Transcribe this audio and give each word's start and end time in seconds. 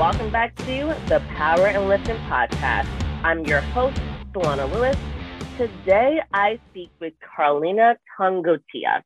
welcome 0.00 0.30
back 0.30 0.56
to 0.56 0.94
the 1.10 1.22
Power 1.36 1.68
in 1.68 1.86
Lifting 1.86 2.16
podcast. 2.20 2.88
I'm 3.22 3.44
your 3.44 3.60
host, 3.60 4.00
Solana 4.32 4.72
Lewis. 4.72 4.96
Today 5.58 6.22
I 6.32 6.58
speak 6.70 6.88
with 7.00 7.12
Karlina 7.20 7.96
Tongotea. 8.18 9.02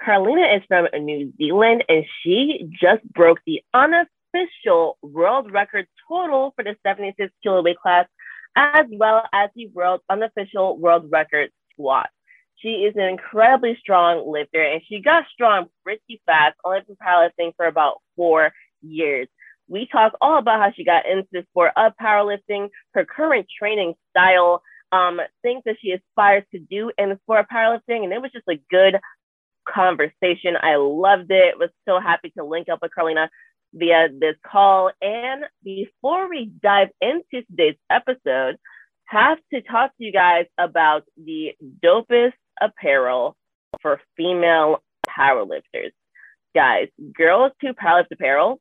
Karlina 0.00 0.56
is 0.56 0.62
from 0.66 0.86
New 1.04 1.34
Zealand 1.36 1.84
and 1.86 2.06
she 2.22 2.66
just 2.80 3.04
broke 3.12 3.40
the 3.44 3.60
unofficial 3.74 4.96
world 5.02 5.52
record 5.52 5.86
total 6.08 6.54
for 6.56 6.64
the 6.64 6.76
76 6.82 7.30
kilo 7.42 7.62
weight 7.62 7.76
class, 7.78 8.06
as 8.56 8.86
well 8.90 9.24
as 9.34 9.50
the 9.54 9.66
world 9.74 10.00
unofficial 10.08 10.78
world 10.78 11.10
record 11.12 11.50
squat. 11.72 12.08
She 12.56 12.86
is 12.86 12.96
an 12.96 13.02
incredibly 13.02 13.76
strong 13.78 14.26
lifter 14.26 14.62
and 14.62 14.80
she 14.88 15.00
got 15.00 15.24
strong 15.30 15.66
pretty 15.84 16.22
fast, 16.24 16.56
only 16.64 16.80
been 16.86 16.96
powerlifting 16.96 17.52
for 17.54 17.66
about 17.66 18.00
four 18.16 18.50
years. 18.80 19.28
We 19.72 19.88
talk 19.90 20.12
all 20.20 20.38
about 20.38 20.60
how 20.60 20.70
she 20.76 20.84
got 20.84 21.06
into 21.06 21.28
the 21.32 21.46
sport 21.50 21.72
of 21.78 21.92
powerlifting, 21.98 22.68
her 22.92 23.06
current 23.06 23.46
training 23.58 23.94
style, 24.10 24.62
um, 24.92 25.18
things 25.40 25.62
that 25.64 25.76
she 25.80 25.92
aspires 25.92 26.44
to 26.52 26.58
do 26.58 26.92
in 26.98 27.08
the 27.08 27.18
sport 27.22 27.40
of 27.40 27.46
powerlifting. 27.46 28.04
And 28.04 28.12
it 28.12 28.20
was 28.20 28.32
just 28.32 28.46
a 28.50 28.60
good 28.70 29.00
conversation. 29.66 30.56
I 30.60 30.76
loved 30.76 31.30
it. 31.30 31.58
Was 31.58 31.70
so 31.88 31.98
happy 32.00 32.30
to 32.36 32.44
link 32.44 32.68
up 32.68 32.80
with 32.82 32.90
Karlina 32.96 33.28
via 33.72 34.08
this 34.10 34.36
call. 34.46 34.90
And 35.00 35.44
before 35.64 36.28
we 36.28 36.52
dive 36.62 36.88
into 37.00 37.46
today's 37.46 37.78
episode, 37.90 38.56
have 39.06 39.38
to 39.54 39.62
talk 39.62 39.96
to 39.96 40.04
you 40.04 40.12
guys 40.12 40.44
about 40.58 41.04
the 41.16 41.52
dopest 41.82 42.34
apparel 42.60 43.36
for 43.80 44.02
female 44.18 44.82
powerlifters. 45.08 45.92
Guys, 46.54 46.88
Girls 47.16 47.52
Who 47.62 47.72
Powerlift 47.72 48.12
Apparel 48.12 48.60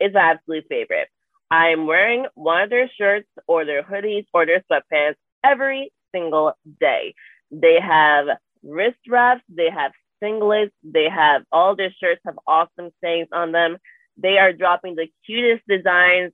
is 0.00 0.14
my 0.14 0.20
absolute 0.32 0.64
favorite. 0.68 1.08
I'm 1.50 1.86
wearing 1.86 2.26
one 2.34 2.62
of 2.62 2.70
their 2.70 2.90
shirts 2.98 3.28
or 3.46 3.64
their 3.64 3.82
hoodies 3.82 4.26
or 4.34 4.44
their 4.44 4.62
sweatpants 4.70 5.16
every 5.44 5.92
single 6.14 6.52
day. 6.80 7.14
They 7.50 7.78
have 7.80 8.26
wrist 8.62 8.98
wraps, 9.08 9.42
they 9.48 9.70
have 9.70 9.92
singlets, 10.22 10.72
they 10.82 11.08
have 11.08 11.42
all 11.52 11.76
their 11.76 11.94
shirts 12.00 12.20
have 12.26 12.38
awesome 12.46 12.90
sayings 13.02 13.28
on 13.32 13.52
them. 13.52 13.78
They 14.16 14.36
are 14.38 14.52
dropping 14.52 14.96
the 14.96 15.08
cutest 15.24 15.62
designs 15.68 16.32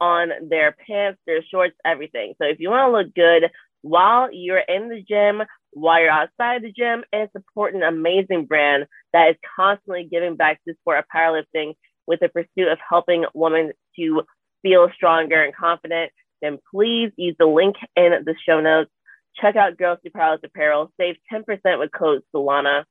on 0.00 0.30
their 0.48 0.74
pants, 0.86 1.20
their 1.26 1.42
shorts, 1.42 1.76
everything. 1.84 2.34
So 2.40 2.46
if 2.46 2.58
you 2.58 2.70
want 2.70 2.88
to 2.88 2.98
look 2.98 3.14
good 3.14 3.50
while 3.82 4.32
you're 4.32 4.58
in 4.58 4.88
the 4.88 5.02
gym, 5.06 5.42
while 5.72 6.00
you're 6.00 6.10
outside 6.10 6.62
the 6.62 6.72
gym, 6.72 7.04
and 7.12 7.28
support 7.32 7.74
an 7.74 7.82
amazing 7.82 8.46
brand 8.46 8.86
that 9.12 9.30
is 9.30 9.36
constantly 9.54 10.08
giving 10.10 10.36
back 10.36 10.60
to 10.64 10.74
sport 10.80 10.98
of 10.98 11.04
powerlifting 11.14 11.74
with 12.06 12.20
the 12.20 12.28
pursuit 12.28 12.68
of 12.68 12.78
helping 12.88 13.24
women 13.34 13.72
to 13.96 14.22
feel 14.62 14.88
stronger 14.94 15.42
and 15.42 15.54
confident, 15.54 16.12
then 16.42 16.58
please 16.70 17.12
use 17.16 17.36
the 17.38 17.46
link 17.46 17.76
in 17.96 18.12
the 18.24 18.34
show 18.46 18.60
notes. 18.60 18.90
Check 19.36 19.56
out 19.56 19.76
Girls 19.76 19.98
Who 20.02 20.10
Powerlift 20.10 20.44
Apparel. 20.44 20.92
Save 20.98 21.16
10% 21.32 21.78
with 21.78 21.92
code 21.92 22.22
Solana. 22.34 22.84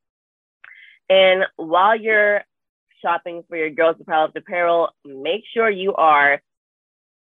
And 1.09 1.45
while 1.55 1.95
you're 1.95 2.43
shopping 3.02 3.43
for 3.47 3.58
your 3.58 3.69
Girls 3.69 3.97
Who 3.97 4.03
Powerlift 4.03 4.36
Apparel, 4.36 4.89
make 5.05 5.43
sure 5.53 5.69
you 5.69 5.95
are 5.95 6.41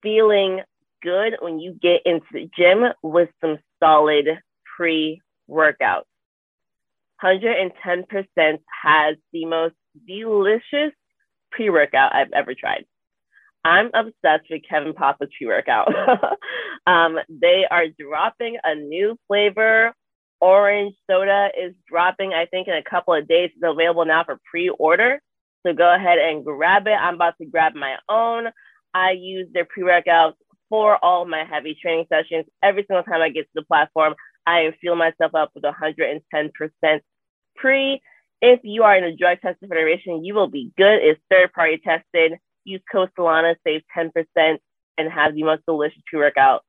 feeling 0.01 0.61
good 1.01 1.37
when 1.39 1.59
you 1.59 1.73
get 1.73 2.01
into 2.05 2.25
the 2.31 2.49
gym 2.57 2.83
with 3.03 3.29
some 3.41 3.57
solid 3.79 4.27
pre-workout. 4.75 6.07
110% 7.23 8.59
has 8.83 9.15
the 9.33 9.45
most 9.45 9.75
delicious 10.07 10.93
pre-workout 11.51 12.13
I've 12.13 12.31
ever 12.33 12.53
tried. 12.53 12.85
I'm 13.65 13.87
obsessed 13.93 14.49
with 14.49 14.61
Kevin 14.69 14.93
Papa's 14.93 15.29
pre-workout. 15.37 15.93
um, 16.87 17.17
they 17.29 17.65
are 17.69 17.85
dropping 17.99 18.57
a 18.63 18.75
new 18.75 19.17
flavor. 19.27 19.93
Orange 20.39 20.93
soda 21.09 21.49
is 21.59 21.73
dropping, 21.89 22.33
I 22.33 22.45
think, 22.45 22.67
in 22.67 22.75
a 22.75 22.89
couple 22.89 23.13
of 23.13 23.27
days. 23.27 23.49
It's 23.53 23.63
available 23.63 24.05
now 24.05 24.23
for 24.23 24.39
pre-order. 24.49 25.19
So 25.65 25.73
go 25.73 25.93
ahead 25.93 26.17
and 26.17 26.45
grab 26.45 26.87
it. 26.87 26.91
I'm 26.91 27.15
about 27.15 27.33
to 27.41 27.45
grab 27.45 27.75
my 27.75 27.95
own. 28.07 28.47
I 28.93 29.11
use 29.11 29.47
their 29.53 29.65
pre-workouts 29.65 30.35
for 30.69 31.03
all 31.03 31.25
my 31.25 31.43
heavy 31.43 31.77
training 31.81 32.05
sessions. 32.09 32.45
Every 32.63 32.85
single 32.87 33.03
time 33.03 33.21
I 33.21 33.29
get 33.29 33.43
to 33.43 33.49
the 33.55 33.63
platform, 33.63 34.15
I 34.45 34.71
fuel 34.79 34.95
myself 34.95 35.35
up 35.35 35.51
with 35.55 35.63
110% 35.63 36.21
pre. 37.55 38.01
If 38.41 38.59
you 38.63 38.83
are 38.83 38.95
in 38.95 39.03
a 39.03 39.15
drug 39.15 39.41
testing 39.41 39.69
federation, 39.69 40.23
you 40.23 40.35
will 40.35 40.47
be 40.47 40.71
good. 40.77 40.99
It's 41.01 41.19
third 41.29 41.51
party 41.53 41.81
tested. 41.83 42.39
Use 42.63 42.81
code 42.91 43.09
Solana, 43.17 43.55
save 43.65 43.81
10%, 43.95 44.57
and 44.97 45.11
have 45.11 45.33
the 45.33 45.43
most 45.43 45.65
delicious 45.65 46.01
pre 46.05 46.19
workout 46.19 46.63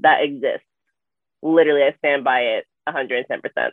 that 0.00 0.22
exists. 0.22 0.66
Literally, 1.42 1.82
I 1.82 1.94
stand 1.98 2.24
by 2.24 2.40
it 2.40 2.66
110%. 2.88 3.70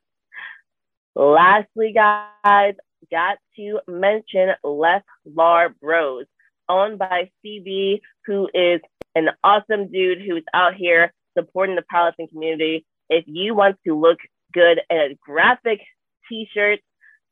Lastly, 1.15 1.93
guys, 1.93 2.75
got 3.11 3.37
to 3.57 3.79
mention 3.87 4.49
Left 4.63 5.05
Lar 5.25 5.69
Bros, 5.69 6.25
owned 6.69 6.97
by 6.97 7.29
CB, 7.43 8.01
who 8.25 8.49
is 8.53 8.81
an 9.15 9.29
awesome 9.43 9.91
dude 9.91 10.21
who's 10.21 10.43
out 10.53 10.75
here 10.75 11.13
supporting 11.37 11.75
the 11.75 11.83
powerlifting 11.93 12.29
community. 12.29 12.85
If 13.09 13.25
you 13.27 13.53
want 13.53 13.77
to 13.85 13.99
look 13.99 14.19
good 14.53 14.79
in 14.89 14.97
a 14.97 15.17
graphic 15.21 15.81
t-shirt, 16.29 16.79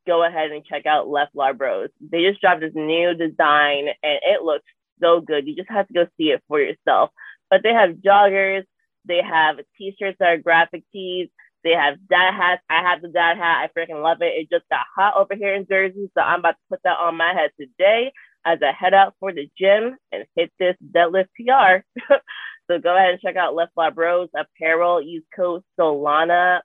go 0.06 0.24
ahead 0.24 0.52
and 0.52 0.66
check 0.66 0.86
out 0.86 1.08
Leflar 1.08 1.58
Bros. 1.58 1.90
They 2.00 2.24
just 2.24 2.42
dropped 2.42 2.62
this 2.62 2.74
new 2.76 3.14
design 3.14 3.88
and 4.04 4.20
it 4.24 4.44
looks 4.44 4.66
so 5.02 5.22
good. 5.22 5.48
You 5.48 5.56
just 5.56 5.70
have 5.70 5.88
to 5.88 5.94
go 5.94 6.08
see 6.18 6.32
it 6.32 6.44
for 6.48 6.60
yourself. 6.60 7.12
But 7.50 7.64
they 7.64 7.74
have 7.74 7.96
joggers, 7.96 8.64
they 9.06 9.22
have 9.22 9.58
t-shirts 9.78 10.18
that 10.20 10.30
are 10.30 10.38
graphic 10.38 10.84
tees, 10.92 11.30
they 11.64 11.72
have 11.72 11.98
dad 12.10 12.34
hats. 12.34 12.64
I 12.70 12.82
have 12.82 13.02
the 13.02 13.10
dad 13.10 13.38
hat. 13.38 13.70
I 13.70 13.80
freaking 13.80 14.02
love 14.02 14.22
it. 14.22 14.34
It 14.36 14.50
just 14.50 14.68
got 14.70 14.86
hot 14.96 15.16
over 15.18 15.36
here 15.36 15.54
in 15.54 15.68
Jersey, 15.68 16.10
so 16.16 16.22
I'm 16.22 16.40
about 16.40 16.52
to 16.52 16.70
put 16.70 16.80
that 16.84 16.98
on 16.98 17.18
my 17.18 17.34
head 17.34 17.52
today 17.60 18.12
as 18.46 18.60
I 18.64 18.72
head 18.72 18.94
out 18.94 19.16
for 19.20 19.32
the 19.32 19.50
gym 19.60 19.98
and 20.12 20.26
hit 20.36 20.52
this 20.60 20.76
deadlift 20.96 21.28
PR. 21.38 21.86
so 22.68 22.80
go 22.80 22.96
ahead 22.96 23.12
and 23.12 23.22
check 23.22 23.36
out 23.36 23.56
Leflar 23.56 23.94
Bros 23.94 24.30
apparel. 24.36 25.02
Use 25.02 25.24
code 25.36 25.64
Solana15. 25.80 26.62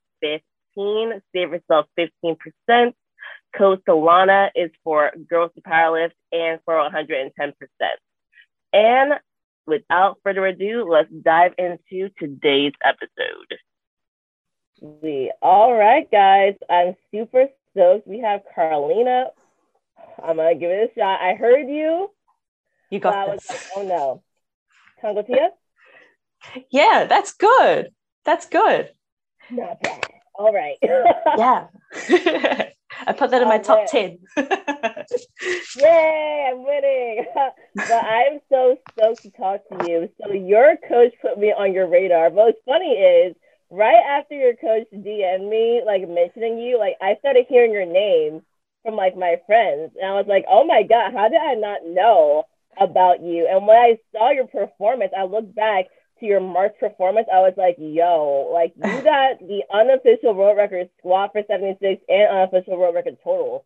Save 1.34 1.52
yourself 1.52 1.86
15%. 1.98 2.92
Code 3.56 3.82
Solana 3.88 4.50
is 4.54 4.70
for 4.84 5.12
Girls 5.28 5.50
Who 5.54 5.60
Powerlift 5.62 6.12
and 6.32 6.60
for 6.64 6.74
110%. 6.74 7.52
And 8.72 9.14
without 9.66 10.18
further 10.22 10.46
ado, 10.46 10.86
let's 10.90 11.10
dive 11.10 11.52
into 11.58 12.10
today's 12.18 12.72
episode. 12.84 13.58
All 15.42 15.74
right, 15.74 16.10
guys. 16.10 16.54
I'm 16.68 16.94
super 17.10 17.48
stoked. 17.72 18.06
We 18.06 18.20
have 18.20 18.42
Karlina. 18.56 19.26
I'm 20.22 20.36
gonna 20.36 20.54
give 20.54 20.70
it 20.70 20.90
a 20.90 20.98
shot. 20.98 21.20
I 21.20 21.34
heard 21.34 21.68
you. 21.68 22.10
You 22.90 23.00
got 23.00 23.28
I 23.28 23.32
this. 23.32 23.48
Like, 23.48 23.60
oh 23.76 23.82
no, 23.82 24.22
Tongotea. 25.02 25.48
Yeah, 26.70 27.06
that's 27.08 27.32
good. 27.32 27.90
That's 28.24 28.46
good. 28.46 28.90
Not 29.50 29.80
bad. 29.80 30.04
All 30.34 30.52
right. 30.52 30.76
yeah. 31.38 31.66
I 33.06 33.12
put 33.12 33.30
that 33.30 33.42
in 33.42 33.48
my 33.48 33.58
top 33.58 33.86
10. 33.88 34.18
Yay, 35.76 36.48
I'm 36.50 36.64
winning. 36.64 37.24
but 37.74 38.04
I'm 38.04 38.40
so 38.48 38.76
stoked 38.92 39.22
to 39.22 39.30
talk 39.30 39.60
to 39.68 39.88
you. 39.88 40.08
So, 40.22 40.32
your 40.32 40.76
coach 40.88 41.12
put 41.20 41.38
me 41.38 41.48
on 41.48 41.72
your 41.72 41.88
radar. 41.88 42.30
But 42.30 42.36
what's 42.36 42.58
funny 42.64 42.92
is, 42.92 43.36
right 43.70 44.02
after 44.08 44.34
your 44.34 44.54
coach 44.54 44.86
DM'd 44.94 45.48
me, 45.48 45.82
like 45.84 46.08
mentioning 46.08 46.58
you, 46.58 46.78
like 46.78 46.96
I 47.00 47.16
started 47.18 47.46
hearing 47.48 47.72
your 47.72 47.86
name 47.86 48.42
from 48.84 48.94
like 48.94 49.16
my 49.16 49.36
friends. 49.46 49.92
And 50.00 50.10
I 50.10 50.14
was 50.14 50.26
like, 50.28 50.44
oh 50.48 50.64
my 50.64 50.82
God, 50.82 51.12
how 51.12 51.28
did 51.28 51.40
I 51.40 51.54
not 51.54 51.80
know 51.84 52.44
about 52.80 53.22
you? 53.22 53.48
And 53.50 53.66
when 53.66 53.76
I 53.76 53.98
saw 54.12 54.30
your 54.30 54.46
performance, 54.46 55.12
I 55.16 55.24
looked 55.24 55.54
back 55.54 55.86
to 56.20 56.26
your 56.26 56.40
March 56.40 56.74
performance, 56.78 57.28
I 57.32 57.40
was 57.40 57.54
like, 57.56 57.76
yo, 57.78 58.50
like 58.52 58.74
you 58.76 59.02
got 59.02 59.38
the 59.40 59.62
unofficial 59.72 60.34
world 60.34 60.56
record 60.56 60.88
squat 60.98 61.30
for 61.32 61.42
76 61.46 62.02
and 62.08 62.28
unofficial 62.28 62.78
world 62.78 62.94
record 62.94 63.16
total. 63.22 63.64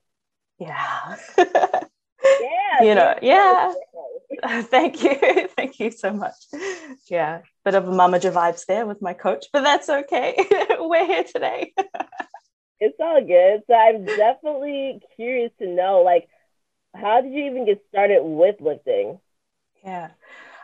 Yeah. 0.58 1.16
yeah. 1.38 2.82
You 2.82 2.94
know, 2.94 3.14
yeah. 3.22 3.72
Thank 4.62 5.02
you. 5.02 5.48
Thank 5.56 5.80
you 5.80 5.90
so 5.90 6.12
much. 6.12 6.34
Yeah. 7.08 7.40
Bit 7.64 7.74
of 7.74 7.88
a 7.88 7.90
mamager 7.90 8.32
vibes 8.32 8.66
there 8.66 8.86
with 8.86 9.02
my 9.02 9.14
coach, 9.14 9.46
but 9.52 9.62
that's 9.62 9.88
okay. 9.88 10.34
We're 10.78 11.06
here 11.06 11.24
today. 11.24 11.72
it's 12.80 12.96
all 13.00 13.20
good. 13.24 13.62
So 13.66 13.74
I'm 13.74 14.04
definitely 14.04 15.00
curious 15.16 15.52
to 15.58 15.66
know, 15.66 16.02
like, 16.02 16.28
how 16.94 17.20
did 17.20 17.32
you 17.32 17.46
even 17.46 17.66
get 17.66 17.82
started 17.88 18.22
with 18.22 18.60
lifting? 18.60 19.20
Yeah. 19.84 20.10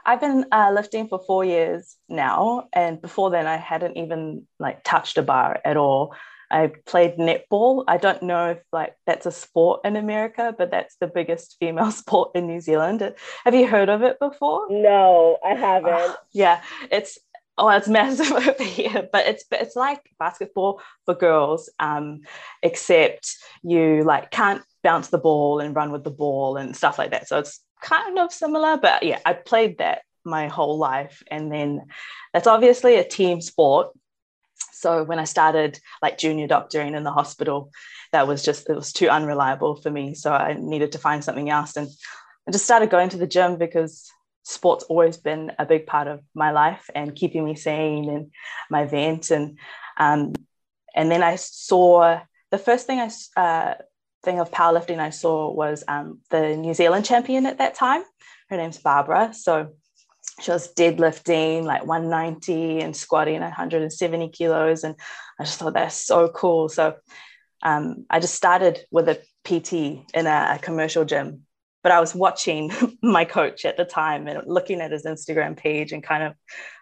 I've 0.06 0.20
been 0.20 0.46
uh, 0.52 0.70
lifting 0.72 1.08
for 1.08 1.18
four 1.18 1.44
years 1.44 1.96
now, 2.08 2.68
and 2.72 3.02
before 3.02 3.30
then, 3.30 3.48
I 3.48 3.56
hadn't 3.56 3.96
even 3.96 4.46
like 4.60 4.84
touched 4.84 5.18
a 5.18 5.22
bar 5.22 5.60
at 5.64 5.76
all. 5.76 6.14
I 6.48 6.70
played 6.86 7.16
netball. 7.16 7.82
I 7.88 7.96
don't 7.96 8.22
know 8.22 8.50
if 8.50 8.58
like 8.72 8.94
that's 9.04 9.26
a 9.26 9.32
sport 9.32 9.80
in 9.84 9.96
America, 9.96 10.54
but 10.56 10.70
that's 10.70 10.94
the 11.00 11.08
biggest 11.08 11.56
female 11.58 11.90
sport 12.02 12.30
in 12.36 12.46
New 12.46 12.60
Zealand. 12.60 13.14
Have 13.44 13.54
you 13.54 13.66
heard 13.66 13.88
of 13.88 14.02
it 14.02 14.20
before? 14.20 14.66
No, 14.70 15.38
I 15.44 15.54
haven't. 15.54 16.16
Yeah, 16.32 16.62
it's 16.92 17.18
oh, 17.58 17.68
it's 17.70 17.88
massive 17.98 18.30
over 18.30 18.62
here, 18.62 19.08
but 19.10 19.26
it's 19.26 19.44
it's 19.50 19.74
like 19.74 20.08
basketball 20.20 20.80
for 21.04 21.14
girls, 21.14 21.68
um, 21.80 22.20
except 22.62 23.36
you 23.64 24.04
like 24.04 24.30
can't 24.30 24.62
bounce 24.84 25.08
the 25.08 25.18
ball 25.18 25.58
and 25.58 25.74
run 25.74 25.90
with 25.90 26.04
the 26.04 26.10
ball 26.10 26.56
and 26.56 26.76
stuff 26.76 26.96
like 26.96 27.10
that. 27.10 27.26
So 27.26 27.40
it's 27.40 27.60
kind 27.86 28.18
of 28.18 28.32
similar, 28.32 28.76
but 28.76 29.02
yeah, 29.02 29.20
I 29.24 29.32
played 29.32 29.78
that 29.78 30.02
my 30.24 30.48
whole 30.48 30.76
life, 30.78 31.22
and 31.30 31.52
then 31.52 31.86
that's 32.32 32.46
obviously 32.46 32.96
a 32.96 33.04
team 33.04 33.40
sport 33.40 33.88
so 34.72 35.04
when 35.04 35.18
I 35.18 35.24
started 35.24 35.80
like 36.02 36.18
junior 36.18 36.46
doctoring 36.46 36.94
in 36.94 37.02
the 37.02 37.10
hospital, 37.10 37.70
that 38.12 38.28
was 38.28 38.42
just, 38.42 38.68
it 38.68 38.76
was 38.76 38.92
too 38.92 39.08
unreliable 39.08 39.76
for 39.76 39.90
me. 39.90 40.14
So 40.14 40.32
I 40.32 40.54
needed 40.58 40.92
to 40.92 40.98
find 40.98 41.24
something 41.24 41.50
else. 41.50 41.76
And 41.76 41.88
I 42.46 42.50
just 42.52 42.64
started 42.64 42.90
going 42.90 43.08
to 43.10 43.16
the 43.16 43.26
gym 43.26 43.56
because 43.56 44.10
sports 44.42 44.84
always 44.84 45.16
been 45.16 45.52
a 45.58 45.66
big 45.66 45.86
part 45.86 46.08
of 46.08 46.20
my 46.34 46.52
life 46.52 46.88
and 46.94 47.16
keeping 47.16 47.44
me 47.44 47.54
sane 47.54 48.08
and 48.08 48.30
my 48.70 48.84
vent. 48.84 49.30
And, 49.30 49.58
um, 49.96 50.34
and 50.94 51.10
then 51.10 51.22
I 51.22 51.36
saw 51.36 52.20
the 52.50 52.58
first 52.58 52.86
thing 52.86 53.00
I, 53.00 53.40
uh, 53.40 53.74
thing 54.26 54.40
of 54.40 54.50
powerlifting 54.50 54.98
I 54.98 55.10
saw 55.10 55.50
was 55.50 55.84
um, 55.88 56.18
the 56.30 56.56
New 56.56 56.74
Zealand 56.74 57.06
champion 57.06 57.46
at 57.46 57.58
that 57.58 57.76
time. 57.76 58.02
Her 58.50 58.56
name's 58.58 58.76
Barbara. 58.76 59.32
So 59.32 59.72
she 60.42 60.50
was 60.50 60.74
deadlifting 60.74 61.62
like 61.62 61.86
190 61.86 62.80
and 62.80 62.94
squatting 62.94 63.40
170 63.40 64.28
kilos. 64.30 64.84
And 64.84 64.96
I 65.40 65.44
just 65.44 65.58
thought 65.58 65.74
that's 65.74 65.94
so 65.94 66.28
cool. 66.28 66.68
So 66.68 66.96
um, 67.62 68.04
I 68.10 68.20
just 68.20 68.34
started 68.34 68.80
with 68.90 69.08
a 69.08 69.20
PT 69.44 69.72
in 70.12 70.26
a, 70.26 70.56
a 70.56 70.58
commercial 70.60 71.04
gym. 71.04 71.42
But 71.82 71.92
I 71.92 72.00
was 72.00 72.14
watching 72.14 72.72
my 73.02 73.24
coach 73.24 73.64
at 73.64 73.76
the 73.76 73.84
time 73.84 74.26
and 74.26 74.42
looking 74.46 74.80
at 74.80 74.90
his 74.90 75.04
Instagram 75.04 75.56
page 75.56 75.92
and 75.92 76.02
kind 76.02 76.24
of 76.24 76.34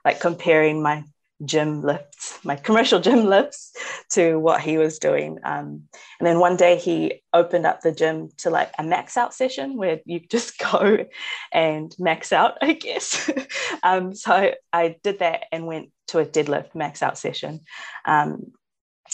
like 0.03 0.19
comparing 0.19 0.83
my 0.83 1.05
gym 1.47 1.83
lifts, 1.83 2.39
my 2.45 2.57
commercial 2.57 3.01
gym 3.01 3.25
lifts, 3.29 3.73
to 4.11 4.39
what 4.39 4.61
he 4.61 4.79
was 4.79 4.99
doing. 4.99 5.39
Um, 5.45 5.85
and 6.19 6.27
then 6.27 6.39
one 6.39 6.57
day 6.57 6.77
he 6.77 7.23
opened 7.33 7.67
up 7.67 7.81
the 7.81 7.93
gym 7.93 8.31
to 8.39 8.51
like 8.51 8.73
a 8.79 8.83
max 8.83 9.17
out 9.17 9.35
session 9.35 9.77
where 9.77 10.01
you 10.05 10.21
just 10.21 10.59
go 10.73 11.07
and 11.53 11.95
max 11.99 12.33
out, 12.33 12.59
I 12.61 12.73
guess. 12.73 13.31
um, 13.83 14.15
so 14.15 14.55
I 14.73 14.97
did 15.03 15.21
that 15.21 15.45
and 15.53 15.67
went 15.67 15.91
to 16.09 16.19
a 16.19 16.27
deadlift 16.27 16.75
max 16.75 17.03
out 17.03 17.19
session. 17.19 17.61
Um, 18.05 18.53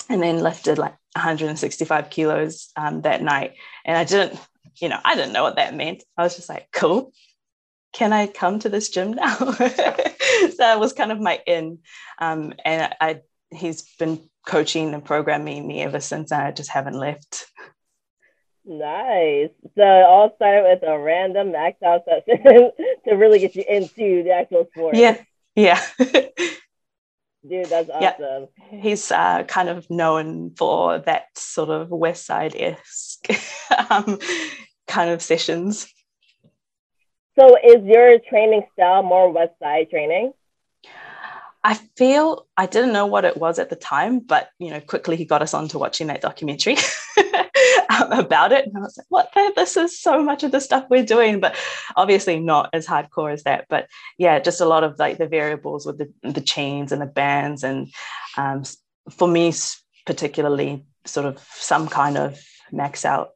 and 0.09 0.23
then 0.23 0.43
lifted 0.43 0.79
like 0.79 0.94
165 1.15 2.11
kilos 2.11 2.71
um, 2.76 3.03
that 3.03 3.23
night. 3.23 3.55
And 3.85 3.97
I 3.97 4.05
didn't, 4.05 4.38
you 4.81 4.88
know, 4.88 4.99
I 5.05 5.15
didn't 5.15 5.33
know 5.33 5.43
what 5.43 5.56
that 5.56 5.75
meant. 5.75 6.05
I 6.17 6.23
was 6.23 6.37
just 6.37 6.49
like, 6.49 6.69
cool, 6.73 7.12
can 7.93 8.12
I 8.12 8.26
come 8.26 8.61
to 8.61 8.69
this 8.69 8.88
gym 8.88 9.15
now? 9.15 9.37
So 10.41 10.49
that 10.59 10.81
was 10.81 10.93
kind 10.93 11.13
of 11.13 11.21
my 11.21 11.41
in. 11.47 11.79
Um, 12.19 12.55
and 12.65 12.95
I, 13.01 13.21
he's 13.51 13.83
been 13.99 14.21
coaching 14.47 14.95
and 14.95 15.05
programming 15.05 15.67
me 15.67 15.83
ever 15.83 16.01
since, 16.01 16.33
and 16.33 16.43
I 16.43 16.51
just 16.51 16.71
haven't 16.71 16.95
left. 16.95 17.47
Nice. 18.65 19.51
So 19.77 19.83
all 19.83 20.33
started 20.37 20.63
with 20.65 20.89
a 20.89 20.99
random 20.99 21.53
max 21.53 21.83
out 21.83 22.03
session 22.05 22.43
to 23.09 23.15
really 23.15 23.39
get 23.39 23.57
you 23.57 23.65
into 23.69 24.23
the 24.23 24.33
actual 24.33 24.67
sport. 24.73 24.97
Yeah. 24.97 25.17
Yeah. 25.57 25.81
Dude, 25.99 27.67
that's 27.67 27.89
awesome. 27.89 28.49
Yeah. 28.71 28.81
He's 28.81 29.11
uh, 29.11 29.45
kind 29.45 29.71
of 29.71 29.89
known 29.91 30.55
for 30.57 30.99
that 31.01 31.25
sort 31.37 31.71
of 31.71 31.89
West 31.91 32.27
Side 32.27 32.55
esque 32.55 33.29
um, 33.91 34.19
kind 34.87 35.11
of 35.11 35.23
sessions. 35.23 35.89
So 37.41 37.57
is 37.57 37.83
your 37.87 38.19
training 38.19 38.67
style 38.75 39.03
more 39.03 39.33
West 39.33 39.55
Side 39.63 39.89
training? 39.89 40.35
I 41.65 41.73
feel 41.97 42.47
I 42.55 42.67
didn't 42.67 42.93
know 42.93 43.07
what 43.07 43.25
it 43.25 43.39
was 43.39 43.59
at 43.59 43.71
the 43.71 43.77
time, 43.77 44.19
but 44.21 44.51
you 44.59 44.69
know, 44.69 44.81
quickly 44.81 45.17
he 45.17 45.25
got 45.25 45.41
us 45.41 45.55
on 45.55 45.67
to 45.69 45.79
watching 45.79 46.09
that 46.09 46.21
documentary 46.21 46.77
about 48.11 48.53
it, 48.53 48.67
and 48.67 48.77
I 48.77 48.81
was 48.81 48.95
like, 48.99 49.07
"What? 49.09 49.31
The? 49.35 49.55
This 49.57 49.79
is 49.79 49.99
so 49.99 50.23
much 50.23 50.43
of 50.43 50.53
the 50.53 50.61
stuff 50.61 50.85
we're 50.91 51.05
doing, 51.05 51.41
but 51.41 51.57
obviously 51.97 52.39
not 52.41 52.69
as 52.75 52.87
hardcore 52.87 53.33
as 53.33 53.45
that." 53.45 53.65
But 53.71 53.89
yeah, 54.19 54.39
just 54.39 54.61
a 54.61 54.67
lot 54.67 54.85
of 54.85 54.99
like 54.99 55.17
the 55.17 55.27
variables 55.27 55.87
with 55.87 55.97
the 55.97 56.13
the 56.23 56.43
chains 56.43 56.93
and 56.93 57.01
the 57.01 57.07
bands, 57.07 57.65
and 57.65 57.91
um, 58.37 58.65
for 59.11 59.27
me 59.27 59.55
particularly, 60.05 60.85
sort 61.07 61.25
of 61.25 61.39
some 61.55 61.89
kind 61.89 62.19
of 62.19 62.39
max 62.71 63.07
out 63.07 63.31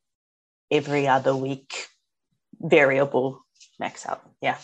every 0.71 1.09
other 1.09 1.35
week 1.35 1.87
variable 2.61 3.44
max 3.85 4.07
out. 4.07 4.23
Yeah. 4.41 4.57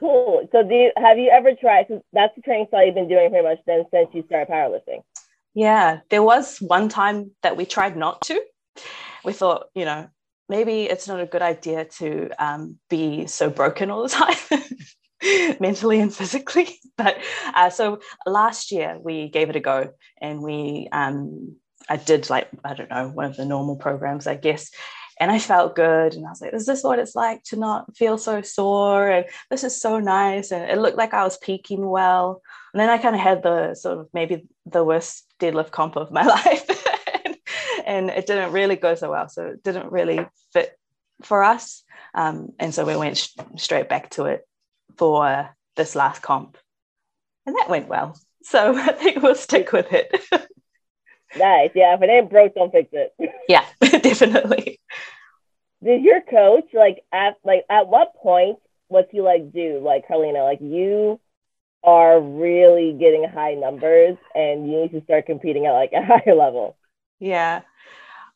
Cool. 0.00 0.46
So 0.52 0.62
do 0.62 0.74
you, 0.74 0.92
have 0.96 1.18
you 1.18 1.30
ever 1.30 1.54
tried? 1.54 1.86
So 1.88 2.02
that's 2.12 2.34
the 2.36 2.42
training 2.42 2.66
style 2.68 2.84
you've 2.84 2.94
been 2.94 3.08
doing 3.08 3.30
pretty 3.30 3.46
much 3.48 3.58
then 3.66 3.84
since 3.90 4.08
you 4.12 4.22
started 4.26 4.52
powerlifting. 4.52 5.02
Yeah, 5.54 6.00
there 6.10 6.22
was 6.22 6.58
one 6.58 6.88
time 6.88 7.30
that 7.42 7.56
we 7.56 7.64
tried 7.64 7.96
not 7.96 8.20
to. 8.22 8.42
We 9.24 9.32
thought, 9.32 9.68
you 9.74 9.86
know, 9.86 10.08
maybe 10.48 10.82
it's 10.82 11.08
not 11.08 11.20
a 11.20 11.26
good 11.26 11.42
idea 11.42 11.86
to 12.00 12.30
um, 12.38 12.78
be 12.90 13.26
so 13.26 13.48
broken 13.48 13.90
all 13.90 14.02
the 14.02 14.08
time. 14.08 14.62
mentally 15.58 16.00
and 16.00 16.14
physically 16.14 16.68
but 16.98 17.16
uh, 17.54 17.70
so 17.70 18.00
last 18.26 18.70
year 18.70 18.98
we 19.00 19.30
gave 19.30 19.48
it 19.48 19.56
a 19.56 19.60
go 19.60 19.90
and 20.20 20.42
we 20.42 20.86
um, 20.92 21.56
i 21.88 21.96
did 21.96 22.28
like 22.28 22.48
i 22.62 22.74
don't 22.74 22.90
know 22.90 23.08
one 23.08 23.24
of 23.24 23.36
the 23.36 23.46
normal 23.46 23.76
programs 23.76 24.26
i 24.26 24.34
guess 24.34 24.70
and 25.20 25.30
I 25.30 25.38
felt 25.38 25.76
good. 25.76 26.14
And 26.14 26.26
I 26.26 26.30
was 26.30 26.40
like, 26.40 26.54
is 26.54 26.66
this 26.66 26.82
what 26.82 26.98
it's 26.98 27.14
like 27.14 27.42
to 27.44 27.56
not 27.56 27.96
feel 27.96 28.18
so 28.18 28.42
sore? 28.42 29.08
And 29.08 29.26
this 29.50 29.64
is 29.64 29.80
so 29.80 30.00
nice. 30.00 30.50
And 30.50 30.70
it 30.70 30.78
looked 30.78 30.98
like 30.98 31.14
I 31.14 31.24
was 31.24 31.38
peaking 31.38 31.86
well. 31.86 32.42
And 32.72 32.80
then 32.80 32.90
I 32.90 32.98
kind 32.98 33.14
of 33.14 33.20
had 33.20 33.42
the 33.42 33.74
sort 33.74 33.98
of 33.98 34.08
maybe 34.12 34.46
the 34.66 34.84
worst 34.84 35.24
deadlift 35.40 35.70
comp 35.70 35.96
of 35.96 36.10
my 36.10 36.24
life. 36.24 36.68
and 37.86 38.10
it 38.10 38.26
didn't 38.26 38.52
really 38.52 38.76
go 38.76 38.94
so 38.94 39.10
well. 39.10 39.28
So 39.28 39.48
it 39.48 39.62
didn't 39.62 39.92
really 39.92 40.26
fit 40.52 40.78
for 41.22 41.42
us. 41.44 41.82
Um, 42.14 42.52
and 42.58 42.74
so 42.74 42.84
we 42.84 42.96
went 42.96 43.16
sh- 43.16 43.36
straight 43.56 43.88
back 43.88 44.10
to 44.10 44.24
it 44.26 44.46
for 44.96 45.50
this 45.76 45.94
last 45.94 46.22
comp. 46.22 46.58
And 47.46 47.56
that 47.56 47.68
went 47.68 47.88
well. 47.88 48.18
So 48.42 48.74
I 48.76 48.92
think 48.92 49.22
we'll 49.22 49.34
stick 49.34 49.72
with 49.72 49.92
it. 49.92 50.14
Nice. 51.36 51.70
Yeah. 51.74 51.94
If 51.94 52.02
it 52.02 52.10
ain't 52.10 52.30
broke, 52.30 52.54
don't 52.54 52.72
fix 52.72 52.88
it. 52.92 53.14
yeah, 53.48 53.64
definitely. 53.80 54.80
Did 55.82 56.02
your 56.02 56.20
coach 56.22 56.66
like 56.72 57.04
at 57.12 57.36
like 57.44 57.64
at 57.68 57.88
what 57.88 58.14
point 58.16 58.58
was 58.88 59.04
he 59.10 59.20
like, 59.20 59.52
dude, 59.52 59.82
like 59.82 60.08
Karlina, 60.08 60.42
like 60.44 60.60
you 60.60 61.20
are 61.82 62.20
really 62.20 62.96
getting 62.98 63.28
high 63.28 63.54
numbers 63.54 64.16
and 64.34 64.70
you 64.70 64.82
need 64.82 64.92
to 64.92 65.02
start 65.04 65.26
competing 65.26 65.66
at 65.66 65.72
like 65.72 65.92
a 65.92 66.02
higher 66.04 66.34
level? 66.34 66.76
Yeah. 67.18 67.62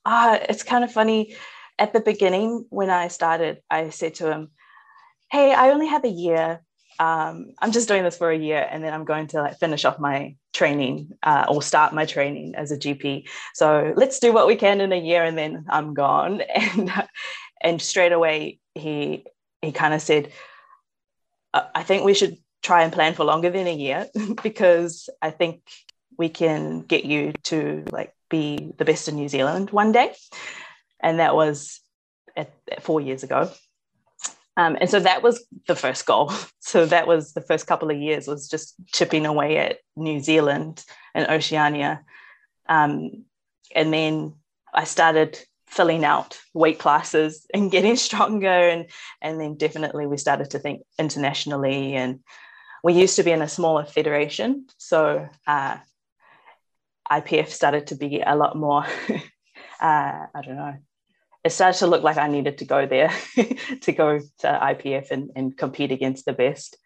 Uh, 0.05 0.38
it's 0.49 0.62
kind 0.62 0.85
of 0.85 0.93
funny. 0.93 1.35
At 1.78 1.93
the 1.93 2.00
beginning, 2.00 2.67
when 2.71 2.90
I 2.90 3.09
started, 3.09 3.62
I 3.71 3.90
said 3.90 4.14
to 4.17 4.31
him, 4.31 4.50
Hey, 5.31 5.55
I 5.55 5.71
only 5.71 5.87
have 5.87 6.05
a 6.05 6.09
year 6.09 6.61
um, 6.99 7.52
I'm 7.61 7.73
just 7.73 7.88
doing 7.88 8.02
this 8.02 8.17
for 8.17 8.31
a 8.31 8.37
year 8.37 8.67
and 8.71 8.83
then 8.83 8.93
I'm 8.93 9.05
going 9.05 9.28
to 9.28 9.43
like 9.43 9.59
finish 9.59 9.85
off 9.85 10.00
my 10.00 10.35
training 10.52 11.12
uh, 11.23 11.47
or 11.49 11.62
start 11.62 11.95
my 11.95 12.05
training 12.05 12.55
as 12.57 12.73
a 12.73 12.78
GP. 12.78 13.28
So 13.55 13.93
let's 13.97 14.19
do 14.19 14.33
what 14.33 14.47
we 14.47 14.57
can 14.57 14.81
in 14.81 14.93
a 14.93 15.00
year 15.00 15.23
and 15.23 15.38
then 15.38 15.67
I'm 15.69 15.95
gone. 15.95 16.43
And 16.55 16.93
and 17.61 17.83
straight 17.83 18.12
away 18.12 18.61
he 18.75 19.25
he 19.62 19.73
kind 19.73 19.95
of 19.95 20.00
said, 20.00 20.31
I 21.52 21.83
think 21.83 22.05
we 22.05 22.14
should 22.14 22.37
try 22.62 22.83
and 22.83 22.93
plan 22.93 23.14
for 23.14 23.25
longer 23.25 23.50
than 23.50 23.67
a 23.67 23.75
year 23.75 24.09
because 24.43 25.09
I 25.23 25.31
think 25.31 25.62
we 26.17 26.28
can 26.28 26.83
get 26.83 27.05
you 27.05 27.33
to 27.45 27.85
like 27.90 28.12
be 28.28 28.73
the 28.76 28.85
best 28.85 29.09
in 29.09 29.17
New 29.17 29.28
Zealand 29.28 29.71
one 29.71 29.93
day. 29.93 30.12
And 31.00 31.21
that 31.21 31.35
was 31.35 31.81
at, 32.37 32.52
at 32.71 32.83
four 32.83 33.00
years 33.00 33.23
ago. 33.23 33.50
Um, 34.59 34.77
and 34.81 34.91
so 34.91 34.99
that 34.99 35.23
was 35.23 35.47
the 35.69 35.77
first 35.77 36.05
goal. 36.05 36.33
So 36.61 36.85
that 36.85 37.07
was 37.07 37.33
the 37.33 37.41
first 37.41 37.67
couple 37.67 37.91
of 37.91 37.97
years 37.97 38.27
was 38.27 38.47
just 38.47 38.75
chipping 38.88 39.25
away 39.25 39.57
at 39.57 39.79
New 39.97 40.21
Zealand 40.21 40.85
and 41.15 41.27
Oceania. 41.27 42.03
Um, 42.69 43.25
and 43.75 43.91
then 43.91 44.35
I 44.75 44.85
started 44.85 45.38
filling 45.67 46.05
out 46.05 46.38
weight 46.53 46.79
classes 46.79 47.47
and 47.55 47.71
getting 47.71 47.97
stronger. 47.97 48.49
And, 48.49 48.88
and 49.23 49.41
then 49.41 49.55
definitely 49.55 50.07
we 50.07 50.19
started 50.19 50.50
to 50.50 50.59
think 50.59 50.83
internationally. 50.99 51.95
And 51.95 52.21
we 52.85 52.93
used 52.93 53.17
to 53.17 53.23
be 53.23 53.31
in 53.31 53.41
a 53.41 53.49
smaller 53.49 53.87
federation. 53.87 54.67
So 54.77 55.27
uh, 55.47 55.79
IPF 57.11 57.49
started 57.49 57.87
to 57.87 57.95
be 57.95 58.21
a 58.21 58.37
lot 58.37 58.57
more, 58.57 58.85
uh, 59.81 60.27
I 60.35 60.43
don't 60.45 60.57
know, 60.57 60.77
it 61.45 61.50
started 61.50 61.78
to 61.78 61.87
look 61.87 62.02
like 62.02 62.16
I 62.16 62.28
needed 62.28 62.59
to 62.59 62.64
go 62.64 62.87
there 62.87 63.12
to 63.83 63.92
go 63.92 64.18
to 64.18 64.47
IPF 64.47 65.11
and, 65.11 65.30
and 65.37 65.57
compete 65.57 65.92
against 65.92 66.25
the 66.25 66.33
best. 66.33 66.76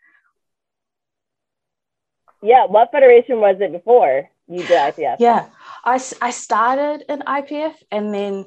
Yeah, 2.42 2.66
what 2.66 2.90
federation 2.90 3.40
was 3.40 3.56
it 3.60 3.72
before? 3.72 4.28
you 4.52 4.66
did 4.66 4.94
IPF. 4.94 5.16
Yeah, 5.18 5.48
I 5.84 6.00
I 6.20 6.30
started 6.30 7.04
in 7.08 7.20
IPF, 7.20 7.74
and 7.90 8.14
then 8.14 8.46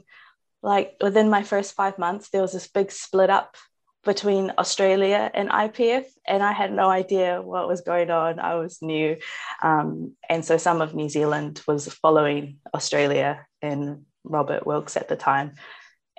like 0.61 0.95
within 1.01 1.29
my 1.29 1.43
first 1.43 1.75
five 1.75 1.97
months, 1.97 2.29
there 2.29 2.41
was 2.41 2.53
this 2.53 2.67
big 2.67 2.91
split 2.91 3.29
up 3.29 3.55
between 4.03 4.51
Australia 4.57 5.31
and 5.33 5.49
IPF, 5.49 6.05
and 6.27 6.43
I 6.43 6.51
had 6.51 6.71
no 6.71 6.89
idea 6.89 7.41
what 7.41 7.67
was 7.67 7.81
going 7.81 8.11
on. 8.11 8.39
I 8.39 8.55
was 8.55 8.81
new, 8.81 9.17
um, 9.63 10.13
and 10.29 10.45
so 10.45 10.57
some 10.57 10.81
of 10.81 10.93
New 10.93 11.09
Zealand 11.09 11.61
was 11.67 11.87
following 11.87 12.57
Australia 12.73 13.45
and 13.61 14.05
Robert 14.23 14.65
Wilks 14.65 14.97
at 14.97 15.07
the 15.07 15.15
time, 15.15 15.55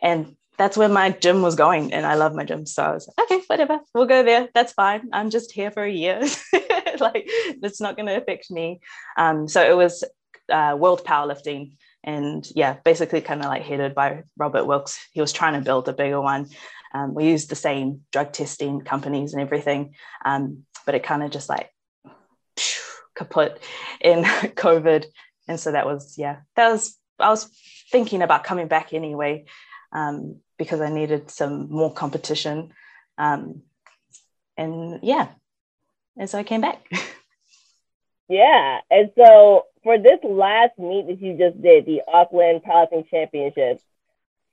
and 0.02 0.36
that's 0.58 0.76
where 0.76 0.88
my 0.88 1.10
gym 1.10 1.42
was 1.42 1.54
going, 1.54 1.92
and 1.92 2.06
I 2.06 2.14
love 2.14 2.34
my 2.34 2.44
gym, 2.44 2.66
so 2.66 2.82
I 2.82 2.92
was 2.92 3.08
like, 3.08 3.30
okay, 3.30 3.44
whatever, 3.46 3.80
we'll 3.94 4.06
go 4.06 4.22
there. 4.22 4.48
That's 4.54 4.72
fine. 4.72 5.08
I'm 5.12 5.30
just 5.30 5.52
here 5.52 5.70
for 5.70 5.84
a 5.84 5.92
year. 5.92 6.20
like 7.00 7.24
it's 7.26 7.80
not 7.80 7.96
going 7.96 8.06
to 8.06 8.16
affect 8.16 8.50
me. 8.50 8.80
Um, 9.16 9.48
so 9.48 9.62
it 9.62 9.76
was 9.76 10.04
uh, 10.50 10.76
world 10.78 11.04
powerlifting 11.04 11.76
and 12.04 12.48
yeah, 12.54 12.76
basically 12.84 13.20
kind 13.20 13.40
of 13.40 13.48
like 13.48 13.62
headed 13.62 13.94
by 13.94 14.22
Robert 14.36 14.64
Wilks. 14.64 14.98
He 15.12 15.20
was 15.20 15.32
trying 15.32 15.54
to 15.54 15.60
build 15.60 15.88
a 15.88 15.92
bigger 15.92 16.20
one. 16.20 16.48
Um, 16.94 17.14
we 17.14 17.28
used 17.28 17.50
the 17.50 17.56
same 17.56 18.02
drug 18.12 18.32
testing 18.32 18.80
companies 18.80 19.32
and 19.32 19.42
everything, 19.42 19.94
um, 20.24 20.64
but 20.86 20.94
it 20.94 21.02
kind 21.02 21.22
of 21.22 21.30
just 21.30 21.48
like 21.48 21.70
kaput 23.16 23.60
in 24.00 24.22
COVID. 24.24 25.06
And 25.48 25.58
so 25.58 25.72
that 25.72 25.86
was, 25.86 26.16
yeah, 26.16 26.38
that 26.54 26.70
was, 26.70 26.96
I 27.18 27.28
was 27.28 27.50
thinking 27.90 28.22
about 28.22 28.44
coming 28.44 28.68
back 28.68 28.92
anyway 28.92 29.46
um, 29.92 30.36
because 30.58 30.80
I 30.80 30.90
needed 30.90 31.30
some 31.30 31.70
more 31.70 31.92
competition. 31.92 32.72
Um, 33.18 33.62
and 34.56 35.00
yeah, 35.02 35.28
and 36.16 36.28
so 36.28 36.38
I 36.38 36.44
came 36.44 36.60
back. 36.60 36.86
yeah. 38.28 38.80
And 38.90 39.10
so 39.16 39.66
for 39.82 39.98
this 39.98 40.18
last 40.24 40.78
meet 40.78 41.06
that 41.08 41.20
you 41.20 41.36
just 41.36 41.60
did, 41.60 41.86
the 41.86 42.02
Auckland 42.08 42.62
Powerlifting 42.62 43.08
Championships, 43.08 43.82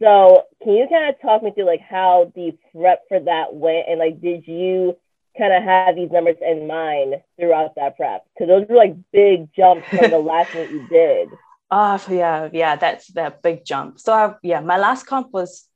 so 0.01 0.43
can 0.61 0.73
you 0.73 0.87
kind 0.89 1.09
of 1.09 1.21
talk 1.21 1.43
me 1.43 1.51
through 1.51 1.65
like 1.65 1.81
how 1.81 2.31
the 2.35 2.57
prep 2.71 3.03
for 3.07 3.19
that 3.21 3.53
went 3.53 3.87
and 3.87 3.99
like 3.99 4.19
did 4.19 4.47
you 4.47 4.97
kind 5.37 5.53
of 5.53 5.63
have 5.63 5.95
these 5.95 6.11
numbers 6.11 6.35
in 6.41 6.67
mind 6.67 7.21
throughout 7.39 7.75
that 7.75 7.95
prep? 7.95 8.25
Because 8.33 8.49
those 8.49 8.67
were 8.67 8.75
like 8.75 8.95
big 9.11 9.53
jumps 9.55 9.87
from 9.87 10.11
the 10.11 10.17
last 10.19 10.53
meet 10.53 10.71
you 10.71 10.87
did. 10.89 11.29
Oh 11.75 11.99
yeah, 12.07 12.49
yeah, 12.53 12.75
that's 12.75 13.07
that 13.13 13.41
big 13.41 13.65
jump. 13.65 13.99
So 13.99 14.13
I, 14.13 14.35
yeah, 14.43 14.59
my 14.59 14.77
last 14.77 15.07
comp 15.07 15.33
was 15.33 15.67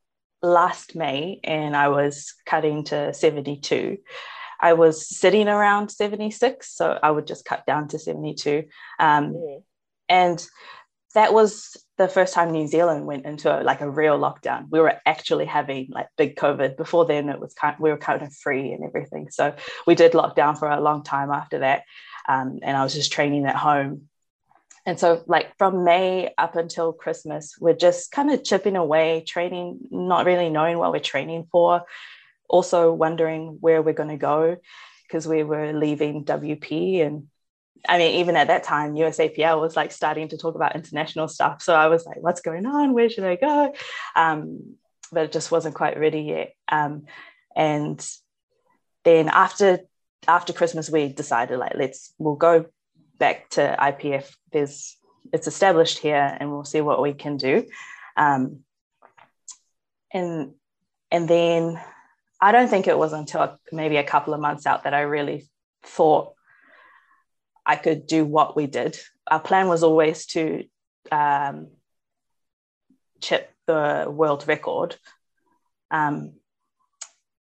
last 0.44 0.96
May, 0.96 1.39
and 1.44 1.75
I 1.75 1.88
was 1.88 2.36
cutting 2.46 2.84
to 2.86 3.16
seventy 3.16 3.58
two. 3.58 3.98
I 4.60 4.74
was 4.74 5.08
sitting 5.08 5.48
around 5.48 5.89
76, 5.89 6.75
so 6.75 6.98
I 7.01 7.12
would 7.12 7.27
just 7.27 7.46
cut 7.46 7.66
down 7.68 7.89
to 7.89 8.00
72. 8.00 8.63
Um, 9.00 9.34
mm. 9.34 9.63
And 10.10 10.44
that 11.13 11.32
was 11.32 11.77
the 11.98 12.08
first 12.08 12.34
time 12.34 12.51
New 12.51 12.68
Zealand 12.68 13.06
went 13.06 13.25
into 13.25 13.51
a, 13.51 13.62
like 13.63 13.82
a 13.82 13.89
real 13.89 14.20
lockdown. 14.20 14.66
We 14.70 14.80
were 14.80 15.00
actually 15.06 15.46
having 15.46 15.89
like 15.92 16.08
big 16.18 16.36
COVID. 16.36 16.77
Before 16.77 17.06
then, 17.06 17.30
it 17.30 17.39
was 17.39 17.54
kind 17.54 17.75
we 17.80 17.89
were 17.89 17.98
kind 17.98 18.22
of 18.22 18.34
free 18.34 18.72
and 18.72 18.84
everything. 18.84 19.30
So 19.30 19.56
we 19.86 19.96
did 19.96 20.13
lockdown 20.13 20.58
for 20.58 20.70
a 20.70 20.82
long 20.82 21.04
time 21.04 21.32
after 21.32 21.60
that, 21.60 21.84
um, 22.27 22.60
and 22.62 22.77
I 22.77 22.84
was 22.84 22.94
just 22.94 23.12
training 23.12 23.46
at 23.46 23.56
home. 23.56 24.10
And 24.88 24.98
so, 24.98 25.22
like 25.27 25.56
from 25.58 25.84
May 25.84 26.34
up 26.38 26.56
until 26.56 26.94
Christmas, 26.94 27.58
we're 27.60 27.75
just 27.75 28.10
kind 28.10 28.32
of 28.32 28.46
chipping 28.46 28.77
away, 28.77 29.22
training, 29.27 29.79
not 29.91 30.25
really 30.25 30.50
knowing 30.50 30.77
what 30.77 30.94
we're 30.94 31.00
training 31.00 31.48
for, 31.51 31.84
also 32.48 32.94
wondering 32.94 33.58
where 33.60 33.82
we're 33.82 33.94
going 33.94 34.10
to 34.10 34.17
go 34.17 34.56
because 35.03 35.27
we 35.27 35.44
were 35.44 35.74
leaving 35.74 36.24
WP 36.24 37.06
and 37.06 37.27
I 37.88 37.98
mean, 37.98 38.15
even 38.22 38.36
at 38.36 38.48
that 38.48 38.63
time, 38.63 38.96
USAPL 38.96 39.62
was 39.62 39.75
like 39.75 39.91
starting 39.91 40.29
to 40.29 40.38
talk 40.38 40.56
about 40.56 40.75
international 40.75 41.27
stuff. 41.27 41.62
So 41.62 41.75
I 41.75 41.88
was 41.88 42.06
like, 42.06 42.17
what's 42.22 42.41
going 42.41 42.65
on? 42.65 42.94
Where 42.94 43.10
should 43.10 43.24
I 43.24 43.36
go? 43.36 43.74
Um, 44.15 44.77
but 45.12 45.25
it 45.25 45.32
just 45.32 45.51
wasn't 45.51 45.75
quite 45.75 46.00
ready 46.00 46.22
yet. 46.22 46.53
Um, 46.70 47.03
and 47.56 48.06
then 49.03 49.29
after 49.29 49.82
after 50.27 50.53
Christmas, 50.53 50.89
we 50.89 51.10
decided 51.10 51.60
like 51.60 51.74
let's 51.75 52.13
we'll 52.17 52.36
go 52.36 52.65
back 53.18 53.50
to 53.52 53.76
IPF. 53.80 54.34
There's 54.52 54.98
it's 55.34 55.48
established 55.48 56.00
here, 56.00 56.38
and 56.40 56.52
we'll 56.52 56.64
see 56.64 56.82
what 56.82 57.02
we 57.02 57.14
can 57.14 57.38
do. 57.38 57.66
Um, 58.16 58.60
and 60.14 60.54
and 61.12 61.28
then 61.28 61.80
I 62.40 62.52
don't 62.52 62.70
think 62.70 62.88
it 62.88 62.98
was 62.98 63.14
until 63.14 63.60
maybe 63.72 63.98
a 63.98 64.04
couple 64.04 64.34
of 64.34 64.40
months 64.40 64.66
out 64.66 64.84
that 64.84 64.94
I 64.94 65.02
really 65.02 65.48
thought 65.84 66.34
I 67.66 67.76
could 67.76 68.08
do 68.08 68.26
what 68.26 68.56
we 68.56 68.68
did. 68.68 68.98
Our 69.30 69.40
plan 69.40 69.68
was 69.68 69.84
always 69.84 70.26
to 70.28 70.64
um, 71.12 71.68
chip 73.20 73.52
the 73.66 74.06
world 74.10 74.48
record 74.48 74.96
um, 75.92 76.34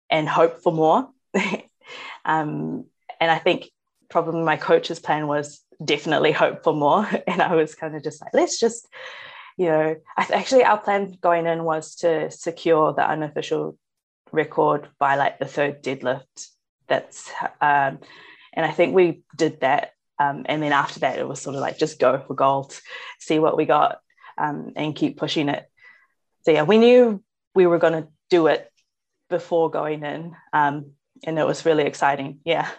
and 0.09 0.27
hope 0.27 0.61
for 0.61 0.73
more. 0.73 1.09
um, 2.25 2.85
and 3.21 3.31
I 3.31 3.37
think 3.37 3.69
probably 4.09 4.41
my 4.41 4.57
coach's 4.57 4.99
plan 4.99 5.27
was 5.27 5.61
definitely 5.83 6.31
hope 6.31 6.63
for 6.63 6.73
more. 6.73 7.07
And 7.27 7.41
I 7.41 7.55
was 7.55 7.75
kind 7.75 7.95
of 7.95 8.03
just 8.03 8.21
like, 8.21 8.33
let's 8.33 8.59
just, 8.59 8.87
you 9.57 9.67
know, 9.67 9.95
actually, 10.17 10.63
our 10.63 10.79
plan 10.79 11.17
going 11.21 11.45
in 11.45 11.63
was 11.63 11.95
to 11.97 12.31
secure 12.31 12.93
the 12.93 13.07
unofficial 13.07 13.77
record 14.31 14.87
by 14.99 15.15
like 15.15 15.39
the 15.39 15.45
third 15.45 15.83
deadlift. 15.83 16.47
That's 16.87 17.29
um, 17.61 17.99
and 18.53 18.65
I 18.65 18.71
think 18.71 18.95
we 18.95 19.21
did 19.35 19.61
that. 19.61 19.91
Um, 20.17 20.45
and 20.47 20.61
then 20.61 20.73
after 20.73 21.01
that, 21.01 21.17
it 21.17 21.27
was 21.27 21.41
sort 21.41 21.55
of 21.55 21.61
like 21.61 21.77
just 21.77 21.99
go 21.99 22.21
for 22.27 22.33
gold, 22.33 22.79
see 23.19 23.39
what 23.39 23.55
we 23.55 23.65
got, 23.65 23.99
um, 24.37 24.73
and 24.75 24.95
keep 24.95 25.17
pushing 25.17 25.49
it. 25.49 25.65
So 26.41 26.51
yeah, 26.51 26.63
we 26.63 26.77
knew 26.77 27.23
we 27.55 27.67
were 27.67 27.77
going 27.77 27.93
to 27.93 28.07
do 28.29 28.47
it 28.47 28.69
before 29.29 29.69
going 29.69 30.03
in, 30.03 30.35
um, 30.51 30.91
and 31.23 31.37
it 31.37 31.45
was 31.45 31.65
really 31.65 31.83
exciting. 31.83 32.39
Yeah. 32.43 32.69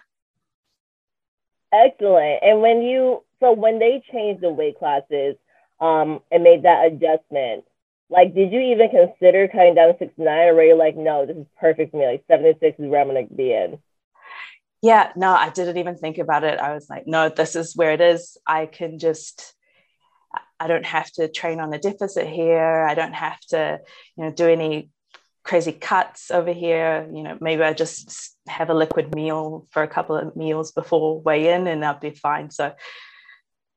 Excellent. 1.72 2.42
And 2.42 2.60
when 2.60 2.82
you 2.82 3.22
so 3.40 3.52
when 3.52 3.78
they 3.78 4.02
changed 4.12 4.42
the 4.42 4.50
weight 4.50 4.78
classes 4.78 5.36
um, 5.80 6.20
and 6.30 6.44
made 6.44 6.64
that 6.64 6.86
adjustment, 6.86 7.64
like, 8.10 8.34
did 8.34 8.52
you 8.52 8.60
even 8.60 8.90
consider 8.90 9.48
cutting 9.48 9.76
down 9.76 9.92
to 9.92 9.98
69 9.98 10.48
or 10.48 10.54
were 10.54 10.64
you 10.64 10.76
like, 10.76 10.96
no, 10.96 11.24
this 11.24 11.36
is 11.36 11.46
perfect 11.58 11.92
for 11.92 11.98
me? 11.98 12.06
Like, 12.06 12.24
76 12.28 12.78
is 12.78 12.86
where 12.86 13.00
I'm 13.00 13.08
to 13.08 13.34
be 13.34 13.52
in? 13.52 13.78
Yeah, 14.82 15.12
no, 15.14 15.32
I 15.32 15.50
didn't 15.50 15.76
even 15.76 15.96
think 15.96 16.18
about 16.18 16.42
it. 16.42 16.58
I 16.58 16.74
was 16.74 16.88
like, 16.90 17.06
no, 17.06 17.28
this 17.28 17.54
is 17.54 17.76
where 17.76 17.92
it 17.92 18.00
is. 18.00 18.36
I 18.46 18.66
can 18.66 18.98
just, 18.98 19.54
I 20.58 20.66
don't 20.66 20.86
have 20.86 21.10
to 21.12 21.28
train 21.28 21.60
on 21.60 21.72
a 21.72 21.78
deficit 21.78 22.26
here. 22.26 22.84
I 22.88 22.94
don't 22.94 23.14
have 23.14 23.40
to, 23.50 23.78
you 24.16 24.24
know, 24.24 24.32
do 24.32 24.48
any 24.48 24.90
crazy 25.50 25.72
cuts 25.72 26.30
over 26.30 26.52
here. 26.52 27.08
You 27.12 27.24
know, 27.24 27.36
maybe 27.40 27.64
I 27.64 27.72
just 27.72 28.36
have 28.46 28.70
a 28.70 28.74
liquid 28.74 29.12
meal 29.12 29.66
for 29.70 29.82
a 29.82 29.88
couple 29.88 30.14
of 30.14 30.36
meals 30.36 30.70
before 30.70 31.20
weigh 31.20 31.52
in 31.52 31.66
and 31.66 31.84
I'll 31.84 31.98
be 31.98 32.10
fine. 32.10 32.52
So 32.52 32.72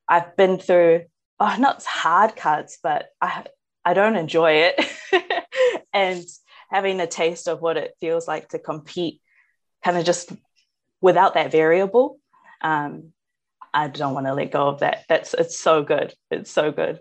I've 0.08 0.38
been 0.38 0.60
through, 0.60 1.06
oh, 1.40 1.56
not 1.58 1.84
hard 1.84 2.36
cuts, 2.36 2.78
but 2.84 3.08
I, 3.20 3.46
I 3.84 3.96
don't 3.96 4.18
enjoy 4.18 4.70
it. 4.70 4.86
and 5.94 6.24
having 6.70 7.00
a 7.00 7.08
taste 7.08 7.48
of 7.48 7.60
what 7.60 7.78
it 7.78 7.96
feels 8.00 8.28
like 8.28 8.50
to 8.50 8.60
compete 8.60 9.20
kind 9.84 9.98
of 9.98 10.06
just 10.06 10.32
without 11.02 11.34
that 11.34 11.52
variable 11.52 12.20
um, 12.62 13.14
i 13.74 13.88
don't 13.88 14.14
want 14.14 14.26
to 14.26 14.34
let 14.34 14.52
go 14.52 14.68
of 14.70 14.80
that 14.80 15.04
that's 15.08 15.34
it's 15.34 15.60
so 15.60 15.84
good 15.84 16.14
it's 16.32 16.52
so 16.52 16.72
good 16.72 17.00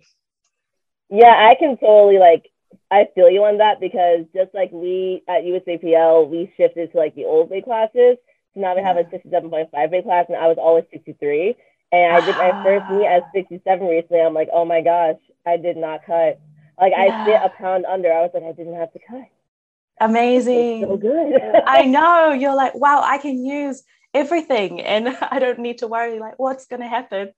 yeah 1.09 1.49
i 1.51 1.55
can 1.55 1.77
totally 1.79 2.19
like 2.19 2.52
i 2.93 3.09
feel 3.15 3.31
you 3.31 3.43
on 3.45 3.59
that 3.59 3.81
because 3.81 4.25
just 4.35 4.55
like 4.55 4.71
we 4.73 5.23
at 5.29 5.43
usapl 5.43 6.29
we 6.29 6.53
shifted 6.57 6.93
to 6.93 6.99
like 6.99 7.15
the 7.15 7.25
old 7.25 7.51
weight 7.51 7.65
classes 7.65 8.17
so 8.55 8.61
now 8.61 8.77
we 8.77 8.83
have 8.83 8.97
a 8.97 9.05
67.5 9.05 9.91
weight 9.91 10.05
class 10.05 10.27
and 10.29 10.37
i 10.37 10.47
was 10.47 10.59
always 10.59 10.85
63 10.93 11.57
and 11.91 12.17
i 12.17 12.25
did 12.25 12.37
my 12.37 12.51
ah. 12.53 12.63
first 12.63 12.91
meet 12.91 13.07
at 13.07 13.23
67 13.35 13.87
recently 13.87 14.21
i'm 14.21 14.35
like 14.35 14.49
oh 14.53 14.65
my 14.65 14.81
gosh 14.81 15.19
i 15.47 15.57
did 15.57 15.77
not 15.77 16.07
cut 16.07 16.39
like 16.81 16.93
yeah. 16.97 17.23
I 17.23 17.25
sit 17.25 17.41
a 17.45 17.49
pound 17.51 17.87
under. 17.87 18.13
I 18.13 18.23
was 18.23 18.31
like, 18.35 18.43
I 18.43 18.53
didn't 18.53 18.75
have 18.75 18.93
to 18.93 18.99
cut. 18.99 19.29
Amazing. 20.01 20.83
so 20.83 20.97
good. 20.97 21.41
I 21.67 21.83
know. 21.87 22.33
You're 22.33 22.57
like, 22.57 22.75
wow, 22.75 23.03
I 23.05 23.19
can 23.19 23.45
use 23.45 23.83
everything 24.15 24.81
and 24.83 25.09
I 25.31 25.39
don't 25.39 25.61
need 25.61 25.79
to 25.79 25.87
worry 25.87 26.19
like 26.19 26.39
what's 26.39 26.67
gonna 26.67 26.89
happen. 26.89 27.33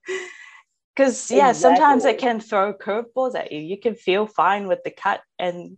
Because 0.94 1.30
yeah, 1.30 1.50
exactly. 1.50 1.76
sometimes 1.76 2.04
it 2.04 2.18
can 2.18 2.40
throw 2.40 2.72
curveballs 2.72 3.34
at 3.34 3.50
you. 3.50 3.60
You 3.60 3.78
can 3.78 3.94
feel 3.94 4.26
fine 4.26 4.68
with 4.68 4.84
the 4.84 4.90
cut 4.90 5.22
and 5.38 5.76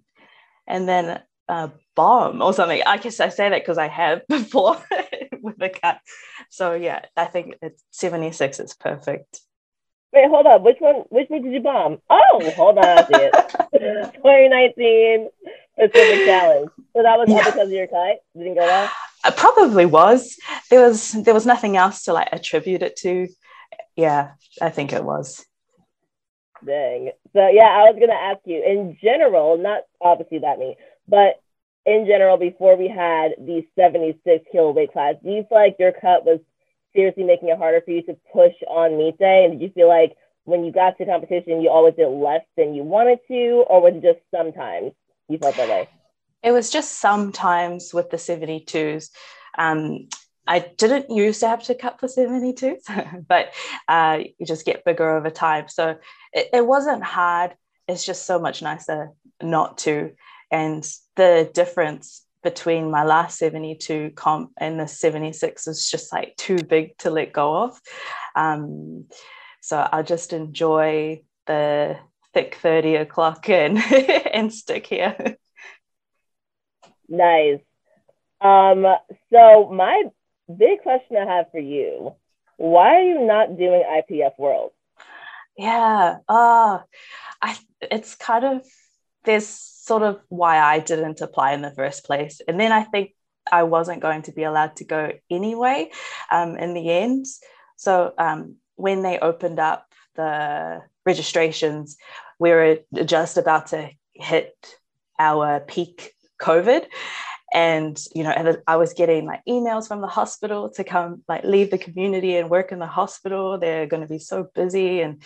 and 0.67 0.89
then 0.89 1.23
a 1.49 1.71
bomb 1.95 2.43
or 2.43 2.53
something. 2.53 2.83
I 2.85 2.99
guess 2.99 3.21
I 3.21 3.31
say 3.31 3.49
that 3.49 3.63
because 3.63 3.79
I 3.79 3.89
have 3.89 4.27
before 4.29 4.77
with 5.41 5.59
the 5.59 5.71
cut. 5.71 6.01
So 6.51 6.75
yeah, 6.75 7.01
I 7.17 7.27
think 7.27 7.57
it's 7.63 7.83
76 7.93 8.61
is 8.61 8.75
perfect. 8.75 9.41
Wait, 10.13 10.29
hold 10.31 10.47
on 10.47 10.63
Which 10.63 10.79
one? 10.81 11.05
Which 11.09 11.29
one 11.29 11.43
did 11.43 11.53
you 11.53 11.61
bomb? 11.61 11.99
Oh, 12.09 12.53
hold 12.57 12.79
on. 12.79 12.85
I 12.85 13.07
see 13.07 13.15
it. 13.15 13.33
2019 14.15 15.29
Pacific 15.79 16.25
Challenge. 16.25 16.71
So 16.95 17.03
that 17.03 17.19
was 17.19 17.29
all 17.29 17.45
because 17.45 17.69
of 17.69 17.71
your 17.71 17.87
cut. 17.87 18.19
Didn't 18.37 18.55
go 18.55 18.63
well. 18.63 18.91
It 19.27 19.37
probably 19.37 19.87
was. 19.87 20.37
There 20.71 20.81
was 20.81 21.13
there 21.13 21.35
was 21.35 21.47
nothing 21.47 21.77
else 21.77 22.05
to 22.05 22.13
like 22.13 22.29
attribute 22.33 22.83
it 22.83 22.97
to. 22.97 23.29
Yeah, 23.97 24.33
I 24.61 24.71
think 24.71 24.93
it 24.93 25.05
was. 25.05 25.45
Dang. 26.65 27.11
So 27.33 27.49
yeah, 27.49 27.69
I 27.69 27.91
was 27.91 27.97
gonna 27.99 28.13
ask 28.13 28.41
you 28.45 28.63
in 28.63 28.97
general, 29.03 29.59
not 29.59 29.83
obviously 30.01 30.39
that 30.41 30.59
me, 30.59 30.77
but 31.09 31.41
in 31.87 32.05
general, 32.07 32.37
before 32.37 32.77
we 32.77 32.89
had 32.89 33.33
the 33.39 33.65
76 33.77 34.45
kilo 34.51 34.73
weight 34.73 34.93
class, 34.93 35.15
do 35.23 35.31
you 35.31 35.47
feel 35.49 35.59
like 35.59 35.77
your 35.79 35.93
cut 35.93 36.25
was 36.25 36.41
seriously 36.95 37.23
making 37.23 37.49
it 37.49 37.59
harder 37.59 37.81
for 37.81 37.93
you 37.93 38.03
to 38.03 38.17
push 38.33 38.55
on 38.69 38.99
meet 38.99 39.17
day? 39.19 39.45
And 39.45 39.59
did 39.59 39.65
you 39.65 39.73
feel 39.73 39.89
like 39.89 40.17
when 40.45 40.65
you 40.65 40.73
got 40.73 40.99
to 40.99 41.07
competition, 41.07 41.61
you 41.61 41.71
always 41.71 41.95
did 41.95 42.09
less 42.09 42.45
than 42.57 42.75
you 42.75 42.83
wanted 42.83 43.21
to, 43.29 43.65
or 43.69 43.81
was 43.81 43.95
it 43.95 44.03
just 44.03 44.19
sometimes 44.35 44.93
you 45.29 45.39
felt 45.39 45.57
that 45.57 45.69
way? 45.69 45.89
It 46.43 46.51
was 46.51 46.71
just 46.71 46.99
sometimes 46.99 47.95
with 47.95 48.11
the 48.11 48.17
72s. 48.17 49.11
Um, 49.57 50.09
I 50.47 50.61
didn't 50.61 51.11
used 51.11 51.41
to 51.41 51.49
have 51.49 51.63
to 51.65 51.75
cut 51.75 51.99
for 52.01 52.07
72s, 52.07 53.27
but 53.29 53.53
uh, 53.89 54.21
you 54.39 54.47
just 54.47 54.67
get 54.67 54.85
bigger 54.85 55.17
over 55.17 55.31
time. 55.31 55.69
So 55.69 55.97
it, 56.33 56.49
it 56.53 56.67
wasn't 56.67 57.03
hard. 57.03 57.55
It's 57.89 58.05
just 58.05 58.27
so 58.27 58.39
much 58.39 58.63
nicer 58.63 59.11
not 59.43 59.79
to. 59.79 60.13
And 60.51 60.89
the 61.17 61.51
difference 61.53 62.25
between 62.43 62.91
my 62.91 63.05
last 63.05 63.39
72 63.39 64.13
comp 64.15 64.53
and 64.57 64.79
the 64.79 64.87
76 64.87 65.67
is 65.67 65.91
just 65.91 66.13
like 66.13 66.37
too 66.37 66.59
big 66.59 66.97
to 66.99 67.11
let 67.11 67.33
go 67.33 67.65
of. 67.65 67.81
Um, 68.37 69.07
so 69.61 69.89
I 69.91 70.03
just 70.03 70.33
enjoy 70.33 71.23
the 71.47 71.99
thick 72.33 72.57
30 72.63 72.97
o'clock 72.97 73.49
and, 73.49 73.79
and 74.33 74.53
stick 74.53 74.87
here. 74.87 75.37
Nice. 77.09 77.61
Um, 78.41 78.85
so 79.33 79.71
my 79.73 80.05
big 80.53 80.83
question 80.83 81.17
I 81.17 81.37
have 81.37 81.51
for 81.51 81.61
you, 81.61 82.15
why 82.57 82.97
are 82.97 83.03
you 83.03 83.27
not 83.27 83.57
doing 83.57 83.83
IPF 83.83 84.39
World? 84.39 84.73
Yeah. 85.57 86.17
Uh, 86.29 86.81
I, 87.43 87.59
it's 87.81 88.15
kind 88.15 88.45
of 88.45 88.67
this 89.25 89.49
sort 89.49 90.03
of 90.03 90.21
why 90.29 90.59
I 90.59 90.79
didn't 90.79 91.21
apply 91.21 91.53
in 91.53 91.63
the 91.63 91.71
first 91.71 92.05
place. 92.05 92.41
And 92.47 92.59
then 92.59 92.73
I 92.73 92.85
think 92.85 93.13
I 93.51 93.63
wasn't 93.65 94.03
going 94.03 94.23
to 94.23 94.33
be 94.33 94.43
allowed 94.43 94.77
to 94.77 94.85
go 94.85 95.13
anyway 95.31 95.91
um, 96.31 96.57
in 96.57 96.75
the 96.75 96.91
end. 96.91 97.27
So 97.77 98.13
um, 98.19 98.57
when 98.77 99.03
they 99.03 99.19
opened 99.19 99.59
up 99.59 99.87
the 100.15 100.83
registrations, 101.05 101.97
we 102.39 102.51
were 102.51 102.79
just 103.05 103.37
about 103.39 103.69
to 103.69 103.91
hit 104.13 104.55
our 105.19 105.61
peak 105.61 106.13
COVID. 106.41 106.87
And, 107.53 107.99
you 108.15 108.25
know, 108.25 108.57
I 108.67 108.77
was 108.77 108.93
getting 108.93 109.25
like 109.27 109.43
emails 109.49 109.87
from 109.87 110.01
the 110.01 110.09
hospital 110.09 110.69
to 110.71 110.85
come 110.85 111.23
like 111.29 111.45
leave 111.45 111.71
the 111.71 111.79
community 111.79 112.37
and 112.37 112.51
work 112.51 112.73
in 112.73 112.81
the 112.81 112.87
hospital. 112.87 113.59
They're 113.59 113.87
going 113.87 114.03
to 114.03 114.09
be 114.09 114.19
so 114.19 114.49
busy. 114.55 115.01
And 115.01 115.23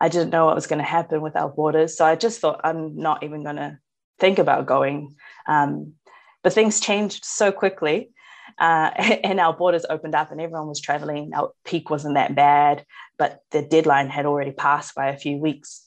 I 0.00 0.08
didn't 0.08 0.30
know 0.30 0.46
what 0.46 0.54
was 0.54 0.66
going 0.66 0.80
to 0.80 0.84
happen 0.84 1.22
with 1.22 1.34
our 1.34 1.48
borders. 1.48 1.96
So 1.96 2.04
I 2.04 2.14
just 2.14 2.40
thought 2.40 2.60
I'm 2.62 2.96
not 2.96 3.22
even 3.22 3.42
going 3.42 3.56
to 3.56 3.78
think 4.18 4.38
about 4.38 4.66
going. 4.66 5.16
Um, 5.48 5.94
but 6.42 6.52
things 6.52 6.78
changed 6.78 7.24
so 7.24 7.50
quickly. 7.50 8.10
Uh, 8.58 8.90
and 9.24 9.40
our 9.40 9.54
borders 9.54 9.86
opened 9.88 10.14
up 10.14 10.30
and 10.30 10.40
everyone 10.40 10.68
was 10.68 10.80
traveling. 10.80 11.32
Our 11.34 11.52
peak 11.64 11.90
wasn't 11.90 12.14
that 12.14 12.34
bad, 12.34 12.84
but 13.18 13.40
the 13.50 13.62
deadline 13.62 14.08
had 14.08 14.26
already 14.26 14.52
passed 14.52 14.94
by 14.94 15.08
a 15.08 15.16
few 15.16 15.38
weeks. 15.38 15.82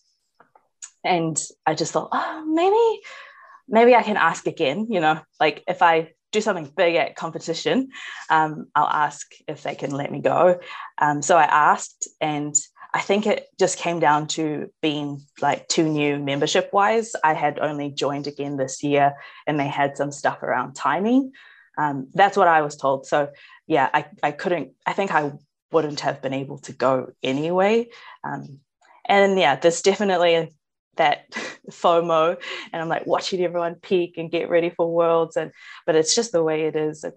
And 1.04 1.42
I 1.66 1.76
just 1.76 1.94
thought, 1.94 2.10
oh, 2.12 2.46
maybe, 2.46 3.02
maybe 3.70 3.96
I 3.96 4.04
can 4.04 4.18
ask 4.18 4.48
again. 4.48 4.88
You 4.90 5.00
know, 5.00 5.20
like 5.40 5.64
if 5.68 5.82
I 5.82 6.12
do 6.32 6.42
something 6.42 6.72
big 6.76 6.96
at 6.96 7.16
competition, 7.16 7.90
um, 8.30 8.68
I'll 8.76 8.88
ask 8.88 9.28
if 9.48 9.64
they 9.64 9.76
can 9.76 9.92
let 9.92 10.12
me 10.12 10.20
go. 10.20 10.60
Um, 11.00 11.22
so 11.22 11.38
I 11.38 11.44
asked, 11.44 12.08
and 12.22 12.56
I 12.94 13.02
think 13.02 13.28
it 13.28 13.48
just 13.60 13.78
came 13.78 14.00
down 14.00 14.28
to 14.30 14.72
being 14.82 15.22
like 15.42 15.68
too 15.68 15.88
new 15.88 16.20
membership 16.20 16.72
wise. 16.74 17.14
I 17.24 17.34
had 17.34 17.60
only 17.60 17.92
joined 17.92 18.28
again 18.28 18.58
this 18.58 18.84
year 18.84 19.16
and 19.46 19.60
they 19.60 19.68
had 19.68 19.98
some 19.98 20.12
stuff 20.12 20.42
around 20.42 20.74
timing. 20.74 21.32
Um, 21.78 22.08
that's 22.14 22.36
what 22.36 22.48
I 22.48 22.62
was 22.62 22.76
told. 22.76 23.06
So, 23.06 23.30
yeah, 23.68 23.90
I, 23.94 24.06
I 24.24 24.32
couldn't, 24.32 24.72
I 24.86 24.94
think 24.94 25.14
I 25.14 25.32
wouldn't 25.72 26.00
have 26.00 26.22
been 26.22 26.34
able 26.34 26.58
to 26.60 26.74
go 26.74 27.12
anyway. 27.22 27.90
Um, 28.24 28.60
and 29.06 29.38
yeah, 29.38 29.56
there's 29.56 29.82
definitely 29.82 30.52
that 31.00 31.32
FOMO, 31.72 32.38
and 32.72 32.82
I'm 32.82 32.88
like 32.88 33.08
watching 33.08 33.42
everyone 33.42 33.76
peak 33.76 34.18
and 34.18 34.32
get 34.32 34.50
ready 34.50 34.70
for 34.70 34.94
worlds. 34.94 35.36
And 35.36 35.52
but 35.86 35.96
it's 35.96 36.14
just 36.14 36.32
the 36.32 36.44
way 36.44 36.68
it 36.68 36.76
is. 36.76 37.04
And, 37.04 37.14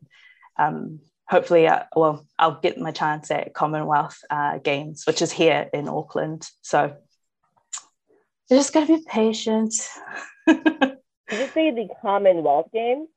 um, 0.59 1.01
hopefully, 1.29 1.67
uh, 1.67 1.85
well, 1.95 2.27
I'll 2.39 2.61
get 2.61 2.79
my 2.79 2.91
chance 2.91 3.31
at 3.31 3.55
Commonwealth 3.55 4.19
uh, 4.31 4.59
Games, 4.59 5.05
which 5.07 5.23
is 5.23 5.31
here 5.31 5.69
in 5.73 5.89
Auckland. 5.89 6.49
So 6.63 6.97
you 8.51 8.57
just 8.57 8.73
to 8.73 8.87
be 8.87 9.03
patient. 9.07 9.75
Did 10.47 10.99
you 11.31 11.49
say 11.55 11.71
the 11.71 11.89
Commonwealth 12.03 12.69
Games? 12.73 13.09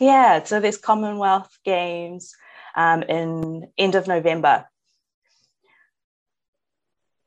Yeah, 0.00 0.42
so 0.42 0.60
there's 0.60 0.78
Commonwealth 0.78 1.56
Games 1.64 2.34
um, 2.76 3.02
in 3.04 3.68
end 3.78 3.94
of 3.94 4.08
November. 4.08 4.66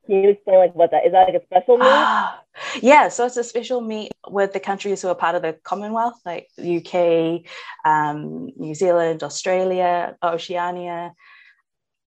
Can 0.05 0.23
you 0.23 0.29
explain 0.31 0.57
like 0.57 0.75
what 0.75 0.91
that 0.91 1.05
is? 1.05 1.13
That 1.13 1.29
like 1.29 1.41
a 1.41 1.45
special 1.45 1.77
meet? 1.77 2.81
yeah, 2.83 3.07
so 3.07 3.25
it's 3.25 3.37
a 3.37 3.43
special 3.43 3.81
meet 3.81 4.11
with 4.27 4.51
the 4.53 4.59
countries 4.59 5.01
who 5.01 5.07
are 5.07 5.15
part 5.15 5.35
of 5.35 5.41
the 5.41 5.53
Commonwealth, 5.63 6.19
like 6.25 6.49
UK, 6.59 7.41
um, 7.85 8.49
New 8.57 8.75
Zealand, 8.75 9.23
Australia, 9.23 10.17
Oceania. 10.21 11.13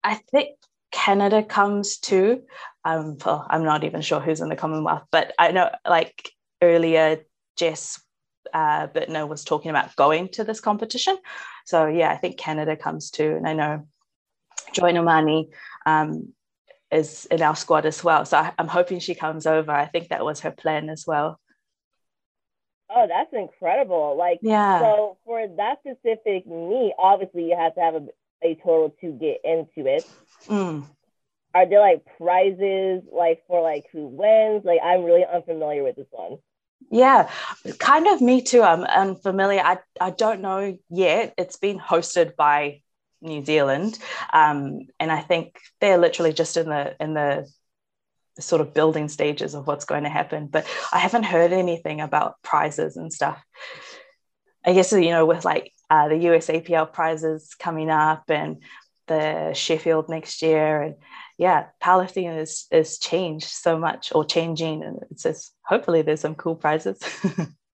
I 0.04 0.16
think 0.16 0.58
Canada 0.92 1.42
comes 1.42 1.98
too. 1.98 2.44
Um, 2.84 3.18
well, 3.26 3.48
I'm 3.50 3.64
not 3.64 3.84
even 3.84 4.02
sure 4.02 4.20
who's 4.20 4.42
in 4.42 4.50
the 4.50 4.56
Commonwealth, 4.56 5.04
but 5.12 5.34
I 5.40 5.52
know 5.52 5.70
like 5.88 6.32
earlier 6.62 7.24
Jess 7.58 8.02
uh, 8.54 8.88
Buettner 8.88 9.28
was 9.28 9.44
talking 9.44 9.70
about 9.72 9.96
going 9.96 10.30
to 10.30 10.44
this 10.44 10.60
competition. 10.60 11.18
So 11.66 11.88
yeah, 11.88 12.12
I 12.12 12.18
think 12.18 12.38
Canada 12.38 12.76
comes 12.76 13.10
too, 13.10 13.36
and 13.36 13.48
I 13.48 13.54
know 13.54 13.88
Joy 14.74 14.92
Nnamani 14.92 15.50
um, 15.86 16.34
is 16.92 17.26
in 17.26 17.42
our 17.42 17.56
squad 17.56 17.86
as 17.86 18.04
well. 18.04 18.26
So 18.26 18.38
I, 18.38 18.54
am 18.58 18.68
hoping 18.68 19.00
she 19.00 19.16
comes 19.16 19.46
over. 19.46 19.72
I 19.72 19.86
think 19.86 20.10
that 20.10 20.26
was 20.26 20.42
her 20.42 20.52
plan 20.52 20.90
as 20.90 21.06
well. 21.08 21.40
Oh, 22.90 23.08
that's 23.08 23.34
incredible. 23.34 24.16
Like, 24.18 24.40
yeah. 24.42 24.80
So 24.80 25.18
for 25.26 25.48
that 25.58 25.80
specific 25.80 26.48
meet, 26.48 26.94
obviously 27.00 27.46
you 27.50 27.58
have 27.58 27.76
to 27.76 27.82
have 27.82 27.96
a, 27.96 28.08
a 28.44 28.56
total 28.56 28.96
to 29.02 29.12
get 29.12 29.42
into 29.44 29.90
it. 29.90 30.08
Mm. 30.48 30.86
Are 31.54 31.68
there 31.68 31.80
like 31.80 32.06
prizes 32.18 33.04
like 33.12 33.44
for 33.48 33.62
like 33.62 33.86
who 33.92 34.08
wins? 34.08 34.66
Like 34.66 34.80
I'm 34.84 35.04
really 35.04 35.26
unfamiliar 35.26 35.84
with 35.84 35.96
this 35.96 36.08
one. 36.12 36.38
Yeah, 36.92 37.30
kind 37.80 38.08
of 38.08 38.22
me 38.22 38.42
too. 38.42 38.62
I'm 38.62 38.84
unfamiliar. 38.84 39.62
I, 39.62 39.78
I 40.00 40.12
don't 40.12 40.42
know 40.42 40.78
yet. 40.90 41.34
It's 41.38 41.58
been 41.58 41.80
hosted 41.80 42.36
by 42.36 42.82
New 43.26 43.44
Zealand, 43.44 44.00
um, 44.32 44.82
and 45.00 45.12
I 45.12 45.22
think 45.22 45.60
they're 45.82 45.98
literally 45.98 46.34
just 46.34 46.58
in 46.58 46.70
the 46.70 46.96
in 47.00 47.14
the 47.14 47.48
sort 48.40 48.62
of 48.62 48.74
building 48.74 49.08
stages 49.08 49.54
of 49.54 49.66
what's 49.68 49.86
going 49.86 50.04
to 50.04 50.10
happen. 50.10 50.48
But 50.48 50.68
I 50.92 51.00
haven't 51.00 51.24
heard 51.24 51.54
anything 51.54 52.02
about 52.02 52.36
prizes 52.44 52.98
and 52.98 53.12
stuff. 53.12 53.44
I 54.66 54.74
guess 54.74 54.92
you 54.92 55.10
know 55.10 55.26
with 55.26 55.46
like 55.46 55.72
uh, 55.90 56.08
the 56.08 56.16
USAPL 56.16 56.94
prizes 56.94 57.56
coming 57.60 57.90
up 57.90 58.24
and 58.30 58.64
the 59.08 59.54
Sheffield 59.54 60.10
next 60.10 60.42
year, 60.42 60.82
and 60.82 60.96
yeah, 61.38 61.68
powerlifting 61.84 62.40
is 62.40 62.66
is 62.72 62.98
changed 63.00 63.48
so 63.48 63.78
much 63.78 64.12
or 64.14 64.26
changing, 64.26 64.84
and 64.84 65.00
it's 65.12 65.24
just 65.24 65.54
hopefully 65.64 66.02
there's 66.02 66.22
some 66.22 66.36
cool 66.36 66.56
prizes. 66.56 67.00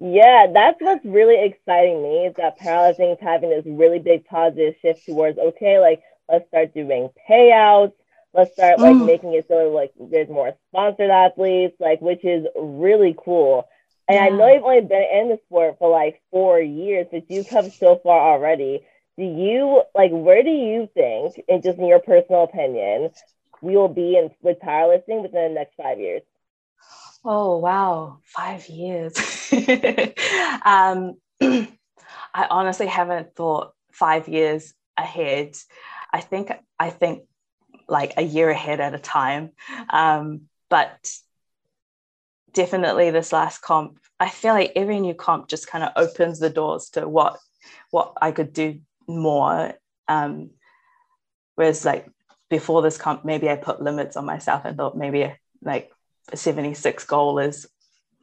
Yeah, 0.00 0.46
that's 0.52 0.80
what's 0.80 1.04
really 1.04 1.44
exciting 1.44 2.02
me 2.02 2.26
is 2.26 2.34
that 2.36 2.58
powerlifting 2.58 3.12
is 3.12 3.18
having 3.20 3.50
this 3.50 3.66
really 3.66 3.98
big 3.98 4.24
positive 4.24 4.74
shift 4.80 5.04
towards 5.04 5.38
okay, 5.38 5.78
like 5.78 6.02
let's 6.26 6.48
start 6.48 6.72
doing 6.72 7.10
payouts, 7.28 7.92
let's 8.32 8.52
start 8.54 8.78
like 8.78 8.96
mm. 8.96 9.04
making 9.04 9.34
it 9.34 9.46
so 9.46 9.70
like 9.70 9.92
there's 10.00 10.30
more 10.30 10.54
sponsored 10.70 11.10
athletes, 11.10 11.76
like 11.80 12.00
which 12.00 12.24
is 12.24 12.46
really 12.58 13.14
cool. 13.22 13.68
And 14.08 14.16
yeah. 14.16 14.24
I 14.24 14.28
know 14.30 14.52
you've 14.52 14.64
only 14.64 14.80
been 14.80 15.06
in 15.12 15.28
the 15.28 15.38
sport 15.46 15.76
for 15.78 15.90
like 15.90 16.22
four 16.30 16.58
years, 16.58 17.06
but 17.12 17.30
you've 17.30 17.48
come 17.48 17.70
so 17.70 18.00
far 18.02 18.32
already. 18.32 18.80
Do 19.18 19.24
you 19.24 19.82
like 19.94 20.12
where 20.12 20.42
do 20.42 20.48
you 20.48 20.88
think, 20.94 21.42
and 21.46 21.62
just 21.62 21.78
in 21.78 21.86
your 21.86 22.00
personal 22.00 22.44
opinion, 22.44 23.10
we 23.60 23.76
will 23.76 23.88
be 23.88 24.16
in 24.16 24.30
with 24.40 24.60
powerlifting 24.60 25.20
within 25.20 25.52
the 25.52 25.54
next 25.54 25.74
five 25.76 26.00
years? 26.00 26.22
Oh, 27.24 27.58
wow. 27.58 28.18
Five 28.24 28.68
years. 28.68 29.14
um, 30.64 31.16
I 31.40 32.46
honestly 32.50 32.86
haven't 32.86 33.34
thought 33.34 33.72
five 33.92 34.28
years 34.28 34.74
ahead. 34.96 35.56
I 36.12 36.20
think, 36.20 36.50
I 36.78 36.90
think 36.90 37.24
like 37.88 38.14
a 38.16 38.22
year 38.22 38.50
ahead 38.50 38.80
at 38.80 38.94
a 38.94 38.98
time. 38.98 39.50
Um, 39.90 40.42
but 40.68 41.12
definitely 42.52 43.10
this 43.10 43.32
last 43.32 43.60
comp, 43.60 43.98
I 44.18 44.28
feel 44.28 44.54
like 44.54 44.72
every 44.76 45.00
new 45.00 45.14
comp 45.14 45.48
just 45.48 45.66
kind 45.66 45.84
of 45.84 45.92
opens 45.96 46.38
the 46.38 46.50
doors 46.50 46.90
to 46.90 47.08
what, 47.08 47.38
what 47.90 48.14
I 48.20 48.32
could 48.32 48.52
do 48.52 48.80
more. 49.06 49.74
Um, 50.08 50.50
whereas 51.54 51.84
like 51.84 52.08
before 52.48 52.82
this 52.82 52.98
comp, 52.98 53.24
maybe 53.24 53.48
I 53.48 53.56
put 53.56 53.82
limits 53.82 54.16
on 54.16 54.24
myself 54.24 54.62
and 54.64 54.76
thought 54.76 54.96
maybe 54.96 55.32
like 55.62 55.90
a 56.32 56.36
76 56.36 57.04
goal 57.04 57.38
is 57.38 57.66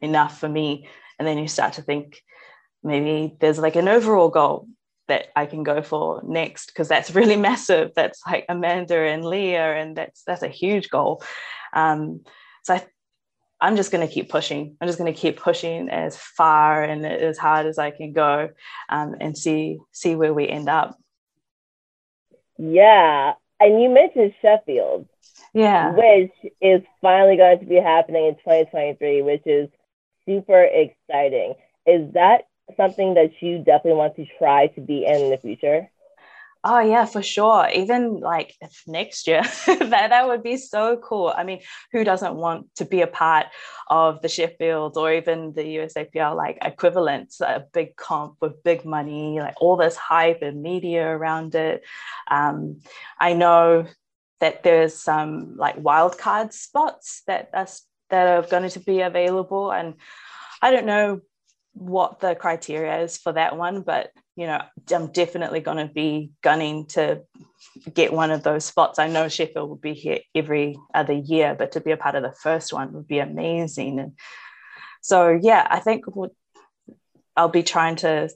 enough 0.01 0.39
for 0.39 0.49
me. 0.49 0.87
And 1.19 1.27
then 1.27 1.37
you 1.37 1.47
start 1.47 1.73
to 1.73 1.81
think 1.81 2.21
maybe 2.83 3.35
there's 3.39 3.59
like 3.59 3.75
an 3.75 3.87
overall 3.87 4.29
goal 4.29 4.67
that 5.07 5.27
I 5.35 5.45
can 5.45 5.63
go 5.63 5.81
for 5.81 6.21
next 6.25 6.67
because 6.67 6.87
that's 6.87 7.15
really 7.15 7.35
massive. 7.49 7.91
That's 7.95 8.21
like 8.25 8.45
Amanda 8.49 8.97
and 8.97 9.25
Leah, 9.25 9.75
and 9.75 9.95
that's 9.95 10.23
that's 10.23 10.43
a 10.43 10.47
huge 10.47 10.89
goal. 10.89 11.23
Um, 11.73 12.21
so 12.63 12.75
I, 12.75 12.85
I'm 13.59 13.75
just 13.75 13.91
going 13.91 14.05
to 14.07 14.13
keep 14.13 14.29
pushing. 14.29 14.77
I'm 14.79 14.87
just 14.87 14.99
going 14.99 15.11
to 15.11 15.19
keep 15.19 15.37
pushing 15.37 15.89
as 15.89 16.17
far 16.17 16.83
and 16.83 17.05
as 17.05 17.37
hard 17.37 17.65
as 17.65 17.79
I 17.79 17.91
can 17.91 18.13
go, 18.13 18.49
um, 18.89 19.15
and 19.19 19.37
see 19.37 19.79
see 19.91 20.15
where 20.15 20.33
we 20.33 20.47
end 20.47 20.69
up. 20.69 20.97
Yeah, 22.57 23.33
and 23.59 23.81
you 23.81 23.89
mentioned 23.89 24.33
Sheffield, 24.41 25.07
yeah, 25.53 25.93
which 25.95 26.33
is 26.61 26.81
finally 27.01 27.37
going 27.37 27.59
to 27.59 27.65
be 27.65 27.75
happening 27.75 28.27
in 28.27 28.35
2023, 28.35 29.21
which 29.21 29.43
is 29.45 29.69
super 30.25 30.63
exciting. 30.63 31.55
Is 31.85 32.13
that 32.13 32.47
something 32.75 33.13
that 33.15 33.31
you 33.41 33.59
definitely 33.59 33.93
want 33.93 34.15
to 34.17 34.25
try 34.37 34.67
to 34.67 34.81
be 34.81 35.05
in 35.05 35.23
in 35.23 35.29
the 35.31 35.37
future? 35.37 35.89
Oh 36.63 36.79
yeah, 36.79 37.05
for 37.05 37.21
sure. 37.21 37.69
Even 37.73 38.19
like 38.19 38.55
next 38.87 39.27
year, 39.27 39.41
that 39.67 40.09
that 40.09 40.27
would 40.27 40.43
be 40.43 40.57
so 40.57 40.97
cool. 40.97 41.33
I 41.35 41.43
mean, 41.43 41.61
who 41.91 42.03
doesn't 42.03 42.35
want 42.35 42.73
to 42.75 42.85
be 42.85 43.01
a 43.01 43.07
part 43.07 43.47
of 43.89 44.21
the 44.21 44.29
Sheffield 44.29 44.97
or 44.97 45.13
even 45.13 45.53
the 45.53 45.63
USAPL 45.63 46.35
like 46.35 46.57
equivalent, 46.61 47.35
a 47.41 47.63
big 47.73 47.95
comp 47.95 48.37
with 48.41 48.63
big 48.63 48.85
money, 48.85 49.39
like 49.39 49.55
all 49.61 49.77
this 49.77 49.95
hype 49.95 50.41
and 50.41 50.61
media 50.61 51.07
around 51.07 51.55
it. 51.55 51.83
Um, 52.29 52.81
I 53.19 53.33
know 53.33 53.85
that 54.39 54.63
there's 54.63 54.95
some 54.95 55.57
like 55.57 55.77
wildcard 55.81 56.53
spots 56.53 57.23
that 57.27 57.49
are, 57.53 57.67
that 58.09 58.27
are 58.27 58.47
going 58.47 58.69
to 58.69 58.79
be 58.79 59.01
available, 59.01 59.71
and 59.71 59.95
I 60.61 60.71
don't 60.71 60.85
know 60.85 61.21
what 61.73 62.19
the 62.19 62.35
criteria 62.35 63.01
is 63.01 63.17
for 63.17 63.33
that 63.33 63.57
one, 63.57 63.81
but 63.81 64.11
you 64.37 64.45
know, 64.45 64.61
I'm 64.93 65.07
definitely 65.07 65.61
going 65.61 65.85
to 65.85 65.91
be 65.91 66.29
gunning 66.43 66.85
to 66.89 67.23
get 67.91 68.13
one 68.13 68.29
of 68.29 68.43
those 68.43 68.65
spots. 68.65 68.99
I 68.99 69.07
know 69.07 69.27
Sheffield 69.27 69.67
will 69.67 69.75
be 69.75 69.93
here 69.93 70.19
every 70.35 70.77
other 70.93 71.13
year, 71.13 71.55
but 71.57 71.71
to 71.71 71.81
be 71.81 71.91
a 71.91 71.97
part 71.97 72.13
of 72.13 72.21
the 72.21 72.31
first 72.31 72.71
one 72.71 72.93
would 72.93 73.07
be 73.07 73.17
amazing. 73.17 73.99
And 73.99 74.11
so, 75.01 75.39
yeah, 75.41 75.65
I 75.67 75.79
think 75.79 76.05
I'll 77.35 77.49
be 77.49 77.63
trying 77.63 77.95
to 77.97 78.29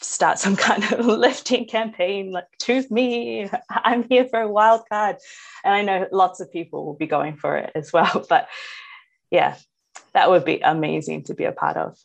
start 0.00 0.38
some 0.38 0.54
kind 0.68 0.84
of 0.92 1.04
lifting 1.04 1.66
campaign 1.66 2.30
like 2.30 2.46
choose 2.60 2.90
me 2.90 3.50
i'm 3.70 4.06
here 4.08 4.26
for 4.28 4.40
a 4.40 4.48
wild 4.48 4.82
card 4.90 5.16
and 5.62 5.74
i 5.74 5.82
know 5.82 6.06
lots 6.10 6.40
of 6.40 6.50
people 6.50 6.86
will 6.86 6.94
be 6.94 7.06
going 7.06 7.36
for 7.36 7.56
it 7.56 7.70
as 7.74 7.92
well 7.92 8.24
but 8.28 8.48
yeah 9.30 9.56
that 10.14 10.30
would 10.30 10.44
be 10.44 10.60
amazing 10.60 11.22
to 11.22 11.34
be 11.34 11.44
a 11.44 11.52
part 11.52 11.76
of 11.76 11.98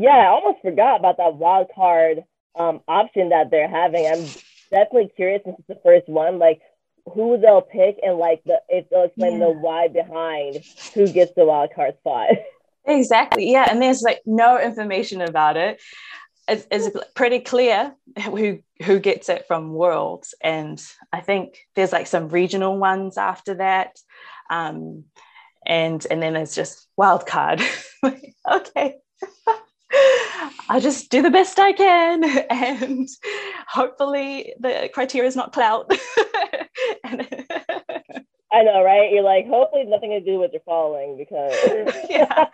yeah, 0.00 0.10
I 0.10 0.26
almost 0.28 0.62
forgot 0.62 1.00
about 1.00 1.16
that 1.16 1.34
wild 1.34 1.66
card 1.74 2.22
um, 2.56 2.80
option 2.88 3.30
that 3.30 3.50
they're 3.50 3.68
having. 3.68 4.06
I'm 4.06 4.24
definitely 4.70 5.10
curious 5.16 5.42
since 5.44 5.56
it's 5.58 5.68
the 5.68 5.80
first 5.82 6.08
one, 6.08 6.38
like 6.38 6.60
who 7.14 7.38
they'll 7.38 7.62
pick 7.62 7.98
and 8.02 8.18
like 8.18 8.42
the 8.44 8.60
if 8.68 8.88
they'll 8.90 9.04
explain 9.04 9.40
yeah. 9.40 9.46
the 9.46 9.52
why 9.52 9.88
behind 9.88 10.62
who 10.94 11.10
gets 11.10 11.32
the 11.34 11.44
wild 11.44 11.70
card 11.74 11.96
spot. 11.98 12.28
Exactly. 12.88 13.52
Yeah, 13.52 13.66
and 13.70 13.82
there's 13.82 14.00
like 14.00 14.22
no 14.24 14.58
information 14.58 15.20
about 15.20 15.58
it. 15.58 15.78
It's, 16.48 16.66
it's 16.70 16.96
pretty 17.14 17.40
clear 17.40 17.94
who 18.24 18.60
who 18.82 18.98
gets 18.98 19.28
it 19.28 19.44
from 19.46 19.74
Worlds, 19.74 20.34
and 20.40 20.82
I 21.12 21.20
think 21.20 21.58
there's 21.74 21.92
like 21.92 22.06
some 22.06 22.30
regional 22.30 22.78
ones 22.78 23.18
after 23.18 23.56
that, 23.56 23.98
um, 24.48 25.04
and 25.66 26.04
and 26.10 26.22
then 26.22 26.32
there's 26.32 26.54
just 26.54 26.88
wild 26.96 27.26
card. 27.26 27.60
okay. 28.50 28.96
I 30.70 30.80
just 30.80 31.10
do 31.10 31.22
the 31.22 31.30
best 31.30 31.58
I 31.58 31.72
can, 31.72 32.24
and 32.50 33.08
hopefully 33.66 34.54
the 34.60 34.90
criteria 34.92 35.28
is 35.28 35.36
not 35.36 35.52
clout. 35.52 35.90
I 38.50 38.62
know, 38.62 38.82
right? 38.82 39.12
You're 39.12 39.22
like, 39.22 39.46
hopefully 39.46 39.84
nothing 39.84 40.10
to 40.10 40.20
do 40.20 40.38
with 40.38 40.52
your 40.52 40.62
following 40.64 41.16
because 41.18 41.54
yeah, 42.10 42.46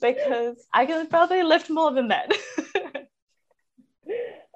because 0.00 0.56
I 0.72 0.86
can 0.86 1.06
probably 1.06 1.42
lift 1.42 1.70
more 1.70 1.92
than 1.92 2.08
that. 2.08 2.32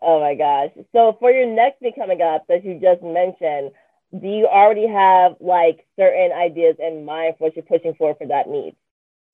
oh 0.03 0.21
my 0.21 0.35
gosh! 0.35 0.71
So 0.93 1.17
for 1.19 1.31
your 1.31 1.47
next 1.47 1.81
meet 1.81 1.95
coming 1.97 2.21
up 2.21 2.47
that 2.49 2.65
you 2.65 2.79
just 2.81 3.03
mentioned, 3.03 3.73
do 4.21 4.29
you 4.29 4.47
already 4.47 4.87
have 4.87 5.37
like 5.41 5.87
certain 5.99 6.33
ideas 6.33 6.77
in 6.79 7.05
mind 7.05 7.37
for 7.39 7.45
what 7.45 7.57
you're 7.57 7.65
pushing 7.65 7.95
for 7.95 8.15
for 8.15 8.27
that 8.27 8.49
meet? 8.49 8.77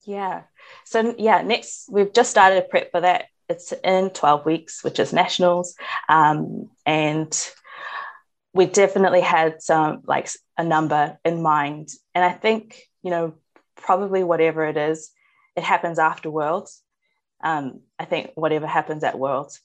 Yeah. 0.05 0.43
So 0.85 1.15
yeah, 1.19 1.43
next 1.43 1.89
we've 1.91 2.13
just 2.13 2.31
started 2.31 2.59
a 2.59 2.63
prep 2.63 2.91
for 2.91 3.01
that. 3.01 3.27
It's 3.49 3.73
in 3.85 4.11
12 4.11 4.45
weeks, 4.45 4.85
which 4.85 4.99
is 4.99 5.13
nationals. 5.13 5.75
Um, 6.09 6.71
and 6.85 7.35
we 8.53 8.67
definitely 8.67 9.21
had 9.21 9.63
some 9.63 10.03
like 10.05 10.29
a 10.57 10.65
number 10.65 11.19
in 11.25 11.43
mind. 11.43 11.91
And 12.15 12.25
I 12.25 12.33
think, 12.33 12.83
you 13.03 13.11
know, 13.11 13.35
probably 13.77 14.25
whatever 14.25 14.67
it 14.67 14.77
is, 14.77 15.11
it 15.57 15.63
happens 15.63 15.99
after 15.99 16.31
Worlds. 16.31 16.83
Um, 17.43 17.81
I 17.99 18.05
think 18.05 18.33
whatever 18.35 18.67
happens 18.67 19.05
at 19.05 19.19
Worlds, 19.19 19.61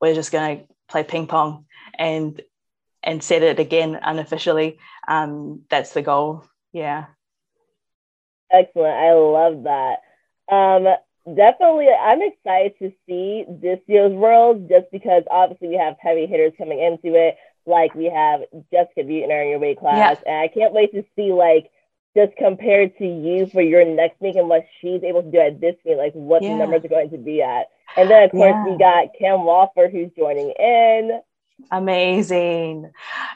we're 0.00 0.14
just 0.14 0.32
going 0.32 0.58
to 0.58 0.64
play 0.88 1.04
ping 1.04 1.26
pong 1.26 1.66
and 1.98 2.40
and 3.02 3.22
set 3.22 3.42
it 3.42 3.60
again 3.60 3.98
unofficially. 4.02 4.78
Um, 5.06 5.62
that's 5.68 5.92
the 5.92 6.02
goal. 6.02 6.44
Yeah. 6.72 7.06
Excellent. 8.50 8.94
I 8.94 9.12
love 9.12 9.64
that. 9.64 10.00
Um, 10.52 10.86
definitely, 11.26 11.88
I'm 11.88 12.22
excited 12.22 12.78
to 12.80 12.92
see 13.06 13.44
this 13.48 13.80
year's 13.86 14.12
World 14.12 14.68
just 14.68 14.90
because 14.92 15.22
obviously 15.30 15.68
we 15.68 15.76
have 15.76 15.96
heavy 16.00 16.26
hitters 16.26 16.52
coming 16.58 16.80
into 16.80 17.16
it. 17.16 17.36
Like 17.66 17.94
we 17.94 18.06
have 18.06 18.40
Jessica 18.70 19.00
Buettner 19.00 19.42
in 19.42 19.50
your 19.50 19.58
weight 19.58 19.78
class, 19.78 20.18
yeah. 20.24 20.32
and 20.32 20.40
I 20.40 20.48
can't 20.48 20.74
wait 20.74 20.92
to 20.92 21.02
see 21.16 21.32
like 21.32 21.70
just 22.16 22.36
compared 22.36 22.96
to 22.98 23.06
you 23.06 23.46
for 23.46 23.62
your 23.62 23.84
next 23.84 24.20
meet 24.20 24.36
and 24.36 24.48
what 24.48 24.64
she's 24.80 25.02
able 25.02 25.22
to 25.22 25.30
do 25.30 25.38
at 25.38 25.60
this 25.60 25.74
meet, 25.84 25.96
like 25.96 26.12
what 26.12 26.42
yeah. 26.42 26.50
the 26.50 26.56
numbers 26.56 26.84
are 26.84 26.88
going 26.88 27.10
to 27.10 27.18
be 27.18 27.42
at. 27.42 27.68
And 27.96 28.10
then 28.10 28.24
of 28.24 28.30
course 28.30 28.54
yeah. 28.54 28.64
we 28.64 28.78
got 28.78 29.08
Kim 29.18 29.44
Walford 29.44 29.90
who's 29.92 30.10
joining 30.16 30.52
in. 30.58 31.20
Amazing. 31.70 32.90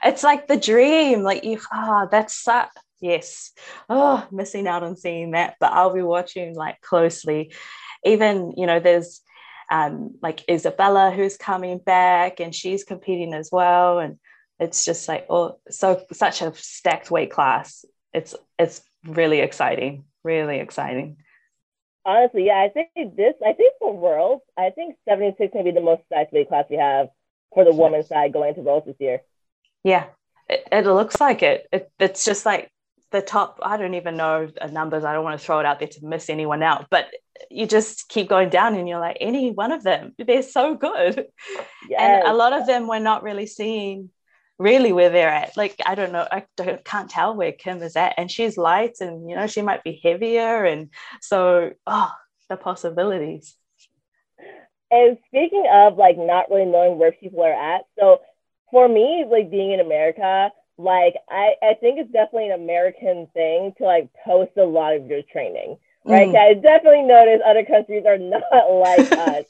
It's 0.05 0.23
like 0.23 0.47
the 0.47 0.57
dream. 0.57 1.23
Like 1.23 1.45
you 1.45 1.61
ah, 1.73 2.05
oh, 2.05 2.09
that's 2.11 2.35
such 2.35 2.69
yes. 3.01 3.53
Oh 3.89 4.27
missing 4.31 4.67
out 4.67 4.83
on 4.83 4.97
seeing 4.97 5.33
that 5.33 5.57
but 5.61 5.73
i'll 5.73 5.95
be 5.95 6.03
watching 6.03 6.55
like 6.55 6.81
closely. 6.81 7.53
Even 8.05 8.55
you 8.57 8.67
know 8.67 8.81
there's 8.81 9.21
um, 9.71 10.15
like 10.23 10.49
isabella 10.49 11.11
who's 11.11 11.37
coming 11.37 11.79
back 11.79 12.41
and 12.41 12.55
she's 12.55 12.85
competing 12.85 13.35
as 13.35 13.51
well 13.53 13.99
and 13.99 14.19
it's 14.59 14.85
just 14.85 15.07
like 15.09 15.27
oh 15.29 15.59
so 15.69 16.03
such 16.13 16.43
a 16.43 16.55
stacked 16.55 17.11
weight 17.11 17.31
class. 17.31 17.85
It's 18.15 18.35
it's 18.59 18.81
really 19.05 19.41
exciting 19.41 20.05
really 20.25 20.59
exciting. 20.59 21.19
Honestly 22.05 22.47
yeah 22.47 22.61
i 22.61 22.69
think 22.69 22.91
this 23.17 23.35
i 23.47 23.53
think 23.53 23.75
for 23.79 23.95
worlds 23.95 24.43
i 24.57 24.71
think 24.71 24.97
76 25.07 25.53
may 25.55 25.63
be 25.63 25.73
the 25.73 25.83
most 25.83 26.03
stacked 26.07 26.33
weight 26.33 26.49
class 26.49 26.65
we 26.71 26.77
have 26.77 27.09
for 27.53 27.65
the 27.65 27.73
women's 27.73 28.09
side 28.09 28.33
going 28.33 28.51
into 28.51 28.63
worlds 28.63 28.87
this 28.87 28.97
year. 28.99 29.21
Yeah 29.85 30.07
it, 30.49 30.67
it 30.73 30.87
looks 30.87 31.21
like 31.21 31.43
it. 31.43 31.67
it 31.73 31.91
it's 31.99 32.25
just 32.25 32.47
like 32.47 32.71
the 33.11 33.23
top 33.23 33.59
i 33.63 33.77
don't 33.77 33.95
even 33.95 34.17
know 34.17 34.49
uh, 34.61 34.67
numbers 34.67 35.05
i 35.05 35.13
don't 35.13 35.25
want 35.25 35.39
to 35.39 35.45
throw 35.45 35.61
it 35.61 35.67
out 35.67 35.79
there 35.79 35.89
to 35.89 36.07
miss 36.07 36.29
anyone 36.29 36.63
out 36.63 36.87
but 36.91 37.09
you 37.51 37.67
just 37.67 38.09
keep 38.09 38.29
going 38.29 38.49
down 38.49 38.75
and 38.75 38.89
you're 38.89 39.01
like 39.01 39.17
any 39.21 39.51
one 39.51 39.73
of 39.73 39.83
them 39.83 40.15
they're 40.19 40.43
so 40.43 40.75
good. 40.75 41.27
Yes. 41.89 41.99
and 41.99 42.29
a 42.29 42.35
lot 42.35 42.53
of 42.53 42.67
them 42.67 42.87
we're 42.87 42.99
not 42.99 43.23
really 43.23 43.47
seeing 43.47 44.11
really 44.59 44.93
where 44.93 45.11
they're 45.11 45.29
at. 45.29 45.57
Like 45.57 45.77
i 45.87 45.95
don't 45.95 46.13
know 46.13 46.27
i 46.31 46.45
don't, 46.57 46.85
can't 46.85 47.11
tell 47.11 47.35
where 47.35 47.53
kim 47.53 47.83
is 47.83 47.97
at 47.97 48.15
and 48.17 48.31
she's 48.31 48.57
light 48.57 48.97
and 49.01 49.29
you 49.29 49.37
know 49.37 49.47
she 49.47 49.63
might 49.63 49.85
be 49.85 50.01
heavier 50.03 50.65
and 50.65 50.91
so 51.21 51.73
oh 51.87 52.13
the 52.49 52.57
possibilities. 52.57 53.55
And 54.91 55.19
speaking 55.27 55.65
of 55.71 55.99
like 55.99 56.17
not 56.17 56.51
really 56.51 56.65
knowing 56.65 56.99
where 56.99 57.13
people 57.13 57.43
are 57.43 57.75
at 57.77 57.83
so 57.99 58.21
for 58.71 58.89
me 58.89 59.25
like 59.29 59.51
being 59.51 59.73
in 59.73 59.81
america 59.81 60.51
like 60.79 61.17
I, 61.29 61.55
I 61.63 61.75
think 61.75 61.99
it's 61.99 62.13
definitely 62.13 62.51
an 62.51 62.61
American 62.63 63.27
thing 63.35 63.75
to 63.79 63.85
like 63.85 64.09
post 64.25 64.53
a 64.57 64.65
lot 64.65 64.95
of 64.95 65.07
your 65.07 65.23
training. 65.23 65.77
Right. 66.05 66.29
Mm. 66.29 66.37
I 66.37 66.55
definitely 66.55 67.03
notice 67.03 67.41
other 67.45 67.65
countries 67.65 68.05
are 68.07 68.17
not 68.19 68.43
like 68.71 69.13
us. 69.13 69.45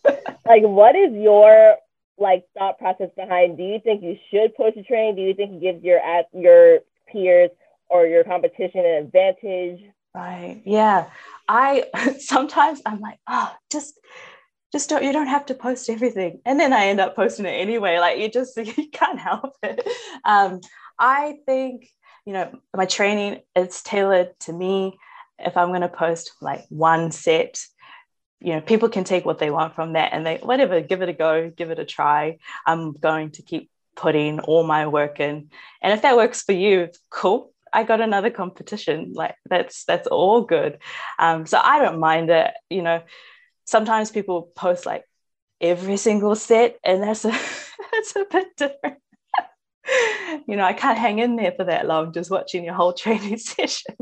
like 0.46 0.62
what 0.62 0.96
is 0.96 1.12
your 1.12 1.76
like 2.16 2.44
thought 2.58 2.78
process 2.78 3.10
behind 3.14 3.56
do 3.56 3.62
you 3.62 3.78
think 3.84 4.02
you 4.02 4.16
should 4.30 4.54
post 4.56 4.76
your 4.76 4.84
training? 4.86 5.16
Do 5.16 5.22
you 5.22 5.34
think 5.34 5.52
it 5.52 5.60
gives 5.60 5.84
your 5.84 6.00
at 6.00 6.28
your 6.32 6.80
peers 7.12 7.50
or 7.88 8.06
your 8.06 8.24
competition 8.24 8.80
an 8.80 9.04
advantage? 9.04 9.80
Right. 10.14 10.62
Yeah. 10.64 11.10
I 11.46 11.84
sometimes 12.18 12.80
I'm 12.86 13.00
like, 13.00 13.18
oh, 13.28 13.54
just 13.70 14.00
just 14.72 14.88
don't 14.88 15.04
you 15.04 15.12
don't 15.12 15.28
have 15.28 15.46
to 15.46 15.54
post 15.54 15.88
everything 15.88 16.40
and 16.44 16.60
then 16.60 16.74
i 16.74 16.86
end 16.86 17.00
up 17.00 17.16
posting 17.16 17.46
it 17.46 17.50
anyway 17.50 17.98
like 17.98 18.18
you 18.18 18.30
just 18.30 18.54
you 18.76 18.88
can't 18.90 19.18
help 19.18 19.56
it 19.62 19.86
um 20.24 20.60
I 20.98 21.38
think, 21.46 21.88
you 22.24 22.32
know, 22.32 22.58
my 22.76 22.86
training 22.86 23.40
is 23.54 23.82
tailored 23.82 24.38
to 24.40 24.52
me. 24.52 24.98
If 25.38 25.56
I'm 25.56 25.68
going 25.68 25.82
to 25.82 25.88
post 25.88 26.32
like 26.40 26.64
one 26.68 27.12
set, 27.12 27.60
you 28.40 28.52
know, 28.52 28.60
people 28.60 28.88
can 28.88 29.04
take 29.04 29.24
what 29.24 29.38
they 29.38 29.50
want 29.50 29.74
from 29.74 29.94
that 29.94 30.12
and 30.12 30.26
they, 30.26 30.38
whatever, 30.38 30.80
give 30.80 31.02
it 31.02 31.08
a 31.08 31.12
go, 31.12 31.50
give 31.50 31.70
it 31.70 31.78
a 31.78 31.84
try. 31.84 32.38
I'm 32.66 32.92
going 32.92 33.30
to 33.32 33.42
keep 33.42 33.70
putting 33.96 34.40
all 34.40 34.64
my 34.64 34.86
work 34.86 35.20
in. 35.20 35.50
And 35.82 35.92
if 35.92 36.02
that 36.02 36.16
works 36.16 36.42
for 36.42 36.52
you, 36.52 36.88
cool. 37.10 37.52
I 37.72 37.82
got 37.84 38.00
another 38.00 38.30
competition. 38.30 39.12
Like 39.12 39.34
that's 39.48 39.84
that's 39.84 40.06
all 40.06 40.40
good. 40.40 40.78
Um, 41.18 41.44
so 41.44 41.60
I 41.62 41.80
don't 41.80 42.00
mind 42.00 42.30
it. 42.30 42.52
You 42.70 42.80
know, 42.82 43.02
sometimes 43.66 44.10
people 44.10 44.50
post 44.56 44.86
like 44.86 45.04
every 45.60 45.98
single 45.98 46.34
set, 46.34 46.78
and 46.82 47.02
that's 47.02 47.26
a 47.26 47.30
that's 47.92 48.16
a 48.16 48.24
bit 48.30 48.56
different 48.56 48.98
you 50.46 50.56
know, 50.56 50.64
I 50.64 50.72
can't 50.72 50.98
hang 50.98 51.18
in 51.18 51.36
there 51.36 51.52
for 51.52 51.64
that 51.64 51.86
long 51.86 52.12
just 52.12 52.30
watching 52.30 52.64
your 52.64 52.74
whole 52.74 52.92
training 53.04 53.38
session. 53.38 53.94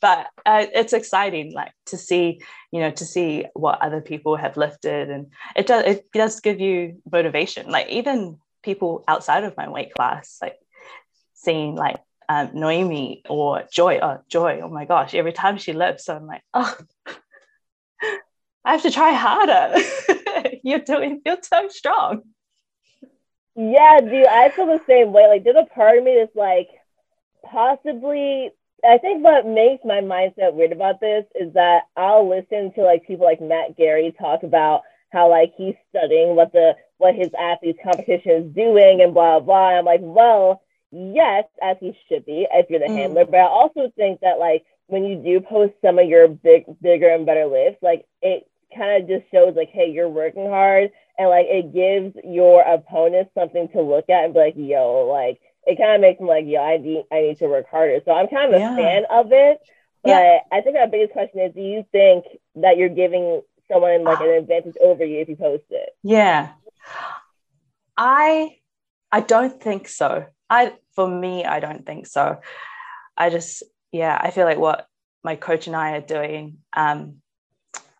but 0.00 0.26
uh, 0.46 0.66
it's 0.74 0.92
exciting, 0.92 1.52
like 1.52 1.72
to 1.86 1.96
see, 1.96 2.40
you 2.70 2.80
know, 2.80 2.90
to 2.90 3.04
see 3.04 3.46
what 3.54 3.80
other 3.80 4.00
people 4.00 4.36
have 4.36 4.56
lifted, 4.56 5.10
and 5.10 5.26
it 5.56 5.66
does 5.66 5.84
it 5.84 6.12
does 6.12 6.40
give 6.40 6.60
you 6.60 7.00
motivation. 7.10 7.70
Like 7.70 7.88
even 7.88 8.38
people 8.62 9.04
outside 9.08 9.44
of 9.44 9.56
my 9.56 9.68
weight 9.68 9.92
class, 9.94 10.38
like 10.40 10.56
seeing 11.34 11.74
like 11.74 12.00
um, 12.28 12.50
Noemi 12.54 13.22
or 13.28 13.64
Joy. 13.70 13.98
Oh, 14.02 14.20
Joy! 14.28 14.60
Oh 14.62 14.68
my 14.68 14.84
gosh! 14.84 15.14
Every 15.14 15.32
time 15.32 15.58
she 15.58 15.72
lifts, 15.72 16.08
I'm 16.08 16.26
like, 16.26 16.42
oh, 16.54 16.76
I 18.64 18.72
have 18.72 18.82
to 18.82 18.90
try 18.90 19.12
harder. 19.12 19.76
you're 20.62 20.78
doing. 20.80 21.20
You're 21.24 21.38
so 21.42 21.68
strong. 21.68 22.22
Yeah, 23.54 24.00
dude, 24.00 24.26
I 24.26 24.50
feel 24.50 24.66
the 24.66 24.80
same 24.86 25.12
way. 25.12 25.26
Like, 25.28 25.44
there's 25.44 25.56
a 25.56 25.74
part 25.74 25.98
of 25.98 26.04
me 26.04 26.16
that's 26.18 26.36
like, 26.36 26.68
possibly. 27.44 28.50
I 28.84 28.98
think 28.98 29.22
what 29.22 29.46
makes 29.46 29.84
my 29.84 30.00
mindset 30.00 30.54
weird 30.54 30.72
about 30.72 31.00
this 31.00 31.24
is 31.36 31.52
that 31.54 31.82
I'll 31.96 32.28
listen 32.28 32.72
to 32.72 32.82
like 32.82 33.06
people 33.06 33.24
like 33.24 33.40
Matt 33.40 33.76
Gary 33.76 34.12
talk 34.18 34.42
about 34.42 34.82
how 35.10 35.30
like 35.30 35.52
he's 35.56 35.76
studying 35.90 36.34
what 36.34 36.52
the 36.52 36.74
what 36.98 37.14
his 37.14 37.30
athletes 37.38 37.78
competition 37.84 38.30
is 38.32 38.54
doing 38.54 39.00
and 39.00 39.14
blah 39.14 39.38
blah. 39.38 39.78
I'm 39.78 39.84
like, 39.84 40.00
well, 40.02 40.62
yes, 40.90 41.44
as 41.62 41.76
he 41.78 41.96
should 42.08 42.26
be 42.26 42.48
if 42.52 42.70
you're 42.70 42.80
the 42.80 42.86
mm. 42.86 42.96
handler. 42.96 43.24
But 43.24 43.36
I 43.36 43.46
also 43.46 43.92
think 43.96 44.20
that 44.20 44.40
like 44.40 44.64
when 44.86 45.04
you 45.04 45.16
do 45.16 45.40
post 45.40 45.74
some 45.80 45.98
of 45.98 46.08
your 46.08 46.26
big 46.28 46.64
bigger 46.80 47.08
and 47.08 47.24
better 47.24 47.46
lifts, 47.46 47.82
like 47.82 48.04
it 48.20 48.48
kind 48.76 49.02
of 49.02 49.08
just 49.08 49.30
shows 49.30 49.54
like, 49.56 49.70
hey, 49.70 49.90
you're 49.90 50.08
working 50.08 50.46
hard 50.46 50.90
and 51.18 51.28
like 51.28 51.46
it 51.48 51.72
gives 51.72 52.16
your 52.24 52.62
opponent 52.62 53.28
something 53.34 53.68
to 53.68 53.82
look 53.82 54.08
at 54.08 54.24
and 54.24 54.34
be 54.34 54.40
like, 54.40 54.54
yo, 54.56 55.06
like 55.06 55.40
it 55.66 55.78
kind 55.78 55.94
of 55.94 56.00
makes 56.00 56.18
them 56.18 56.28
like, 56.28 56.44
yo, 56.46 56.60
I 56.60 56.78
need 56.78 57.04
I 57.12 57.20
need 57.20 57.38
to 57.38 57.46
work 57.46 57.66
harder. 57.70 58.00
So 58.04 58.12
I'm 58.12 58.28
kind 58.28 58.54
of 58.54 58.60
yeah. 58.60 58.72
a 58.72 58.76
fan 58.76 59.02
of 59.10 59.28
it. 59.30 59.60
But 60.02 60.10
yeah. 60.10 60.38
I 60.50 60.60
think 60.60 60.76
our 60.76 60.88
biggest 60.88 61.12
question 61.12 61.40
is, 61.40 61.54
do 61.54 61.60
you 61.60 61.84
think 61.92 62.24
that 62.56 62.76
you're 62.76 62.88
giving 62.88 63.42
someone 63.70 64.02
like 64.02 64.20
an 64.20 64.30
advantage 64.30 64.76
over 64.80 65.04
you 65.04 65.20
if 65.20 65.28
you 65.28 65.36
post 65.36 65.64
it? 65.70 65.90
Yeah. 66.02 66.50
I 67.96 68.58
I 69.10 69.20
don't 69.20 69.62
think 69.62 69.88
so. 69.88 70.26
I 70.50 70.74
for 70.94 71.08
me, 71.08 71.44
I 71.44 71.60
don't 71.60 71.86
think 71.86 72.06
so. 72.06 72.40
I 73.16 73.30
just 73.30 73.62
yeah, 73.92 74.18
I 74.20 74.30
feel 74.30 74.46
like 74.46 74.58
what 74.58 74.88
my 75.22 75.36
coach 75.36 75.66
and 75.66 75.76
I 75.76 75.92
are 75.92 76.00
doing 76.00 76.58
um, 76.72 77.21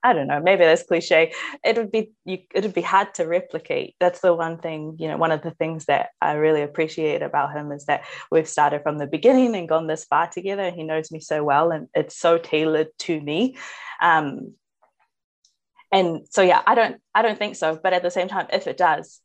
I 0.04 0.12
don't 0.12 0.26
know, 0.26 0.40
maybe 0.40 0.64
that's 0.64 0.82
cliche. 0.82 1.32
It 1.64 1.76
would 1.76 1.92
be 1.92 2.12
you, 2.24 2.38
it 2.54 2.64
would 2.64 2.74
be 2.74 2.82
hard 2.82 3.14
to 3.14 3.26
replicate. 3.26 3.94
That's 4.00 4.20
the 4.20 4.34
one 4.34 4.58
thing, 4.58 4.96
you 4.98 5.08
know, 5.08 5.16
one 5.16 5.30
of 5.30 5.42
the 5.42 5.52
things 5.52 5.84
that 5.84 6.10
I 6.20 6.32
really 6.32 6.62
appreciate 6.62 7.22
about 7.22 7.52
him 7.52 7.70
is 7.70 7.86
that 7.86 8.04
we've 8.30 8.48
started 8.48 8.82
from 8.82 8.98
the 8.98 9.06
beginning 9.06 9.54
and 9.54 9.68
gone 9.68 9.86
this 9.86 10.04
far 10.04 10.28
together. 10.28 10.70
He 10.70 10.82
knows 10.82 11.12
me 11.12 11.20
so 11.20 11.44
well, 11.44 11.70
and 11.70 11.88
it's 11.94 12.16
so 12.16 12.38
tailored 12.38 12.88
to 13.00 13.20
me. 13.20 13.56
Um, 14.00 14.54
and 15.92 16.26
so 16.30 16.42
yeah, 16.42 16.62
I 16.66 16.74
don't 16.74 17.00
I 17.14 17.22
don't 17.22 17.38
think 17.38 17.56
so. 17.56 17.78
But 17.80 17.92
at 17.92 18.02
the 18.02 18.10
same 18.10 18.28
time, 18.28 18.46
if 18.52 18.66
it 18.66 18.76
does, 18.76 19.20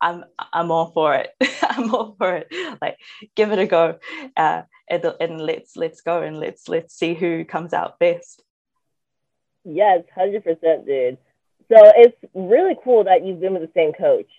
I'm 0.00 0.24
I'm 0.38 0.70
all 0.70 0.92
for 0.92 1.14
it. 1.14 1.30
I'm 1.62 1.94
all 1.94 2.14
for 2.16 2.36
it. 2.36 2.78
Like 2.80 2.96
give 3.34 3.52
it 3.52 3.58
a 3.58 3.66
go, 3.66 3.98
uh, 4.36 4.62
and, 4.88 5.04
and 5.20 5.40
let's 5.40 5.76
let's 5.76 6.00
go 6.00 6.22
and 6.22 6.38
let's 6.38 6.68
let's 6.68 6.94
see 6.94 7.14
who 7.14 7.44
comes 7.44 7.72
out 7.72 7.98
best. 7.98 8.42
Yes, 9.64 10.04
hundred 10.14 10.44
percent, 10.44 10.86
dude. 10.86 11.18
So 11.68 11.76
it's 11.96 12.16
really 12.34 12.76
cool 12.82 13.04
that 13.04 13.24
you've 13.24 13.40
been 13.40 13.52
with 13.52 13.62
the 13.62 13.70
same 13.74 13.92
coach 13.92 14.30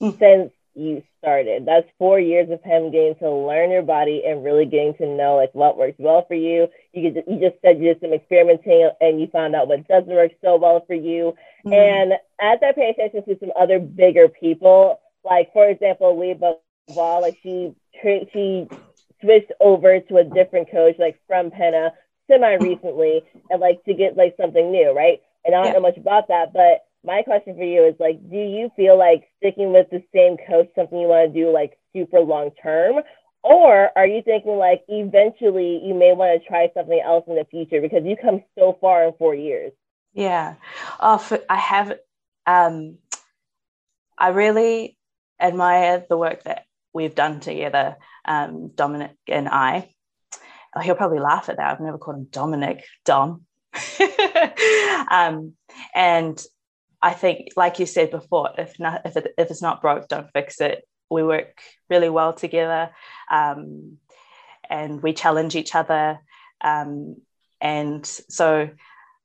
mm. 0.00 0.18
since 0.18 0.52
you 0.74 1.02
started. 1.18 1.64
That's 1.66 1.86
four 1.98 2.18
years 2.18 2.50
of 2.50 2.62
him 2.62 2.90
getting 2.90 3.14
to 3.16 3.30
learn 3.30 3.70
your 3.70 3.82
body 3.82 4.22
and 4.26 4.42
really 4.42 4.64
getting 4.64 4.94
to 4.94 5.06
know 5.06 5.36
like 5.36 5.54
what 5.54 5.76
works 5.76 5.98
well 5.98 6.24
for 6.26 6.34
you. 6.34 6.68
You 6.92 7.12
could, 7.12 7.24
you 7.28 7.38
just 7.38 7.60
said 7.62 7.78
you 7.78 7.84
did 7.84 8.00
some 8.00 8.12
experimenting 8.12 8.90
and 9.00 9.20
you 9.20 9.28
found 9.28 9.54
out 9.54 9.68
what 9.68 9.86
doesn't 9.86 10.08
work 10.08 10.32
so 10.42 10.56
well 10.56 10.82
for 10.86 10.94
you. 10.94 11.34
Mm. 11.64 11.72
And 11.72 12.12
as 12.40 12.58
I 12.62 12.72
pay 12.72 12.90
attention 12.90 13.24
to 13.24 13.38
some 13.38 13.52
other 13.58 13.78
bigger 13.78 14.28
people, 14.28 15.00
like 15.24 15.52
for 15.52 15.68
example, 15.68 16.16
Leba 16.16 16.54
Val, 16.94 17.20
like 17.20 17.38
she 17.42 17.74
she 18.02 18.66
switched 19.20 19.52
over 19.60 20.00
to 20.00 20.16
a 20.16 20.24
different 20.24 20.70
coach, 20.70 20.96
like 20.98 21.20
from 21.28 21.50
Penna, 21.50 21.92
semi 22.32 22.54
recently 22.54 23.22
and 23.50 23.60
like 23.60 23.84
to 23.84 23.94
get 23.94 24.16
like 24.16 24.34
something 24.40 24.70
new, 24.70 24.92
right? 24.94 25.20
And 25.44 25.54
I 25.54 25.58
don't 25.58 25.66
yeah. 25.68 25.72
know 25.74 25.80
much 25.80 25.96
about 25.96 26.28
that, 26.28 26.52
but 26.52 26.84
my 27.04 27.22
question 27.22 27.56
for 27.56 27.64
you 27.64 27.84
is 27.84 27.94
like, 27.98 28.18
do 28.30 28.36
you 28.36 28.70
feel 28.76 28.96
like 28.96 29.28
sticking 29.38 29.72
with 29.72 29.88
the 29.90 30.02
same 30.14 30.36
coach 30.48 30.68
something 30.74 30.98
you 30.98 31.08
want 31.08 31.32
to 31.32 31.40
do 31.40 31.52
like 31.52 31.78
super 31.92 32.20
long 32.20 32.50
term? 32.62 33.02
Or 33.42 33.90
are 33.96 34.06
you 34.06 34.22
thinking 34.22 34.56
like 34.56 34.84
eventually 34.88 35.80
you 35.84 35.94
may 35.94 36.12
want 36.12 36.40
to 36.40 36.48
try 36.48 36.70
something 36.74 37.00
else 37.04 37.24
in 37.26 37.34
the 37.34 37.44
future 37.50 37.80
because 37.80 38.04
you 38.04 38.16
come 38.16 38.42
so 38.56 38.78
far 38.80 39.04
in 39.04 39.14
four 39.14 39.34
years? 39.34 39.72
Yeah. 40.14 40.54
Oh, 41.00 41.40
I 41.50 41.56
have, 41.56 41.98
um, 42.46 42.98
I 44.16 44.28
really 44.28 44.96
admire 45.40 46.04
the 46.08 46.16
work 46.16 46.44
that 46.44 46.66
we've 46.92 47.14
done 47.14 47.40
together, 47.40 47.96
um, 48.24 48.68
Dominic 48.68 49.16
and 49.26 49.48
I 49.48 49.92
he'll 50.80 50.94
probably 50.94 51.18
laugh 51.18 51.48
at 51.48 51.56
that. 51.58 51.70
I've 51.70 51.80
never 51.80 51.98
called 51.98 52.16
him 52.16 52.28
Dominic, 52.30 52.84
Dom. 53.04 53.44
um, 55.10 55.54
and 55.94 56.42
I 57.00 57.12
think, 57.12 57.48
like 57.56 57.78
you 57.78 57.86
said 57.86 58.10
before, 58.10 58.50
if 58.56 58.78
not, 58.78 59.02
if, 59.04 59.16
it, 59.16 59.34
if 59.36 59.50
it's 59.50 59.62
not 59.62 59.82
broke, 59.82 60.08
don't 60.08 60.30
fix 60.32 60.60
it. 60.60 60.86
We 61.10 61.22
work 61.22 61.60
really 61.90 62.08
well 62.08 62.32
together, 62.32 62.90
um, 63.30 63.98
and 64.70 65.02
we 65.02 65.12
challenge 65.12 65.56
each 65.56 65.74
other. 65.74 66.20
Um, 66.62 67.16
and 67.60 68.06
so, 68.06 68.70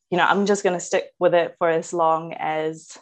you 0.10 0.18
know, 0.18 0.26
I'm 0.26 0.46
just 0.46 0.64
going 0.64 0.78
to 0.78 0.84
stick 0.84 1.12
with 1.20 1.34
it 1.34 1.56
for 1.60 1.70
as 1.70 1.94
long 1.94 2.34
as 2.34 2.98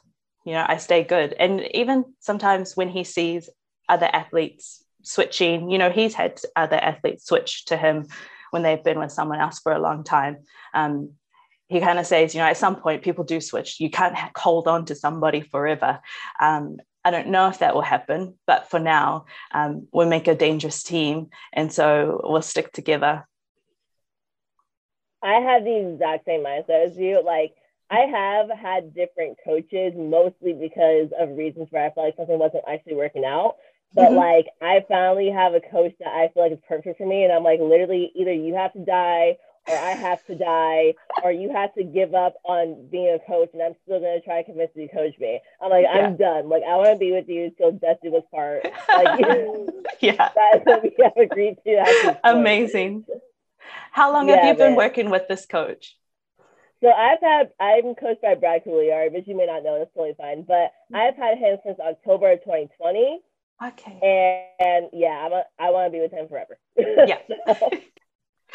you 0.46 0.54
know 0.54 0.64
I 0.68 0.78
stay 0.78 1.04
good. 1.04 1.34
And 1.34 1.62
even 1.74 2.06
sometimes 2.20 2.78
when 2.78 2.90
he 2.90 3.04
sees 3.04 3.50
other 3.90 4.10
athletes 4.12 4.84
switching, 5.02 5.72
you 5.72 5.80
know, 5.80 5.90
he's 5.90 6.14
had 6.14 6.40
other 6.56 6.78
athletes 6.78 7.26
switch 7.26 7.66
to 7.66 7.78
him 7.78 8.08
when 8.56 8.64
they've 8.64 8.82
been 8.82 9.00
with 9.00 9.12
someone 9.12 9.42
else 9.42 9.60
for 9.60 9.74
a 9.74 9.80
long 9.80 10.06
time. 10.06 10.38
Um, 10.74 11.12
he 11.68 11.82
kind 11.82 12.00
of 12.00 12.06
says, 12.06 12.34
you 12.34 12.40
know, 12.40 12.48
at 12.48 12.56
some 12.56 12.78
point 12.78 13.04
people 13.04 13.26
do 13.26 13.42
switch. 13.42 13.82
You 13.82 13.90
can't 13.90 14.16
hold 14.38 14.70
on 14.70 14.86
to 14.86 14.96
somebody 14.96 15.42
forever. 15.42 16.00
Um, 16.40 16.78
I 17.04 17.12
don't 17.12 17.28
know 17.28 17.50
if 17.50 17.60
that 17.60 17.76
will 17.76 17.82
happen, 17.82 18.36
but 18.48 18.70
for 18.70 18.80
now, 18.80 19.26
um, 19.54 19.90
we'll 19.92 20.08
make 20.08 20.30
a 20.30 20.36
dangerous 20.36 20.84
team, 20.84 21.32
and 21.52 21.70
so 21.70 22.22
we'll 22.24 22.42
stick 22.42 22.72
together. 22.72 23.28
I 25.22 25.42
have 25.42 25.66
the 25.66 25.92
exact 25.92 26.24
same 26.26 26.46
mindset 26.46 26.88
as 26.88 26.98
you. 26.98 27.22
Like, 27.26 27.56
I 27.90 28.06
have 28.06 28.50
had 28.58 28.96
different 28.96 29.38
coaches, 29.44 29.94
mostly 29.98 30.54
because 30.54 31.10
of 31.20 31.38
reasons 31.38 31.68
where 31.72 31.86
I 31.86 31.92
felt 31.92 32.06
like 32.06 32.16
something 32.16 32.40
wasn't 32.40 32.64
actually 32.72 32.96
working 32.96 33.26
out. 33.26 33.58
But 33.96 34.10
mm-hmm. 34.10 34.18
like 34.18 34.48
I 34.62 34.84
finally 34.88 35.32
have 35.32 35.54
a 35.54 35.62
coach 35.62 35.94
that 36.00 36.10
I 36.10 36.30
feel 36.34 36.44
like 36.44 36.52
is 36.52 36.60
perfect 36.68 36.98
for 36.98 37.08
me. 37.08 37.24
And 37.24 37.32
I'm 37.32 37.44
like, 37.44 37.60
literally, 37.60 38.12
either 38.14 38.34
you 38.34 38.54
have 38.56 38.74
to 38.74 38.84
die 38.84 39.38
or 39.68 39.78
I 39.78 39.92
have 39.92 40.24
to 40.28 40.36
die, 40.36 40.94
or 41.24 41.32
you 41.32 41.52
have 41.52 41.74
to 41.74 41.84
give 41.84 42.14
up 42.14 42.36
on 42.44 42.88
being 42.92 43.10
a 43.10 43.20
coach, 43.28 43.50
and 43.54 43.62
I'm 43.62 43.76
still 43.84 44.00
gonna 44.00 44.22
try 44.22 44.42
to 44.42 44.44
convince 44.44 44.72
you 44.76 44.88
to 44.88 44.94
coach 44.94 45.14
me. 45.20 45.40
I'm 45.62 45.72
like, 45.72 45.86
yeah. 45.86 46.06
I'm 46.06 46.18
done. 46.18 46.50
Like, 46.50 46.64
I 46.64 46.76
want 46.76 46.94
to 46.94 46.98
be 46.98 47.12
with 47.12 47.28
you 47.28 47.52
till 47.58 47.72
death 47.72 47.98
do 48.04 48.16
us 48.16 48.24
part. 48.32 48.64
Like, 48.64 49.20
yeah, 50.02 50.16
that's 50.36 50.66
what 50.66 50.84
we 50.84 50.96
have 51.02 51.18
agreed 51.18 51.58
to. 51.66 52.20
Amazing. 52.24 53.06
How 53.92 54.14
long 54.14 54.30
yeah, 54.30 54.36
have 54.36 54.46
you 54.46 54.54
been 54.54 54.72
man. 54.72 54.76
working 54.76 55.10
with 55.10 55.28
this 55.28 55.46
coach? 55.46 55.98
So 56.84 56.92
I've 56.92 57.22
had 57.22 57.50
I'm 57.60 57.96
coached 57.96 58.22
by 58.22 58.36
Brad 58.36 58.64
Couliard, 58.66 59.14
but 59.14 59.28
you 59.28 59.36
may 59.36 59.48
not 59.48 59.64
know. 59.64 59.80
That's 59.80 59.94
totally 59.96 60.14
fine. 60.16 60.44
But 60.44 60.74
I've 60.94 61.16
had 61.16 61.40
him 61.40 61.58
since 61.66 61.80
October 61.80 62.34
of 62.34 62.44
2020. 62.44 63.22
Okay. 63.64 64.50
And, 64.60 64.68
and 64.68 64.90
yeah, 64.94 65.26
I'm 65.26 65.32
a, 65.32 65.44
I 65.60 65.70
want 65.72 65.88
to 65.88 65.92
be 65.92 66.02
with 66.02 66.12
him 66.12 66.28
forever. 66.28 66.58
Yeah. 66.78 67.20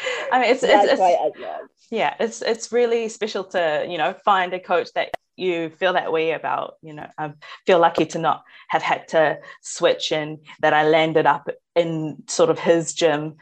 I 0.31 0.41
mean, 0.41 0.51
it's, 0.51 0.63
it's, 0.63 1.01
it's 1.01 1.89
yeah, 1.89 2.15
it's 2.19 2.41
it's 2.41 2.71
really 2.71 3.09
special 3.09 3.43
to 3.45 3.85
you 3.87 3.97
know 3.97 4.15
find 4.25 4.53
a 4.53 4.59
coach 4.59 4.89
that 4.95 5.11
you 5.35 5.69
feel 5.69 5.93
that 5.93 6.11
way 6.11 6.31
about. 6.31 6.75
You 6.81 6.93
know, 6.93 7.07
I 7.17 7.33
feel 7.65 7.79
lucky 7.79 8.05
to 8.07 8.19
not 8.19 8.43
have 8.69 8.81
had 8.81 9.07
to 9.09 9.39
switch 9.61 10.11
and 10.11 10.39
that 10.61 10.73
I 10.73 10.87
landed 10.87 11.25
up 11.25 11.49
in 11.75 12.23
sort 12.27 12.49
of 12.49 12.59
his 12.59 12.93
gym 12.93 13.35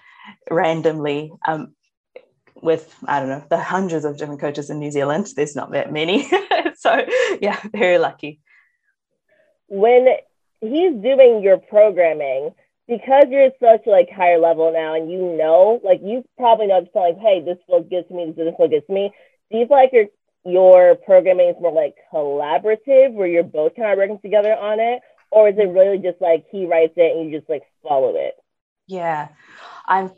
randomly 0.49 1.31
um, 1.47 1.75
with 2.55 2.93
I 3.05 3.19
don't 3.19 3.29
know 3.29 3.43
the 3.49 3.59
hundreds 3.59 4.05
of 4.05 4.17
different 4.17 4.41
coaches 4.41 4.69
in 4.69 4.79
New 4.79 4.91
Zealand. 4.91 5.27
There's 5.35 5.55
not 5.55 5.71
that 5.71 5.91
many, 5.91 6.29
so 6.75 7.05
yeah, 7.41 7.59
very 7.71 7.99
lucky. 7.99 8.39
When 9.67 10.07
he's 10.61 10.93
doing 11.01 11.41
your 11.41 11.57
programming, 11.57 12.51
because 12.87 13.25
you're 13.29 13.51
such 13.61 13.85
like 13.85 14.09
higher 14.09 14.39
level 14.39 14.73
now, 14.73 14.95
and 14.95 15.11
you 15.11 15.37
know, 15.37 15.79
like 15.83 16.01
you 16.03 16.23
probably 16.37 16.67
know 16.67 16.81
just 16.81 16.95
like, 16.95 17.17
hey, 17.19 17.41
this 17.43 17.57
feels 17.67 17.87
good 17.89 18.07
to 18.07 18.13
me, 18.13 18.25
this 18.25 18.35
doesn't 18.35 18.57
good 18.57 18.85
to 18.85 18.93
me. 18.93 19.11
Do 19.51 19.57
you 19.57 19.67
feel 19.67 19.77
like 19.77 19.93
your 19.93 20.05
your 20.45 20.95
programming 20.95 21.49
is 21.49 21.55
more 21.59 21.71
like 21.71 21.95
collaborative, 22.13 23.13
where 23.13 23.27
you're 23.27 23.43
both 23.43 23.75
kind 23.75 23.91
of 23.91 23.97
working 23.97 24.19
together 24.19 24.53
on 24.55 24.79
it, 24.79 25.01
or 25.31 25.49
is 25.49 25.55
it 25.57 25.69
really 25.69 25.99
just 25.99 26.21
like 26.21 26.45
he 26.51 26.65
writes 26.65 26.93
it 26.97 27.15
and 27.15 27.29
you 27.29 27.37
just 27.37 27.49
like 27.49 27.63
follow 27.83 28.15
it? 28.15 28.33
Yeah, 28.87 29.29
I'm 29.85 30.11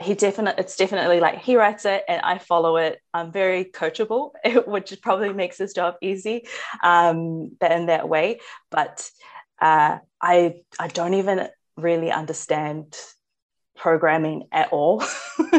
he 0.00 0.14
definitely 0.14 0.62
it's 0.62 0.76
definitely 0.76 1.18
like 1.18 1.40
he 1.40 1.56
writes 1.56 1.84
it 1.84 2.04
and 2.08 2.20
i 2.22 2.38
follow 2.38 2.76
it. 2.76 3.00
I'm 3.12 3.32
very 3.32 3.64
coachable 3.64 4.30
which 4.66 4.96
probably 5.02 5.32
makes 5.32 5.58
his 5.58 5.72
job 5.72 5.96
easy 6.00 6.46
um 6.82 7.50
but 7.58 7.72
in 7.72 7.86
that 7.86 8.08
way. 8.08 8.40
But 8.70 9.10
uh 9.60 9.98
i 10.20 10.54
i 10.78 10.88
don't 10.88 11.14
even 11.14 11.48
really 11.76 12.10
understand 12.10 12.96
programming 13.76 14.48
at 14.50 14.72
all. 14.72 15.02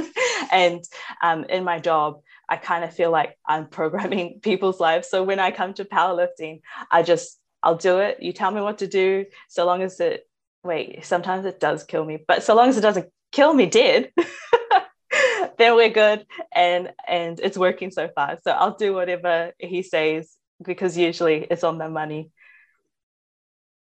And 0.52 0.84
um 1.22 1.44
in 1.46 1.64
my 1.64 1.80
job 1.80 2.22
i 2.50 2.58
kind 2.58 2.84
of 2.84 2.94
feel 2.94 3.12
like 3.12 3.38
i'm 3.48 3.68
programming 3.68 4.40
people's 4.44 4.80
lives. 4.80 5.10
So 5.10 5.24
when 5.24 5.40
i 5.40 5.52
come 5.52 5.74
to 5.76 5.86
powerlifting 5.86 6.62
i 6.92 7.04
just 7.04 7.40
i'll 7.62 7.76
do 7.76 8.00
it. 8.00 8.22
You 8.22 8.34
tell 8.34 8.52
me 8.52 8.62
what 8.62 8.80
to 8.80 8.88
do. 8.88 9.26
So 9.50 9.66
long 9.66 9.84
as 9.84 10.00
it 10.00 10.28
wait 10.64 11.06
sometimes 11.06 11.46
it 11.46 11.60
does 11.60 11.84
kill 11.84 12.04
me 12.04 12.18
but 12.28 12.44
so 12.44 12.56
long 12.56 12.70
as 12.70 12.78
it 12.78 12.82
doesn't 12.82 13.10
kill 13.32 13.54
me 13.54 13.66
dead, 13.66 14.12
then 15.58 15.76
we're 15.76 15.90
good. 15.90 16.26
And 16.54 16.92
and 17.08 17.40
it's 17.40 17.58
working 17.58 17.92
so 17.92 18.10
far. 18.10 18.38
So 18.44 18.52
I'll 18.52 18.76
do 18.76 18.94
whatever 18.94 19.54
he 19.58 19.84
says 19.84 20.36
because 20.64 20.98
usually 20.98 21.48
it's 21.50 21.64
on 21.64 21.78
the 21.78 21.90
money. 21.90 22.32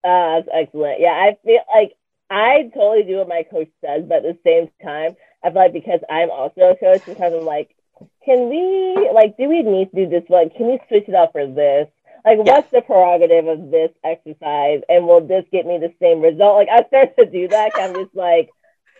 Uh, 0.03 0.39
that's 0.41 0.47
excellent. 0.53 0.99
Yeah, 0.99 1.11
I 1.11 1.37
feel 1.43 1.59
like 1.73 1.93
I 2.29 2.69
totally 2.73 3.03
do 3.03 3.17
what 3.17 3.27
my 3.27 3.43
coach 3.43 3.69
says, 3.81 4.03
but 4.07 4.23
at 4.23 4.23
the 4.23 4.37
same 4.45 4.69
time, 4.83 5.15
I 5.43 5.49
feel 5.49 5.61
like 5.61 5.73
because 5.73 5.99
I'm 6.09 6.29
also 6.31 6.71
a 6.71 6.75
coach, 6.75 7.01
sometimes 7.05 7.35
I'm 7.35 7.45
like, 7.45 7.75
can 8.23 8.49
we 8.49 9.09
like 9.13 9.35
do 9.37 9.49
we 9.49 9.61
need 9.61 9.91
to 9.91 10.05
do 10.05 10.09
this? 10.09 10.29
Like, 10.29 10.55
can 10.55 10.67
we 10.67 10.79
switch 10.87 11.07
it 11.07 11.15
up 11.15 11.33
for 11.33 11.45
this? 11.45 11.87
Like, 12.25 12.39
what's 12.39 12.69
the 12.71 12.81
prerogative 12.81 13.47
of 13.47 13.71
this 13.71 13.91
exercise? 14.03 14.81
And 14.89 15.07
will 15.07 15.25
this 15.25 15.45
get 15.51 15.65
me 15.65 15.79
the 15.79 15.93
same 16.01 16.21
result? 16.21 16.57
Like, 16.57 16.67
I 16.69 16.85
start 16.87 17.15
to 17.17 17.25
do 17.25 17.47
that. 17.47 17.71
I'm 17.75 17.93
just 17.93 18.13
like, 18.13 18.49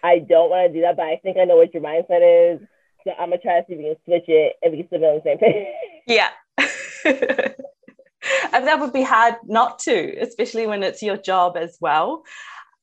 I 0.04 0.20
don't 0.20 0.50
want 0.50 0.70
to 0.70 0.74
do 0.74 0.82
that, 0.82 0.96
but 0.96 1.06
I 1.06 1.18
think 1.18 1.38
I 1.38 1.46
know 1.46 1.58
what 1.58 1.74
your 1.74 1.84
mindset 1.84 2.56
is. 2.56 2.62
So 3.04 3.12
I'm 3.12 3.30
gonna 3.30 3.42
try 3.42 3.60
to 3.60 3.66
see 3.68 3.74
if 3.74 3.80
we 3.80 3.86
can 3.86 3.96
switch 4.06 4.26
it 4.28 4.56
and 4.62 4.72
we 4.72 4.80
can 4.80 4.88
still 4.88 5.00
be 5.00 5.06
on 5.06 5.16
the 5.16 5.24
same 5.24 5.38
page. 5.38 5.68
Yeah. 6.08 6.30
that 8.52 8.80
would 8.80 8.94
be 8.94 9.04
hard 9.04 9.36
not 9.46 9.80
to, 9.80 10.18
especially 10.20 10.68
when 10.68 10.84
it's 10.84 11.02
your 11.02 11.18
job 11.18 11.58
as 11.58 11.78
well. 11.80 12.24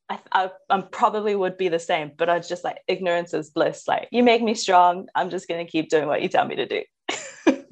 I, 0.08 0.18
I, 0.30 0.50
I, 0.70 0.80
probably 0.82 1.34
would 1.34 1.56
be 1.56 1.68
the 1.68 1.80
same, 1.80 2.12
but 2.16 2.30
I 2.30 2.38
just 2.38 2.62
like 2.62 2.78
ignorance 2.86 3.34
is 3.34 3.50
bliss. 3.50 3.88
Like 3.88 4.08
you 4.12 4.22
make 4.22 4.42
me 4.42 4.54
strong. 4.54 5.08
I'm 5.14 5.30
just 5.30 5.48
gonna 5.48 5.64
keep 5.64 5.88
doing 5.88 6.06
what 6.06 6.22
you 6.22 6.28
tell 6.28 6.46
me 6.46 6.56
to 6.56 6.66
do. 6.66 6.82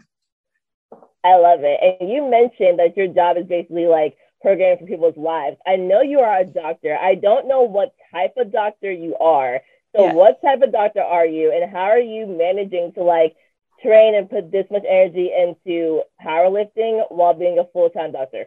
I 1.25 1.37
love 1.37 1.61
it. 1.63 2.01
And 2.01 2.11
you 2.11 2.29
mentioned 2.29 2.79
that 2.81 2.97
your 2.97 3.07
job 3.09 3.37
is 3.39 3.47
basically 3.47 3.87
like 3.87 4.17
programming 4.43 4.79
for 4.79 4.87
people's 4.87 5.17
lives. 5.17 5.57
I 5.67 5.77
know 5.77 6.03
you 6.03 6.19
are 6.21 6.41
a 6.41 6.45
doctor. 6.45 6.97
I 7.01 7.15
don't 7.15 7.49
know 7.49 7.63
what 7.63 7.95
type 8.13 8.35
of 8.37 8.53
doctor 8.53 8.93
you 8.93 9.17
are. 9.17 9.63
So, 9.97 10.07
yeah. 10.07 10.13
what 10.13 10.43
type 10.43 10.61
of 10.61 10.73
doctor 10.73 11.01
are 11.01 11.25
you, 11.25 11.53
and 11.53 11.71
how 11.71 11.85
are 11.85 12.01
you 12.01 12.27
managing 12.27 12.93
to 12.95 13.05
like 13.05 13.37
train 13.85 14.15
and 14.15 14.31
put 14.31 14.51
this 14.51 14.67
much 14.71 14.85
energy 14.89 15.31
into 15.37 16.03
powerlifting 16.25 17.05
while 17.11 17.35
being 17.35 17.59
a 17.59 17.65
full 17.73 17.91
time 17.91 18.13
doctor? 18.13 18.47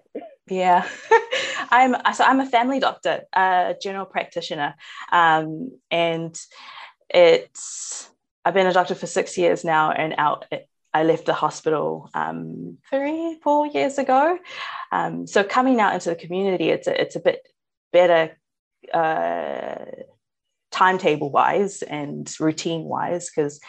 Yeah, 0.49 0.87
I'm 1.69 1.95
so 2.13 2.23
I'm 2.23 2.39
a 2.39 2.45
family 2.45 2.79
doctor, 2.79 3.23
a 3.33 3.75
general 3.81 4.05
practitioner, 4.05 4.75
um, 5.11 5.71
and 5.91 6.39
it's 7.09 8.09
I've 8.43 8.53
been 8.53 8.67
a 8.67 8.73
doctor 8.73 8.95
for 8.95 9.07
six 9.07 9.37
years 9.37 9.63
now, 9.63 9.91
and 9.91 10.15
out 10.17 10.45
I 10.93 11.03
left 11.03 11.25
the 11.25 11.33
hospital 11.33 12.09
um, 12.13 12.77
three, 12.89 13.37
four 13.43 13.67
years 13.67 13.97
ago. 13.97 14.39
Um, 14.91 15.27
so 15.27 15.43
coming 15.43 15.79
out 15.79 15.93
into 15.93 16.09
the 16.09 16.15
community, 16.15 16.69
it's 16.69 16.87
a, 16.87 17.01
it's 17.01 17.15
a 17.15 17.19
bit 17.19 17.47
better 17.93 18.37
uh, 18.93 19.85
timetable 20.71 21.29
wise 21.29 21.81
and 21.83 22.33
routine 22.39 22.83
wise 22.83 23.29
because 23.29 23.59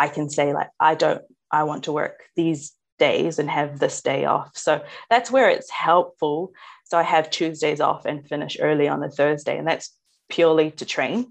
I 0.00 0.08
can 0.08 0.30
say 0.30 0.54
like 0.54 0.70
I 0.80 0.94
don't 0.94 1.22
I 1.52 1.64
want 1.64 1.84
to 1.84 1.92
work 1.92 2.22
these 2.34 2.72
days 2.98 3.38
and 3.38 3.50
have 3.50 3.78
this 3.78 4.00
day 4.00 4.24
off. 4.24 4.56
So 4.56 4.82
that's 5.10 5.30
where 5.30 5.50
it's 5.50 5.70
helpful. 5.70 6.52
So 6.84 6.98
I 6.98 7.02
have 7.02 7.30
Tuesdays 7.30 7.80
off 7.80 8.06
and 8.06 8.26
finish 8.26 8.56
early 8.58 8.88
on 8.88 9.00
the 9.00 9.10
Thursday, 9.10 9.58
and 9.58 9.66
that's 9.68 9.94
purely 10.30 10.70
to 10.72 10.86
train. 10.86 11.30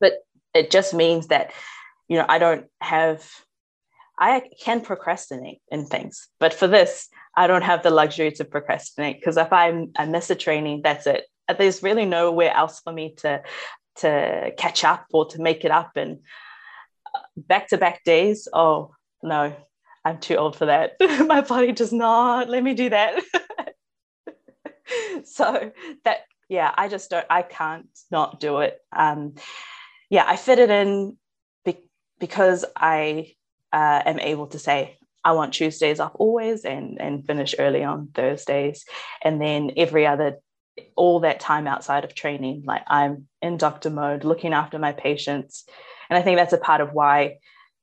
But 0.00 0.12
it 0.54 0.70
just 0.70 0.92
means 0.92 1.28
that 1.28 1.52
you 2.08 2.18
know 2.18 2.26
I 2.28 2.38
don't 2.38 2.66
have 2.80 3.26
I 4.18 4.42
can 4.60 4.82
procrastinate 4.82 5.62
in 5.70 5.86
things, 5.86 6.28
but 6.38 6.52
for 6.52 6.66
this, 6.66 7.08
I 7.34 7.46
don't 7.46 7.62
have 7.62 7.82
the 7.82 7.90
luxury 7.90 8.30
to 8.32 8.44
procrastinate 8.44 9.18
because 9.18 9.38
if 9.38 9.52
I, 9.52 9.86
I 9.96 10.04
miss 10.04 10.28
a 10.28 10.34
training, 10.34 10.82
that's 10.84 11.06
it. 11.06 11.24
There's 11.58 11.82
really 11.82 12.04
nowhere 12.04 12.54
else 12.54 12.80
for 12.80 12.92
me 12.92 13.14
to 13.22 13.42
to 13.96 14.52
catch 14.56 14.84
up 14.84 15.06
or 15.12 15.26
to 15.28 15.40
make 15.40 15.64
it 15.64 15.70
up. 15.70 15.92
And 15.96 16.20
back 17.36 17.68
to 17.68 17.78
back 17.78 18.04
days, 18.04 18.48
oh 18.52 18.94
no, 19.22 19.54
I'm 20.04 20.18
too 20.18 20.36
old 20.36 20.56
for 20.56 20.66
that. 20.66 20.96
My 21.00 21.40
body 21.40 21.72
does 21.72 21.92
not 21.92 22.48
let 22.48 22.62
me 22.62 22.74
do 22.74 22.90
that. 22.90 23.22
so 25.24 25.72
that 26.04 26.18
yeah, 26.48 26.70
I 26.76 26.88
just 26.88 27.08
don't. 27.08 27.26
I 27.30 27.42
can't 27.42 27.88
not 28.10 28.38
do 28.38 28.58
it. 28.58 28.78
Um, 28.94 29.36
yeah, 30.10 30.24
I 30.26 30.36
fit 30.36 30.58
it 30.58 30.68
in 30.68 31.16
be- 31.64 31.88
because 32.20 32.66
I 32.76 33.34
uh, 33.72 34.02
am 34.04 34.18
able 34.18 34.48
to 34.48 34.58
say, 34.58 34.98
I 35.24 35.32
want 35.32 35.54
Tuesdays 35.54 35.98
off 35.98 36.12
always 36.16 36.66
and, 36.66 37.00
and 37.00 37.26
finish 37.26 37.54
early 37.58 37.82
on 37.82 38.08
Thursdays. 38.14 38.84
And 39.24 39.40
then 39.40 39.70
every 39.78 40.06
other, 40.06 40.40
all 40.94 41.20
that 41.20 41.40
time 41.40 41.66
outside 41.66 42.04
of 42.04 42.14
training, 42.14 42.64
like 42.66 42.82
I'm 42.86 43.28
in 43.40 43.56
doctor 43.56 43.88
mode, 43.88 44.24
looking 44.24 44.52
after 44.52 44.78
my 44.78 44.92
patients. 44.92 45.64
And 46.12 46.18
I 46.18 46.22
think 46.22 46.36
that's 46.36 46.52
a 46.52 46.58
part 46.58 46.82
of 46.82 46.92
why 46.92 47.38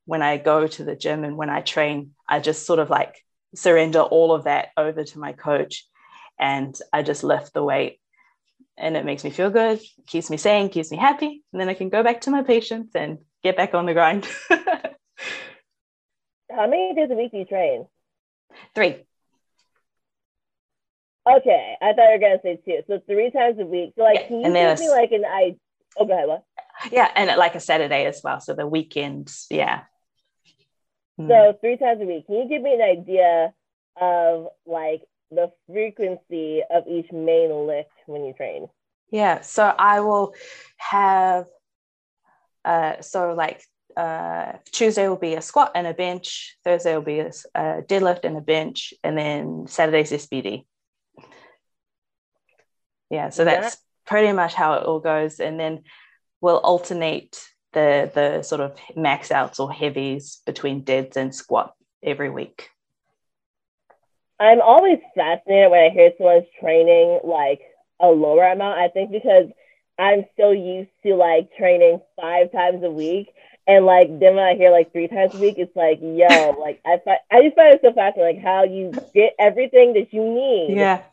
when 0.05 0.21
I 0.21 0.37
go 0.37 0.67
to 0.67 0.83
the 0.83 0.95
gym 0.95 1.23
and 1.23 1.35
when 1.35 1.49
I 1.49 1.61
train, 1.61 2.11
I 2.27 2.39
just 2.39 2.67
sort 2.67 2.77
of 2.77 2.91
like 2.91 3.25
surrender 3.55 4.01
all 4.01 4.35
of 4.35 4.43
that 4.43 4.67
over 4.77 5.03
to 5.03 5.17
my 5.17 5.33
coach 5.33 5.87
and 6.37 6.79
I 6.93 7.01
just 7.01 7.23
lift 7.23 7.55
the 7.55 7.63
weight. 7.63 7.99
And 8.77 8.95
it 8.95 9.03
makes 9.03 9.23
me 9.23 9.31
feel 9.31 9.49
good, 9.49 9.81
keeps 10.05 10.29
me 10.29 10.37
sane, 10.37 10.69
keeps 10.69 10.91
me 10.91 10.97
happy. 10.97 11.43
And 11.51 11.59
then 11.59 11.69
I 11.69 11.73
can 11.73 11.89
go 11.89 12.03
back 12.03 12.21
to 12.21 12.29
my 12.29 12.43
patients 12.43 12.93
and 12.93 13.17
get 13.41 13.57
back 13.57 13.73
on 13.73 13.87
the 13.87 13.93
grind. 13.93 14.27
How 16.51 16.67
many 16.67 16.93
days 16.93 17.09
a 17.09 17.15
week 17.15 17.31
do 17.31 17.39
you 17.39 17.45
train? 17.45 17.87
Three. 18.75 19.07
Okay, 21.27 21.75
I 21.81 21.93
thought 21.93 22.05
you 22.05 22.11
were 22.11 22.19
gonna 22.19 22.39
say 22.43 22.59
two. 22.63 22.83
So 22.85 23.01
three 23.07 23.31
times 23.31 23.57
a 23.59 23.65
week. 23.65 23.93
So 23.97 24.03
like, 24.03 24.19
yeah, 24.19 24.27
can 24.27 24.41
you 24.41 24.53
give 24.53 24.79
me 24.79 24.89
like 24.89 25.11
an 25.13 25.25
I? 25.25 25.55
Oh, 25.97 26.05
go 26.05 26.13
ahead. 26.13 26.27
What? 26.27 26.43
Yeah, 26.91 27.09
and 27.15 27.37
like 27.37 27.55
a 27.55 27.59
Saturday 27.59 28.05
as 28.05 28.21
well. 28.23 28.39
So 28.39 28.53
the 28.53 28.67
weekends, 28.67 29.47
yeah. 29.49 29.81
Hmm. 31.17 31.27
So 31.27 31.57
three 31.61 31.77
times 31.77 32.01
a 32.01 32.05
week. 32.05 32.25
Can 32.27 32.35
you 32.35 32.47
give 32.47 32.61
me 32.61 32.73
an 32.73 32.81
idea 32.81 33.53
of 33.99 34.47
like 34.65 35.01
the 35.31 35.51
frequency 35.71 36.61
of 36.69 36.87
each 36.87 37.11
main 37.11 37.67
lift 37.67 37.91
when 38.05 38.25
you 38.25 38.33
train? 38.33 38.67
Yeah. 39.11 39.41
So 39.41 39.63
I 39.63 39.99
will 39.99 40.33
have. 40.77 41.45
Uh, 42.63 43.01
so 43.01 43.33
like 43.33 43.63
uh, 43.97 44.53
Tuesday 44.71 45.07
will 45.07 45.17
be 45.17 45.35
a 45.35 45.41
squat 45.41 45.71
and 45.75 45.87
a 45.87 45.93
bench. 45.93 46.57
Thursday 46.63 46.95
will 46.95 47.01
be 47.01 47.19
a, 47.19 47.31
a 47.55 47.81
deadlift 47.81 48.23
and 48.23 48.37
a 48.37 48.41
bench, 48.41 48.93
and 49.03 49.17
then 49.17 49.65
Saturday's 49.67 50.11
SBD. 50.11 50.65
Yeah, 53.09 53.29
so 53.29 53.43
that's 53.43 53.77
pretty 54.05 54.31
much 54.33 54.53
how 54.53 54.73
it 54.73 54.83
all 54.83 54.99
goes, 54.99 55.39
and 55.39 55.59
then 55.59 55.83
we'll 56.41 56.57
alternate 56.57 57.49
the 57.73 58.11
the 58.13 58.41
sort 58.41 58.61
of 58.61 58.77
max 58.95 59.31
outs 59.31 59.59
or 59.59 59.71
heavies 59.71 60.41
between 60.45 60.81
deads 60.81 61.17
and 61.17 61.33
squat 61.33 61.73
every 62.03 62.29
week. 62.29 62.69
I'm 64.39 64.61
always 64.61 64.99
fascinated 65.15 65.69
when 65.69 65.83
I 65.83 65.89
hear 65.89 66.11
someone's 66.17 66.45
training 66.59 67.19
like 67.23 67.61
a 67.99 68.07
lower 68.07 68.49
amount. 68.49 68.79
I 68.79 68.87
think 68.87 69.11
because 69.11 69.47
I'm 69.97 70.25
so 70.37 70.51
used 70.51 70.91
to 71.05 71.15
like 71.15 71.49
training 71.57 71.99
five 72.15 72.51
times 72.51 72.83
a 72.83 72.89
week 72.89 73.27
and 73.69 73.85
like 73.85 74.07
then 74.19 74.35
when 74.35 74.43
I 74.43 74.55
hear 74.55 74.71
like 74.71 74.91
three 74.91 75.07
times 75.07 75.35
a 75.35 75.37
week, 75.37 75.55
it's 75.59 75.75
like, 75.75 75.99
yo, 76.01 76.57
like 76.59 76.81
I 76.83 76.97
find, 77.05 77.19
I 77.31 77.43
just 77.43 77.55
find 77.55 77.75
it 77.75 77.81
so 77.83 77.93
fascinating, 77.93 78.37
like 78.37 78.43
how 78.43 78.63
you 78.63 78.91
get 79.13 79.35
everything 79.37 79.93
that 79.93 80.11
you 80.11 80.23
need. 80.23 80.75
Yeah. 80.75 81.03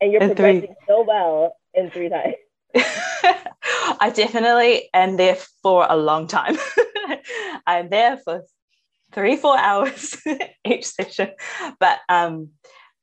And 0.00 0.12
you're 0.12 0.20
progressing 0.20 0.60
three. 0.60 0.76
so 0.88 1.02
well 1.02 1.56
in 1.74 1.90
three 1.90 2.08
times. 2.08 2.36
I 4.00 4.12
definitely 4.14 4.88
am 4.92 5.16
there 5.16 5.36
for 5.62 5.86
a 5.88 5.96
long 5.96 6.26
time. 6.26 6.56
I'm 7.66 7.88
there 7.88 8.16
for 8.18 8.42
three, 9.12 9.36
four 9.36 9.56
hours 9.58 10.16
each 10.64 10.86
session. 10.86 11.30
But 11.80 11.98
um, 12.08 12.50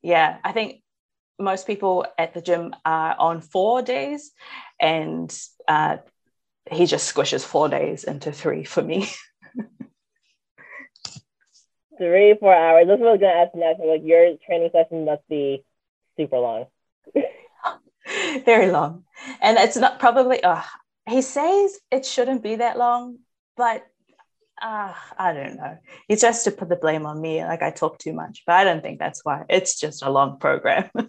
yeah, 0.01 0.37
I 0.43 0.51
think 0.51 0.81
most 1.39 1.67
people 1.67 2.05
at 2.17 2.33
the 2.33 2.41
gym 2.41 2.73
are 2.85 3.15
on 3.17 3.41
four 3.41 3.81
days, 3.81 4.31
and 4.79 5.35
uh, 5.67 5.97
he 6.71 6.85
just 6.85 7.13
squishes 7.13 7.43
four 7.43 7.69
days 7.69 8.03
into 8.03 8.31
three 8.31 8.63
for 8.63 8.81
me. 8.81 9.07
three, 11.97 12.35
four 12.39 12.53
hours. 12.53 12.87
This 12.87 12.95
is 12.95 13.01
what 13.01 13.09
I 13.09 13.11
was 13.13 13.21
gonna 13.21 13.33
ask 13.33 13.55
next. 13.55 13.79
Like 13.79 14.03
your 14.03 14.37
training 14.45 14.69
session 14.71 15.05
must 15.05 15.27
be 15.27 15.63
super 16.17 16.39
long. 16.39 16.65
Very 18.45 18.71
long. 18.71 19.03
And 19.41 19.57
it's 19.57 19.77
not 19.77 19.99
probably 19.99 20.43
uh, 20.43 20.61
he 21.07 21.21
says 21.21 21.79
it 21.91 22.05
shouldn't 22.05 22.43
be 22.43 22.55
that 22.57 22.77
long, 22.77 23.19
but 23.55 23.85
uh, 24.61 24.93
I 25.17 25.33
don't 25.33 25.57
know. 25.57 25.77
It's 26.07 26.21
just 26.21 26.45
to 26.45 26.51
put 26.51 26.69
the 26.69 26.75
blame 26.75 27.05
on 27.05 27.19
me, 27.19 27.43
like 27.43 27.61
I 27.61 27.71
talk 27.71 27.99
too 27.99 28.13
much, 28.13 28.43
but 28.45 28.53
I 28.53 28.63
don't 28.63 28.81
think 28.81 28.99
that's 28.99 29.23
why. 29.23 29.43
It's 29.49 29.79
just 29.79 30.03
a 30.03 30.09
long 30.09 30.39
program. 30.39 30.89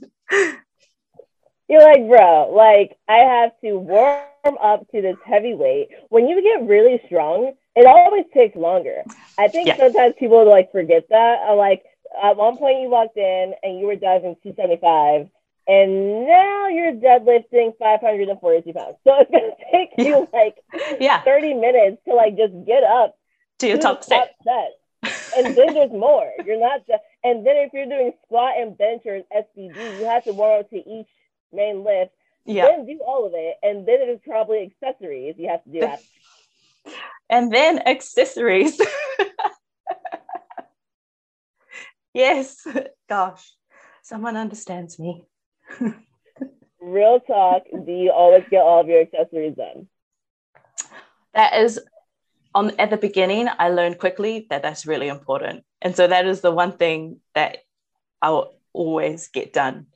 You're 1.68 1.82
like, 1.82 2.06
bro, 2.08 2.52
like 2.54 2.96
I 3.08 3.18
have 3.18 3.50
to 3.64 3.74
warm 3.74 4.22
up 4.60 4.88
to 4.90 5.02
this 5.02 5.16
heavyweight. 5.24 5.88
When 6.10 6.28
you 6.28 6.40
get 6.42 6.68
really 6.68 7.00
strong, 7.06 7.54
it 7.74 7.86
always 7.86 8.24
takes 8.32 8.56
longer. 8.56 9.02
I 9.38 9.48
think 9.48 9.68
yeah. 9.68 9.76
sometimes 9.76 10.14
people 10.18 10.48
like 10.48 10.70
forget 10.70 11.04
that. 11.10 11.38
I'm 11.48 11.56
like, 11.56 11.82
at 12.22 12.36
one 12.36 12.56
point 12.56 12.80
you 12.80 12.88
walked 12.88 13.16
in 13.16 13.54
and 13.62 13.78
you 13.78 13.86
were 13.86 13.96
deadlifting 13.96 14.40
275, 14.42 15.28
and 15.68 16.26
now 16.26 16.68
you're 16.68 16.92
deadlifting 16.92 17.76
542 17.78 18.72
pounds. 18.72 18.96
So 19.04 19.14
it's 19.18 19.30
gonna 19.30 19.52
take 19.72 19.90
yeah. 19.98 20.04
you 20.04 20.28
like 20.32 20.56
yeah 21.00 21.22
30 21.22 21.54
minutes 21.54 22.02
to 22.06 22.14
like 22.14 22.36
just 22.36 22.52
get 22.66 22.84
up 22.84 23.16
to 23.58 23.68
your 23.68 23.78
top, 23.78 24.04
set. 24.04 24.34
and 25.36 25.56
then 25.56 25.74
there's 25.74 25.90
more. 25.90 26.30
You're 26.44 26.60
not 26.60 26.86
just, 26.86 27.02
and 27.24 27.46
then 27.46 27.56
if 27.56 27.72
you're 27.72 27.86
doing 27.86 28.12
squat 28.24 28.54
and 28.58 28.76
bench 28.76 29.02
or 29.06 29.22
SBD, 29.34 29.98
you 29.98 30.04
have 30.04 30.24
to 30.24 30.32
warm 30.32 30.60
up 30.60 30.70
to 30.70 30.76
each 30.76 31.08
main 31.52 31.84
lift. 31.84 32.12
Yeah. 32.44 32.66
Then 32.66 32.86
do 32.86 33.00
all 33.04 33.26
of 33.26 33.32
it, 33.34 33.56
and 33.62 33.88
then 33.88 34.02
it 34.02 34.08
is 34.08 34.20
probably 34.24 34.72
accessories 34.84 35.34
you 35.36 35.48
have 35.48 35.64
to 35.64 35.70
do 35.70 35.82
after. 35.82 36.04
And 37.28 37.52
then 37.52 37.80
accessories. 37.86 38.80
yes, 42.14 42.66
gosh, 43.08 43.52
someone 44.02 44.36
understands 44.36 44.98
me. 44.98 45.24
Real 46.80 47.20
talk, 47.20 47.62
do 47.84 47.92
you 47.92 48.10
always 48.10 48.44
get 48.50 48.62
all 48.62 48.80
of 48.80 48.88
your 48.88 49.00
accessories 49.00 49.56
done? 49.56 49.88
That 51.34 51.56
is 51.56 51.80
on 52.54 52.72
at 52.78 52.88
the 52.88 52.96
beginning, 52.96 53.48
I 53.58 53.68
learned 53.68 53.98
quickly 53.98 54.46
that 54.48 54.62
that's 54.62 54.86
really 54.86 55.08
important. 55.08 55.64
And 55.82 55.94
so 55.94 56.06
that 56.06 56.26
is 56.26 56.40
the 56.40 56.50
one 56.50 56.72
thing 56.72 57.20
that 57.34 57.58
I 58.22 58.30
will 58.30 58.54
always 58.72 59.28
get 59.28 59.52
done. 59.52 59.86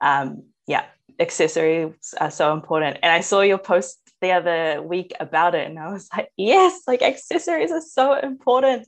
Um, 0.00 0.44
yeah, 0.68 0.84
accessories 1.18 2.14
are 2.18 2.30
so 2.30 2.52
important. 2.52 2.98
And 3.02 3.12
I 3.12 3.20
saw 3.20 3.40
your 3.40 3.58
post 3.58 3.98
the 4.20 4.32
other 4.32 4.82
week 4.82 5.12
about 5.18 5.54
it, 5.54 5.66
and 5.68 5.78
I 5.78 5.90
was 5.90 6.08
like, 6.16 6.30
yes, 6.36 6.82
like 6.86 7.02
accessories 7.02 7.72
are 7.72 7.80
so 7.80 8.14
important. 8.14 8.86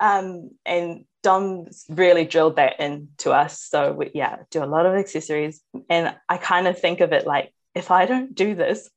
Um, 0.00 0.50
and 0.64 1.04
Dom 1.24 1.66
really 1.88 2.26
drilled 2.26 2.56
that 2.56 2.78
into 2.78 3.32
us. 3.32 3.58
So 3.60 3.92
we, 3.94 4.10
yeah, 4.14 4.36
do 4.50 4.62
a 4.62 4.66
lot 4.66 4.84
of 4.84 4.94
accessories, 4.94 5.62
and 5.88 6.14
I 6.28 6.36
kind 6.36 6.68
of 6.68 6.78
think 6.78 7.00
of 7.00 7.12
it 7.12 7.26
like 7.26 7.52
if 7.74 7.90
I 7.90 8.04
don't 8.04 8.34
do 8.34 8.54
this, 8.54 8.90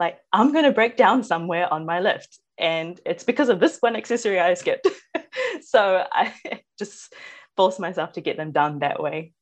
like 0.00 0.18
I'm 0.32 0.52
going 0.52 0.64
to 0.64 0.72
break 0.72 0.96
down 0.96 1.22
somewhere 1.22 1.72
on 1.72 1.84
my 1.84 2.00
lift, 2.00 2.40
and 2.58 2.98
it's 3.04 3.22
because 3.22 3.50
of 3.50 3.60
this 3.60 3.76
one 3.80 3.96
accessory 3.96 4.40
I 4.40 4.54
skipped. 4.54 4.88
so 5.60 6.04
I 6.10 6.32
just 6.78 7.12
force 7.54 7.78
myself 7.78 8.14
to 8.14 8.22
get 8.22 8.38
them 8.38 8.50
done 8.50 8.78
that 8.78 9.00
way. 9.00 9.34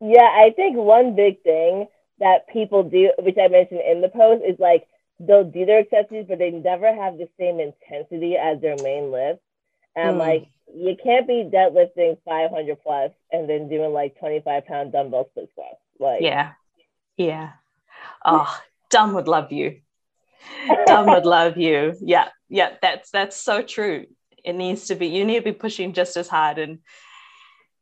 Yeah, 0.00 0.28
I 0.28 0.52
think 0.54 0.76
one 0.76 1.14
big 1.14 1.42
thing 1.42 1.86
that 2.18 2.48
people 2.52 2.82
do, 2.82 3.12
which 3.20 3.38
I 3.40 3.46
mentioned 3.46 3.82
in 3.88 4.00
the 4.00 4.08
post, 4.08 4.42
is 4.44 4.58
like 4.58 4.88
they'll 5.20 5.44
do 5.44 5.64
their 5.64 5.78
accessories, 5.78 6.26
but 6.28 6.38
they 6.38 6.50
never 6.50 6.92
have 6.92 7.18
the 7.18 7.28
same 7.38 7.60
intensity 7.60 8.36
as 8.36 8.60
their 8.60 8.76
main 8.82 9.12
lift. 9.12 9.40
And 9.96 10.16
mm. 10.16 10.18
like 10.18 10.48
you 10.74 10.96
can't 11.02 11.26
be 11.26 11.48
deadlifting 11.52 12.18
500 12.24 12.82
plus 12.82 13.12
and 13.32 13.48
then 13.48 13.68
doing 13.68 13.92
like 13.92 14.18
25 14.18 14.66
pound 14.66 14.92
dumbbell 14.92 15.28
split 15.30 15.48
squats. 15.52 15.76
Like 15.98 16.20
yeah, 16.20 16.52
yeah. 17.16 17.50
Oh, 18.24 18.54
Dom 18.90 19.14
would 19.14 19.28
love 19.28 19.52
you. 19.52 19.80
Dom 20.86 21.06
would 21.06 21.26
love 21.26 21.56
you. 21.56 21.94
Yeah, 22.00 22.28
yeah. 22.48 22.76
That's 22.80 23.10
that's 23.10 23.36
so 23.36 23.62
true. 23.62 24.06
It 24.44 24.54
needs 24.54 24.86
to 24.86 24.94
be. 24.94 25.08
You 25.08 25.24
need 25.24 25.38
to 25.38 25.42
be 25.42 25.52
pushing 25.52 25.92
just 25.92 26.16
as 26.16 26.28
hard 26.28 26.58
and 26.58 26.78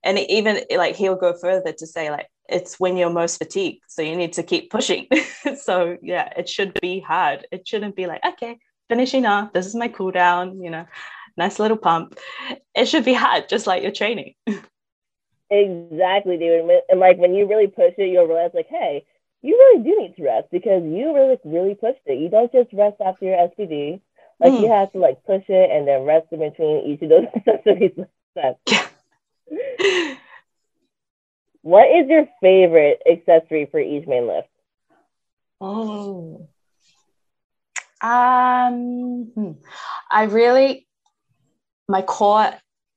and 0.07 0.18
even 0.18 0.61
like 0.76 0.96
he'll 0.96 1.16
go 1.16 1.34
further 1.36 1.72
to 1.72 1.86
say 1.86 2.11
like 2.11 2.28
it's 2.48 2.78
when 2.78 2.96
you're 2.96 3.11
most 3.11 3.38
fatigued 3.38 3.82
so 3.88 4.00
you 4.02 4.16
need 4.16 4.32
to 4.32 4.42
keep 4.42 4.70
pushing 4.70 5.07
so 5.61 5.98
yeah 6.00 6.32
it 6.36 6.48
should 6.48 6.78
be 6.80 7.00
hard 7.00 7.46
it 7.50 7.66
shouldn't 7.66 7.96
be 7.96 8.07
like 8.07 8.24
okay 8.24 8.57
finishing 8.88 9.26
off 9.26 9.52
this 9.52 9.66
is 9.66 9.74
my 9.74 9.88
cool 9.88 10.12
down 10.12 10.62
you 10.62 10.70
know 10.70 10.86
nice 11.37 11.59
little 11.59 11.76
pump 11.76 12.18
it 12.74 12.87
should 12.87 13.05
be 13.05 13.14
hard 13.14 13.49
just 13.49 13.66
like 13.66 13.82
your 13.82 13.93
training 13.93 14.34
exactly 15.51 16.37
dude 16.39 16.68
and 16.89 17.01
like 17.01 17.18
when 17.18 17.34
you 17.34 17.47
really 17.47 17.68
push 17.68 17.95
it 17.99 18.11
you'll 18.11 18.26
realize 18.26 18.51
like 18.55 18.68
hey 18.68 19.05
you 19.43 19.55
really 19.55 19.84
do 19.84 20.01
need 20.01 20.16
to 20.16 20.24
rest 20.24 20.49
because 20.51 20.82
you 20.82 21.14
really 21.14 21.39
really 21.45 21.74
pushed 21.74 22.01
it 22.07 22.18
you 22.18 22.28
don't 22.28 22.53
just 22.53 22.72
rest 22.72 22.97
after 23.05 23.26
your 23.26 23.37
SBD. 23.37 24.01
like 24.41 24.53
mm. 24.53 24.61
you 24.61 24.72
have 24.72 24.91
to 24.93 24.99
like 24.99 25.22
push 25.24 25.45
it 25.49 25.70
and 25.70 25.87
then 25.87 26.03
rest 26.03 26.26
in 26.32 26.41
between 26.41 26.87
each 26.87 27.03
of 27.03 27.11
those 27.11 27.26
accessories 27.37 27.93
yeah 28.34 28.53
what 31.66 31.91
is 31.91 32.09
your 32.09 32.28
favorite 32.41 33.03
accessory 33.11 33.66
for 33.68 33.80
each 33.80 34.07
main 34.07 34.28
lift? 34.28 34.47
Oh, 35.61 36.47
um, 38.01 39.30
hmm. 39.34 39.53
I 40.09 40.24
really 40.24 40.87
my 41.89 42.03
core 42.03 42.53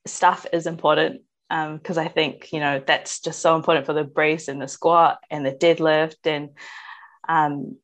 stuff 0.06 0.46
is 0.54 0.66
important 0.66 1.22
because 1.50 1.98
um, 1.98 2.06
I 2.06 2.08
think 2.08 2.52
you 2.54 2.60
know 2.60 2.82
that's 2.86 3.22
just 3.22 3.42
so 3.42 3.56
important 3.56 3.86
for 3.86 3.94
the 3.94 4.04
brace 4.04 4.48
and 4.48 4.62
the 4.62 4.68
squat 4.68 5.20
and 5.30 5.46
the 5.46 5.52
deadlift 5.52 6.18
and 6.26 6.50
um, 7.28 7.78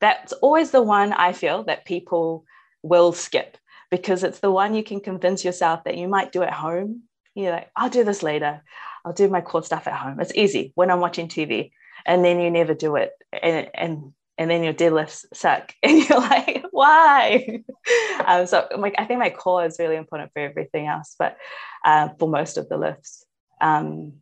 that's 0.00 0.32
always 0.34 0.70
the 0.70 0.82
one 0.82 1.12
I 1.12 1.32
feel 1.32 1.64
that 1.64 1.84
people 1.84 2.44
will 2.82 3.12
skip 3.12 3.56
because 3.90 4.24
it's 4.24 4.40
the 4.40 4.50
one 4.50 4.74
you 4.74 4.82
can 4.82 5.00
convince 5.00 5.44
yourself 5.44 5.84
that 5.84 5.96
you 5.96 6.08
might 6.08 6.32
do 6.32 6.42
at 6.42 6.52
home 6.52 7.02
you're 7.34 7.52
like, 7.52 7.70
I'll 7.76 7.90
do 7.90 8.04
this 8.04 8.22
later. 8.22 8.62
I'll 9.04 9.12
do 9.12 9.28
my 9.28 9.40
core 9.40 9.62
stuff 9.62 9.86
at 9.86 9.94
home. 9.94 10.20
It's 10.20 10.34
easy 10.34 10.72
when 10.74 10.90
I'm 10.90 11.00
watching 11.00 11.28
TV. 11.28 11.70
And 12.04 12.24
then 12.24 12.40
you 12.40 12.50
never 12.50 12.74
do 12.74 12.96
it. 12.96 13.12
And 13.32 13.68
and 13.74 14.12
and 14.38 14.50
then 14.50 14.62
your 14.62 14.74
deadlifts 14.74 15.24
suck. 15.32 15.74
And 15.82 16.08
you're 16.08 16.20
like, 16.20 16.61
why? 16.72 17.62
um, 18.26 18.46
so 18.46 18.66
like 18.76 18.94
I 18.98 19.04
think 19.04 19.20
my 19.20 19.30
core 19.30 19.64
is 19.64 19.76
really 19.78 19.96
important 19.96 20.32
for 20.32 20.40
everything 20.40 20.86
else, 20.86 21.14
but 21.18 21.36
uh, 21.84 22.08
for 22.18 22.28
most 22.28 22.56
of 22.56 22.68
the 22.68 22.78
lifts. 22.78 23.24
Um, 23.60 24.14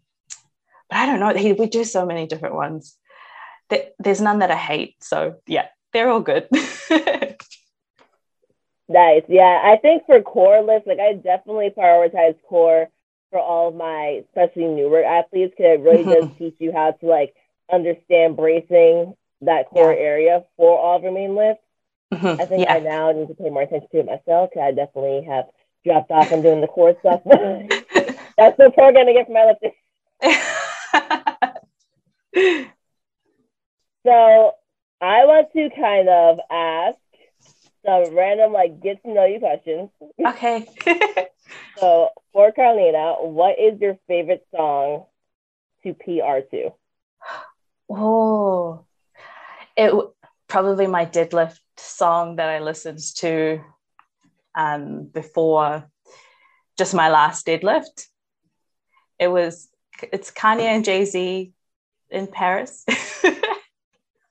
but 0.90 0.98
I 0.98 1.06
don't 1.06 1.20
know. 1.20 1.32
He, 1.34 1.52
we 1.52 1.66
do 1.66 1.84
so 1.84 2.04
many 2.04 2.26
different 2.26 2.56
ones. 2.56 2.96
There's 4.00 4.20
none 4.20 4.40
that 4.40 4.50
I 4.50 4.56
hate. 4.56 5.02
So 5.02 5.36
yeah, 5.46 5.68
they're 5.92 6.10
all 6.10 6.20
good. 6.20 6.48
nice. 8.88 9.22
Yeah. 9.28 9.60
I 9.64 9.78
think 9.80 10.04
for 10.06 10.20
core 10.20 10.60
lifts, 10.62 10.88
like 10.88 10.98
I 10.98 11.12
definitely 11.14 11.70
prioritize 11.70 12.34
core 12.48 12.88
for 13.30 13.38
all 13.38 13.68
of 13.68 13.76
my 13.76 14.24
especially 14.26 14.64
newer 14.64 15.04
athletes 15.04 15.54
because 15.56 15.78
it 15.78 15.82
really 15.82 16.02
does 16.02 16.28
teach 16.38 16.56
you 16.58 16.72
how 16.72 16.90
to 16.90 17.06
like 17.06 17.32
understand 17.72 18.36
bracing 18.36 19.14
that 19.42 19.68
core 19.68 19.92
yeah. 19.92 20.00
area 20.00 20.44
for 20.56 20.76
all 20.76 20.96
of 20.96 21.04
your 21.04 21.12
main 21.12 21.36
lifts. 21.36 21.62
Mm-hmm. 22.12 22.40
I 22.40 22.44
think 22.44 22.64
yeah. 22.64 22.74
I 22.74 22.80
now 22.80 23.12
need 23.12 23.28
to 23.28 23.34
pay 23.34 23.50
more 23.50 23.62
attention 23.62 23.88
to 23.92 24.00
it 24.00 24.06
myself 24.06 24.50
because 24.50 24.64
I 24.64 24.72
definitely 24.72 25.22
have 25.28 25.44
dropped 25.84 26.10
off 26.10 26.32
on 26.32 26.42
doing 26.42 26.60
the 26.60 26.66
core 26.66 26.96
stuff. 27.00 27.20
That's 28.36 28.56
the 28.56 28.70
program 28.70 29.06
to 29.06 29.12
get 29.12 29.26
from 29.26 29.34
my 29.34 29.46
lifters. 29.46 29.72
so 34.04 34.52
I 35.00 35.24
want 35.24 35.52
to 35.52 35.70
kind 35.70 36.08
of 36.08 36.40
ask 36.50 36.98
some 37.84 38.16
random 38.16 38.52
like 38.52 38.82
get 38.82 39.02
to 39.02 39.12
know 39.12 39.24
you 39.24 39.38
questions. 39.38 39.90
Okay. 40.26 40.68
so 41.78 42.10
for 42.32 42.52
Karlina, 42.52 43.24
what 43.24 43.58
is 43.58 43.80
your 43.80 43.98
favorite 44.06 44.46
song 44.54 45.06
to 45.84 45.94
PR 45.94 46.40
to? 46.50 46.70
Oh, 47.88 48.84
it 49.76 49.94
probably 50.50 50.86
my 50.86 51.06
deadlift 51.06 51.58
song 51.78 52.36
that 52.36 52.48
I 52.50 52.58
listened 52.58 53.00
to 53.16 53.60
um, 54.54 55.04
before 55.04 55.88
just 56.76 56.94
my 56.94 57.08
last 57.08 57.46
deadlift. 57.46 58.06
It 59.18 59.28
was 59.28 59.68
it's 60.12 60.30
Kanye 60.30 60.62
and 60.62 60.84
Jay 60.84 61.04
Z 61.04 61.52
in 62.10 62.26
Paris. 62.26 62.84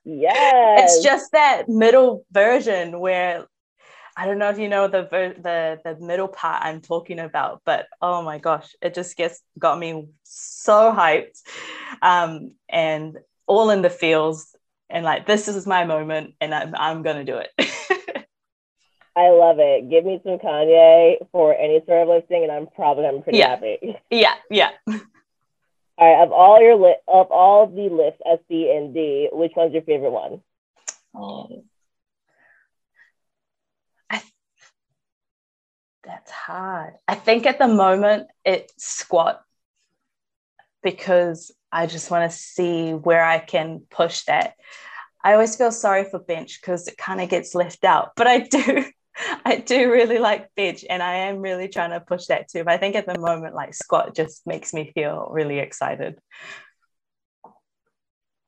yeah, 0.04 0.76
It's 0.82 1.02
just 1.02 1.32
that 1.32 1.68
middle 1.68 2.24
version 2.30 3.00
where 3.00 3.46
I 4.16 4.26
don't 4.26 4.38
know 4.38 4.50
if 4.50 4.58
you 4.58 4.68
know 4.68 4.88
the 4.88 5.02
the 5.10 5.80
the 5.84 6.04
middle 6.04 6.28
part 6.28 6.62
I'm 6.64 6.80
talking 6.80 7.18
about, 7.18 7.62
but 7.64 7.86
oh 8.02 8.22
my 8.22 8.38
gosh, 8.38 8.74
it 8.82 8.94
just 8.94 9.16
gets 9.16 9.40
got 9.58 9.78
me 9.78 10.08
so 10.24 10.92
hyped, 10.92 11.40
um, 12.02 12.52
and 12.68 13.18
all 13.46 13.70
in 13.70 13.82
the 13.82 13.90
feels, 13.90 14.54
and 14.90 15.04
like 15.04 15.26
this 15.26 15.48
is 15.48 15.66
my 15.66 15.84
moment, 15.84 16.34
and 16.40 16.54
I'm 16.54 16.74
I'm 16.74 17.02
gonna 17.02 17.24
do 17.24 17.38
it. 17.38 17.50
I 19.16 19.28
love 19.30 19.56
it. 19.58 19.90
Give 19.90 20.04
me 20.04 20.20
some 20.24 20.38
Kanye 20.38 21.16
for 21.32 21.54
any 21.54 21.80
sort 21.86 22.02
of 22.02 22.08
lifting, 22.08 22.42
and 22.42 22.52
I'm 22.52 22.66
probably 22.68 23.06
I'm 23.06 23.22
pretty 23.22 23.38
yeah. 23.38 23.50
happy. 23.50 23.96
Yeah, 24.10 24.34
yeah. 24.50 24.70
All 25.98 26.16
right, 26.16 26.22
of 26.24 26.32
all 26.32 26.62
your 26.62 26.76
li- 26.76 26.96
of 27.08 27.30
all 27.30 27.66
the 27.66 27.94
lifts, 27.94 28.22
S, 28.24 28.38
B, 28.48 28.72
and 28.74 28.94
D, 28.94 29.28
which 29.32 29.52
one's 29.54 29.74
your 29.74 29.82
favorite 29.82 30.10
one? 30.12 30.40
Oh, 31.14 31.64
I, 34.08 34.22
that's 36.02 36.30
hard. 36.30 36.94
I 37.06 37.16
think 37.16 37.44
at 37.46 37.58
the 37.58 37.68
moment 37.68 38.28
it's 38.44 38.72
squat 38.82 39.42
because 40.82 41.52
I 41.72 41.86
just 41.86 42.10
want 42.10 42.30
to 42.30 42.36
see 42.36 42.92
where 42.92 43.24
I 43.24 43.38
can 43.38 43.82
push 43.90 44.24
that. 44.24 44.54
I 45.22 45.34
always 45.34 45.56
feel 45.56 45.72
sorry 45.72 46.04
for 46.04 46.18
bench 46.18 46.60
because 46.60 46.88
it 46.88 46.96
kind 46.96 47.20
of 47.20 47.28
gets 47.28 47.54
left 47.54 47.84
out, 47.84 48.12
but 48.16 48.26
I 48.26 48.40
do. 48.40 48.84
I 49.44 49.56
do 49.56 49.90
really 49.90 50.18
like 50.18 50.54
bench 50.54 50.84
and 50.88 51.02
I 51.02 51.14
am 51.16 51.40
really 51.40 51.68
trying 51.68 51.90
to 51.90 52.00
push 52.00 52.26
that 52.26 52.48
too. 52.48 52.64
But 52.64 52.74
I 52.74 52.76
think 52.78 52.94
at 52.94 53.06
the 53.06 53.18
moment, 53.18 53.54
like 53.54 53.74
squat 53.74 54.14
just 54.14 54.46
makes 54.46 54.72
me 54.72 54.92
feel 54.94 55.28
really 55.30 55.58
excited. 55.58 56.18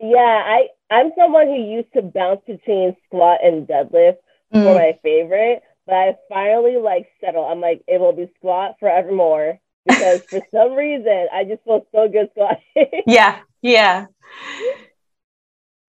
Yeah, 0.00 0.16
I, 0.18 0.68
I'm 0.90 1.10
someone 1.18 1.48
who 1.48 1.56
used 1.56 1.92
to 1.94 2.02
bounce 2.02 2.40
between 2.46 2.96
squat 3.04 3.40
and 3.44 3.66
deadlift 3.66 4.16
mm. 4.54 4.64
for 4.64 4.74
my 4.74 4.98
favorite, 5.02 5.62
but 5.84 5.94
I 5.94 6.16
finally 6.28 6.76
like 6.76 7.08
settle. 7.20 7.44
I'm 7.44 7.60
like, 7.60 7.82
it 7.86 8.00
will 8.00 8.12
be 8.12 8.30
squat 8.38 8.76
forevermore 8.80 9.60
because 9.86 10.20
for 10.30 10.40
some 10.52 10.72
reason 10.72 11.28
I 11.32 11.44
just 11.44 11.64
feel 11.64 11.86
so 11.92 12.08
good 12.08 12.30
squatting. 12.32 13.02
yeah, 13.06 13.40
yeah. 13.60 14.06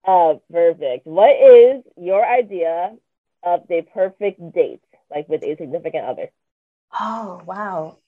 Uh, 0.06 0.34
perfect. 0.52 1.06
What 1.06 1.30
is 1.30 1.82
your 1.96 2.24
idea 2.26 2.94
of 3.42 3.66
the 3.68 3.82
perfect 3.94 4.52
date, 4.52 4.82
like 5.10 5.28
with 5.28 5.42
a 5.42 5.56
significant 5.56 6.04
other? 6.04 6.30
Oh, 6.98 7.40
wow. 7.46 7.98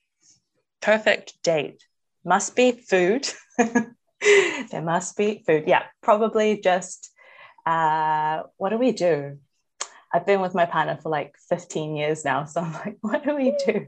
Perfect 0.80 1.42
date. 1.42 1.84
Must 2.24 2.54
be 2.54 2.72
food. 2.72 3.28
there 3.56 4.82
must 4.82 5.16
be 5.16 5.42
food. 5.46 5.64
Yeah, 5.66 5.84
probably 6.02 6.60
just 6.60 7.10
uh, 7.66 8.44
what 8.56 8.70
do 8.70 8.78
we 8.78 8.92
do? 8.92 9.38
I've 10.12 10.24
been 10.24 10.40
with 10.40 10.54
my 10.54 10.66
partner 10.66 10.98
for 11.02 11.08
like 11.08 11.34
15 11.48 11.96
years 11.96 12.24
now. 12.24 12.44
So 12.44 12.60
I'm 12.60 12.72
like, 12.72 12.96
what 13.00 13.24
do 13.24 13.34
we 13.34 13.56
do? 13.66 13.86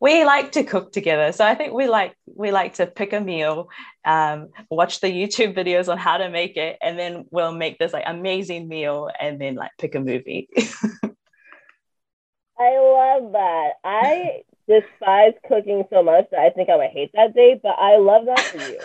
We 0.00 0.24
like 0.24 0.52
to 0.52 0.64
cook 0.64 0.92
together. 0.92 1.32
So 1.32 1.44
i 1.44 1.54
think 1.54 1.72
we 1.72 1.86
like 1.88 2.14
we 2.26 2.50
like 2.50 2.74
to 2.74 2.86
pick 2.86 3.12
a 3.12 3.20
meal 3.20 3.68
um, 4.04 4.48
watch 4.70 5.00
the 5.00 5.08
youtube 5.08 5.56
videos 5.56 5.90
on 5.90 5.98
how 5.98 6.16
to 6.16 6.30
make 6.30 6.56
it 6.56 6.78
and 6.80 6.98
then 6.98 7.24
we'll 7.30 7.52
make 7.52 7.78
this 7.78 7.92
like 7.92 8.04
amazing 8.06 8.68
meal 8.68 9.10
and 9.20 9.40
then 9.40 9.54
like 9.56 9.72
pick 9.78 9.94
a 9.94 10.00
movie. 10.00 10.48
I 12.58 12.78
love 12.78 13.32
that. 13.32 13.72
I 13.84 14.42
despise 14.68 15.34
cooking 15.46 15.84
so 15.90 16.02
much 16.02 16.26
that 16.32 16.40
i 16.40 16.50
think 16.50 16.68
i 16.68 16.74
would 16.76 16.90
hate 16.90 17.10
that 17.14 17.32
day 17.34 17.58
but 17.62 17.76
i 17.78 17.98
love 17.98 18.26
that 18.26 18.40
for 18.40 18.58
you. 18.58 18.80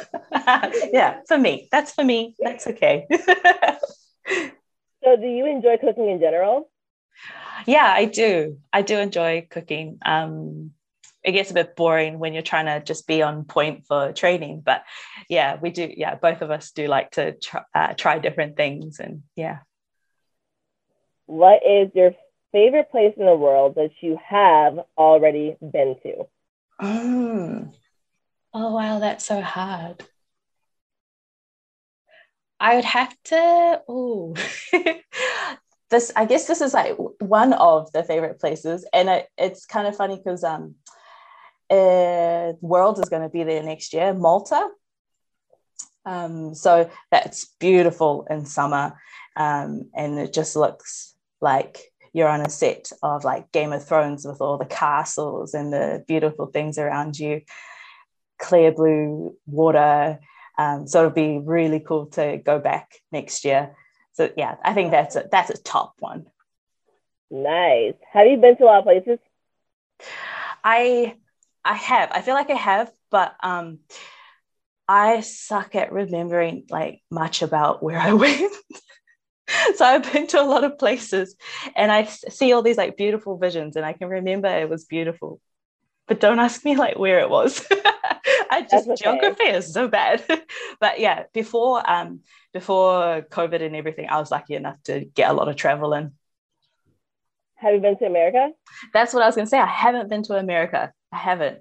Yeah 0.94 1.22
for 1.28 1.38
me. 1.38 1.68
That's 1.72 1.92
for 1.92 2.04
me. 2.04 2.36
That's 2.40 2.68
okay. 2.68 3.08
So 5.04 5.16
do 5.16 5.26
you 5.26 5.48
enjoy 5.48 5.78
cooking 5.78 6.10
in 6.10 6.20
general? 6.20 6.70
Yeah 7.66 7.92
i 7.92 8.06
do. 8.06 8.60
I 8.72 8.84
do 8.84 9.00
enjoy 9.00 9.48
cooking. 9.50 9.98
Um 10.06 10.72
it 11.24 11.34
gets 11.34 11.52
a 11.52 11.54
bit 11.54 11.76
boring 11.76 12.20
when 12.20 12.34
you're 12.34 12.42
trying 12.42 12.66
to 12.66 12.84
just 12.84 13.08
be 13.08 13.22
on 13.22 13.44
point 13.44 13.86
for 13.86 14.12
training 14.14 14.62
but 14.66 14.84
yeah 15.30 15.58
we 15.62 15.70
do 15.70 15.92
yeah 15.96 16.16
both 16.16 16.42
of 16.42 16.52
us 16.52 16.72
do 16.72 16.88
like 16.88 17.12
to 17.12 17.34
try, 17.34 17.62
uh, 17.76 17.94
try 17.94 18.20
different 18.20 18.58
things 18.58 19.00
and 19.00 19.24
yeah. 19.36 19.60
What 21.28 21.62
is 21.66 21.90
your 21.94 22.12
favorite 22.52 22.92
place 22.92 23.14
in 23.16 23.26
the 23.26 23.36
world 23.36 23.76
that 23.76 23.92
you 24.02 24.20
have 24.28 24.80
already 24.98 25.56
been 25.62 25.96
to? 26.04 26.28
Mm. 26.82 27.74
oh 28.54 28.74
wow 28.74 29.00
that's 29.00 29.26
so 29.26 29.42
hard. 29.42 30.04
I 32.60 32.76
would 32.76 32.86
have 32.86 33.16
to 33.26 33.82
oh 33.88 34.36
this 35.92 36.12
i 36.16 36.26
guess 36.26 36.48
this 36.48 36.62
is 36.62 36.74
like 36.74 36.96
one 37.20 37.54
of 37.54 37.92
the 37.92 38.04
favorite 38.04 38.40
places 38.40 38.88
and 38.94 39.10
it, 39.10 39.28
it's 39.38 39.66
kind 39.66 39.88
of 39.88 39.96
funny 39.96 40.16
because 40.16 40.44
um 40.44 40.76
uh, 41.72 42.54
World 42.62 43.00
is 43.00 43.10
going 43.10 43.24
to 43.24 43.30
be 43.30 43.44
there 43.44 43.64
next 43.64 43.94
year, 43.94 44.14
Malta. 44.14 44.70
Um, 46.06 46.54
so 46.54 46.90
that's 47.12 47.46
beautiful 47.60 48.28
in 48.30 48.46
summer, 48.46 49.00
um, 49.36 49.90
and 49.96 50.20
it 50.20 50.34
just 50.34 50.56
looks 50.56 51.16
like 51.40 51.80
you're 52.14 52.28
on 52.28 52.42
a 52.42 52.50
set 52.50 52.92
of 53.02 53.24
like 53.24 53.52
Game 53.52 53.72
of 53.72 53.88
Thrones 53.88 54.26
with 54.26 54.42
all 54.42 54.58
the 54.58 54.66
castles 54.66 55.54
and 55.54 55.72
the 55.72 56.04
beautiful 56.08 56.48
things 56.48 56.78
around 56.78 57.18
you, 57.18 57.42
clear 58.40 58.72
blue 58.72 59.38
water. 59.46 60.20
Um, 60.58 60.88
so 60.88 61.00
it'll 61.00 61.12
be 61.12 61.40
really 61.40 61.80
cool 61.80 62.08
to 62.08 62.38
go 62.38 62.60
back 62.60 62.96
next 63.12 63.46
year. 63.46 63.76
So 64.14 64.30
yeah, 64.36 64.56
I 64.64 64.74
think 64.74 64.92
that's 64.92 65.16
a, 65.16 65.28
that's 65.32 65.50
a 65.50 65.58
top 65.58 65.96
one. 66.00 66.26
Nice. 67.30 67.94
Have 68.12 68.28
you 68.28 68.38
been 68.38 68.58
to 68.58 68.64
a 68.64 68.66
lot 68.66 68.80
of 68.80 68.84
places? 68.84 69.20
I 70.64 71.16
I 71.64 71.76
have. 71.76 72.10
I 72.12 72.22
feel 72.22 72.34
like 72.34 72.50
I 72.50 72.56
have, 72.56 72.92
but 73.10 73.36
um, 73.44 73.80
I 74.88 75.22
suck 75.22 75.76
at 75.76 75.92
remembering 75.92 76.66
like 76.70 77.02
much 77.10 77.42
about 77.42 77.82
where 77.82 78.00
I 78.00 78.14
went. 78.26 78.54
so 79.76 79.86
I've 79.86 80.12
been 80.12 80.28
to 80.28 80.42
a 80.42 80.44
lot 80.44 80.64
of 80.64 80.78
places 80.78 81.36
and 81.76 81.92
I 81.92 82.06
see 82.06 82.54
all 82.54 82.62
these 82.62 82.78
like 82.78 82.98
beautiful 82.98 83.38
visions 83.38 83.76
and 83.76 83.86
I 83.86 83.94
can 83.94 84.10
remember 84.10 84.48
it 84.48 84.70
was 84.70 84.86
beautiful. 84.86 85.40
But 86.08 86.20
don't 86.20 86.40
ask 86.40 86.66
me 86.66 86.76
like 86.76 86.98
where 86.98 87.20
it 87.20 87.30
was. 87.30 87.66
I 88.52 88.68
just 88.70 88.90
okay. 88.90 88.96
geography 89.02 89.46
is 89.46 89.72
so 89.72 89.88
bad. 89.88 90.24
but 90.82 91.00
yeah, 91.00 91.24
before 91.34 91.90
um 91.90 92.20
before 92.54 93.22
COVID 93.30 93.62
and 93.62 93.76
everything, 93.76 94.10
I 94.10 94.20
was 94.20 94.30
lucky 94.30 94.56
enough 94.56 94.82
to 94.84 95.06
get 95.06 95.30
a 95.30 95.34
lot 95.34 95.48
of 95.48 95.56
travel 95.56 95.94
in. 95.94 96.12
Have 97.56 97.76
you 97.76 97.80
been 97.80 97.98
to 98.00 98.06
America? 98.06 98.50
That's 98.94 99.14
what 99.14 99.24
I 99.24 99.28
was 99.28 99.36
gonna 99.36 99.48
say. 99.48 99.60
I 99.60 99.66
haven't 99.66 100.10
been 100.10 100.24
to 100.24 100.34
America. 100.34 100.92
I 101.12 101.18
haven't. 101.18 101.60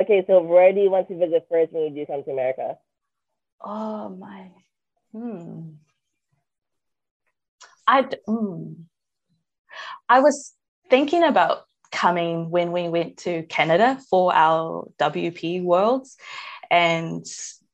Okay, 0.00 0.24
so 0.26 0.40
where 0.40 0.72
do 0.72 0.80
you 0.80 0.90
want 0.90 1.08
to 1.08 1.18
visit 1.18 1.46
first 1.50 1.72
when 1.72 1.94
you 1.94 2.04
do 2.04 2.06
come 2.06 2.24
to 2.24 2.30
America? 2.30 2.78
Oh 3.60 4.08
my, 4.08 4.50
hmm. 5.12 5.72
I 7.86 8.08
hmm. 8.26 8.72
I 10.08 10.20
was 10.20 10.52
thinking 10.90 11.22
about 11.22 11.62
coming 11.90 12.50
when 12.50 12.72
we 12.72 12.88
went 12.88 13.18
to 13.18 13.42
Canada 13.44 14.00
for 14.08 14.34
our 14.34 14.88
WP 14.98 15.62
Worlds, 15.62 16.16
and 16.70 17.24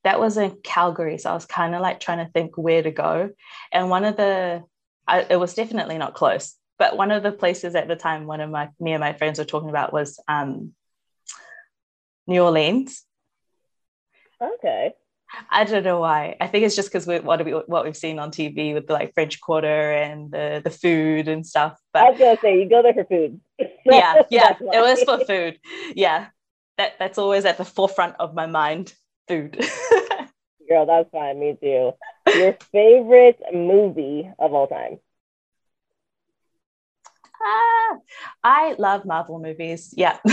that 0.02 0.20
was 0.20 0.36
in 0.36 0.58
Calgary. 0.62 1.18
So 1.18 1.30
I 1.30 1.34
was 1.34 1.46
kind 1.46 1.74
of 1.74 1.80
like 1.80 2.00
trying 2.00 2.24
to 2.24 2.30
think 2.32 2.58
where 2.58 2.82
to 2.82 2.90
go, 2.90 3.30
and 3.72 3.90
one 3.90 4.04
of 4.04 4.16
the 4.16 4.64
I, 5.06 5.24
it 5.30 5.36
was 5.36 5.54
definitely 5.54 5.98
not 5.98 6.14
close 6.14 6.57
but 6.78 6.96
one 6.96 7.10
of 7.10 7.22
the 7.22 7.32
places 7.32 7.74
at 7.74 7.88
the 7.88 7.96
time, 7.96 8.26
one 8.26 8.40
of 8.40 8.50
my 8.50 8.70
me 8.78 8.92
and 8.92 9.00
my 9.00 9.12
friends 9.12 9.38
were 9.38 9.44
talking 9.44 9.70
about 9.70 9.92
was 9.92 10.20
um, 10.28 10.72
New 12.26 12.42
Orleans. 12.42 13.04
Okay. 14.40 14.94
I 15.50 15.64
don't 15.64 15.84
know 15.84 16.00
why. 16.00 16.36
I 16.40 16.46
think 16.46 16.64
it's 16.64 16.76
just 16.76 16.88
because 16.88 17.06
we 17.06 17.18
what 17.20 17.44
we 17.44 17.52
what 17.52 17.84
we've 17.84 17.96
seen 17.96 18.18
on 18.18 18.30
TV 18.30 18.72
with 18.72 18.86
the 18.86 18.94
like 18.94 19.12
French 19.12 19.40
Quarter 19.40 19.92
and 19.92 20.30
the 20.30 20.62
the 20.64 20.70
food 20.70 21.28
and 21.28 21.46
stuff. 21.46 21.78
But 21.92 22.04
I 22.04 22.10
was 22.10 22.18
gonna 22.18 22.38
say 22.40 22.60
you 22.60 22.68
go 22.68 22.82
there 22.82 22.94
for 22.94 23.04
food. 23.04 23.40
yeah, 23.84 24.22
yeah, 24.30 24.56
it 24.60 24.80
was 24.80 25.02
for 25.02 25.24
food. 25.24 25.58
Yeah, 25.94 26.28
that 26.78 26.98
that's 26.98 27.18
always 27.18 27.44
at 27.44 27.58
the 27.58 27.64
forefront 27.64 28.16
of 28.18 28.34
my 28.34 28.46
mind. 28.46 28.94
Food. 29.26 29.60
Girl, 30.68 30.86
that's 30.86 31.10
fine. 31.10 31.38
Me 31.38 31.56
too. 31.60 31.92
Your 32.34 32.56
favorite 32.72 33.38
movie 33.52 34.30
of 34.38 34.54
all 34.54 34.66
time? 34.66 34.98
Ah, 37.42 37.96
I 38.44 38.74
love 38.78 39.04
Marvel 39.04 39.38
movies. 39.40 39.94
Yeah. 39.96 40.18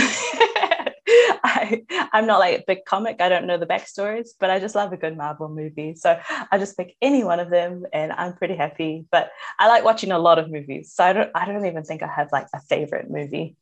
I, 1.08 1.84
I'm 2.12 2.26
not 2.26 2.40
like 2.40 2.60
a 2.60 2.64
big 2.66 2.84
comic. 2.84 3.20
I 3.20 3.28
don't 3.28 3.46
know 3.46 3.58
the 3.58 3.66
backstories, 3.66 4.30
but 4.38 4.50
I 4.50 4.58
just 4.58 4.74
love 4.74 4.92
a 4.92 4.96
good 4.96 5.16
Marvel 5.16 5.48
movie. 5.48 5.94
So 5.94 6.18
I 6.50 6.58
just 6.58 6.76
pick 6.76 6.96
any 7.00 7.22
one 7.24 7.40
of 7.40 7.50
them 7.50 7.84
and 7.92 8.12
I'm 8.12 8.34
pretty 8.34 8.56
happy. 8.56 9.06
But 9.10 9.30
I 9.58 9.68
like 9.68 9.84
watching 9.84 10.10
a 10.12 10.18
lot 10.18 10.38
of 10.38 10.50
movies. 10.50 10.92
So 10.92 11.04
I 11.04 11.12
don't 11.12 11.30
I 11.34 11.46
don't 11.46 11.64
even 11.66 11.84
think 11.84 12.02
I 12.02 12.08
have 12.08 12.28
like 12.32 12.48
a 12.54 12.60
favorite 12.60 13.10
movie. 13.10 13.56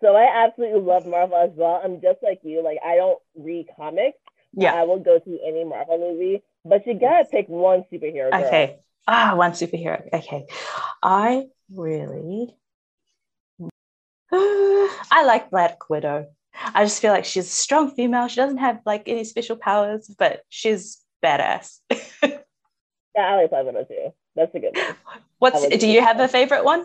So 0.00 0.14
I 0.14 0.44
absolutely 0.46 0.80
love 0.82 1.06
Marvel 1.06 1.36
as 1.36 1.50
well. 1.56 1.80
I'm 1.82 2.00
just 2.00 2.22
like 2.22 2.40
you. 2.42 2.62
Like 2.62 2.78
I 2.84 2.96
don't 2.96 3.18
read 3.36 3.68
comics, 3.76 4.18
Yeah. 4.52 4.74
I 4.74 4.84
will 4.84 4.98
go 4.98 5.18
to 5.18 5.38
any 5.46 5.64
Marvel 5.64 5.98
movie, 5.98 6.42
but 6.64 6.86
you 6.86 6.94
gotta 6.94 7.24
pick 7.24 7.48
one 7.48 7.84
superhero. 7.90 8.30
Girl. 8.30 8.44
Okay. 8.46 8.76
Ah, 9.06 9.34
one 9.36 9.52
superhero. 9.52 10.02
Okay. 10.12 10.46
I 11.02 11.46
really 11.72 12.54
I 14.32 15.24
like 15.24 15.50
Black 15.50 15.88
Widow. 15.88 16.26
I 16.74 16.84
just 16.84 17.00
feel 17.00 17.12
like 17.12 17.24
she's 17.24 17.46
a 17.46 17.50
strong 17.50 17.90
female. 17.90 18.26
She 18.28 18.36
doesn't 18.36 18.58
have 18.58 18.80
like 18.84 19.08
any 19.08 19.24
special 19.24 19.56
powers, 19.56 20.12
but 20.18 20.42
she's 20.48 21.00
badass. 21.22 21.80
yeah, 21.90 22.38
I 23.16 23.36
like 23.36 23.50
Black 23.50 23.64
Widow 23.64 23.84
too. 23.84 24.12
That's 24.34 24.54
a 24.54 24.60
good 24.60 24.76
one. 24.76 24.96
What's 25.38 25.68
do 25.78 25.88
you 25.88 26.00
have 26.00 26.18
a 26.20 26.28
favorite 26.28 26.64
one? 26.64 26.84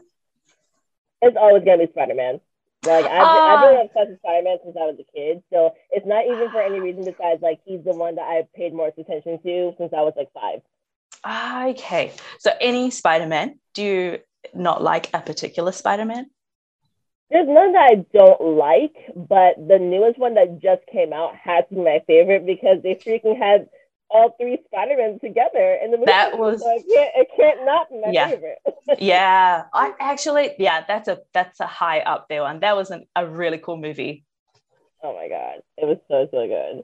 It's 1.22 1.38
always 1.38 1.64
gonna 1.64 1.86
be 1.86 1.92
Spider 1.92 2.16
Man. 2.16 2.40
Like 2.86 3.06
I've, 3.06 3.22
uh, 3.22 3.26
I've 3.26 3.62
been 3.62 3.86
obsessed 3.86 4.10
with 4.12 4.20
Spider 4.20 4.44
Man 4.44 4.58
since 4.64 4.78
I 4.80 4.86
was 4.86 4.98
a 5.00 5.18
kid, 5.18 5.44
so 5.52 5.74
it's 5.92 6.06
not 6.06 6.26
even 6.26 6.50
for 6.52 6.62
any 6.62 6.80
reason 6.80 7.04
besides 7.04 7.42
like 7.42 7.60
he's 7.66 7.84
the 7.84 7.94
one 7.94 8.16
that 8.16 8.24
I 8.24 8.48
paid 8.56 8.74
more 8.74 8.88
attention 8.88 9.42
to 9.42 9.74
since 9.78 9.92
I 9.92 10.02
was 10.02 10.14
like 10.16 10.30
five. 10.34 10.62
Okay, 11.72 12.14
so 12.40 12.52
any 12.62 12.92
Spider 12.92 13.28
Man? 13.28 13.60
Do 13.74 13.84
you 13.84 14.20
not 14.54 14.82
like 14.82 15.10
a 15.14 15.22
particular 15.22 15.72
Spider 15.72 16.06
Man? 16.06 16.30
There's 17.30 17.48
none 17.48 17.74
that 17.74 17.92
I 17.92 18.06
don't 18.12 18.58
like, 18.58 18.96
but 19.16 19.56
the 19.56 19.78
newest 19.78 20.18
one 20.18 20.34
that 20.34 20.60
just 20.60 20.82
came 20.92 21.14
out 21.14 21.36
has 21.36 21.64
to 21.70 21.76
be 21.76 21.82
my 21.82 22.02
favorite 22.08 22.46
because 22.46 22.82
they 22.82 22.96
freaking 22.96 23.38
had 23.38 23.70
all 24.10 24.36
three 24.40 24.58
Spider-Men 24.66 25.20
together 25.20 25.78
in 25.84 25.92
the 25.92 25.98
movie. 25.98 26.08
That 26.08 26.38
was 26.38 26.62
so 26.62 26.76
it, 26.76 26.86
can't, 26.92 27.12
it 27.16 27.28
can't 27.38 27.66
not 27.66 27.90
be 27.90 28.02
my 28.02 28.12
yeah. 28.12 28.30
favorite. 28.30 28.58
yeah. 29.00 29.64
I 29.74 29.94
actually 30.00 30.52
yeah, 30.58 30.84
that's 30.88 31.08
a 31.08 31.20
that's 31.34 31.60
a 31.60 31.68
high 31.68 32.00
up 32.00 32.28
there 32.30 32.42
one. 32.42 32.60
That 32.62 32.76
was 32.76 32.90
an, 32.90 33.06
a 33.16 33.28
really 33.28 33.60
cool 33.60 33.78
movie. 33.78 34.26
Oh 35.04 35.14
my 35.14 35.30
god. 35.30 35.62
It 35.78 35.86
was 35.86 35.98
so 36.08 36.28
so 36.32 36.48
good. 36.48 36.84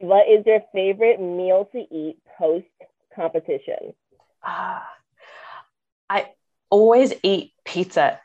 What 0.00 0.28
is 0.28 0.44
your 0.46 0.62
favorite 0.72 1.20
meal 1.20 1.68
to 1.72 1.78
eat 1.78 2.18
post 2.36 2.66
competition? 3.14 3.94
Uh, 4.44 4.80
I 6.12 6.30
always 6.70 7.12
eat 7.22 7.52
pizza 7.64 8.20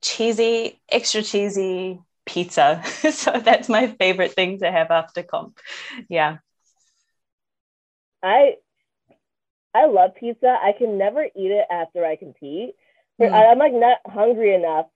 cheesy, 0.00 0.80
extra 0.88 1.22
cheesy 1.22 1.98
pizza. 2.26 2.82
so 3.12 3.32
that's 3.38 3.68
my 3.68 3.88
favorite 3.98 4.32
thing 4.32 4.58
to 4.60 4.70
have 4.70 4.90
after 4.90 5.22
comp. 5.22 5.58
Yeah. 6.08 6.38
I 8.22 8.56
I 9.74 9.86
love 9.86 10.14
pizza. 10.18 10.58
I 10.60 10.72
can 10.72 10.98
never 10.98 11.24
eat 11.24 11.50
it 11.50 11.66
after 11.70 12.04
I 12.04 12.16
compete. 12.16 12.74
Mm. 13.20 13.32
I'm 13.32 13.58
like 13.58 13.72
not 13.72 13.98
hungry 14.06 14.54
enough 14.54 14.86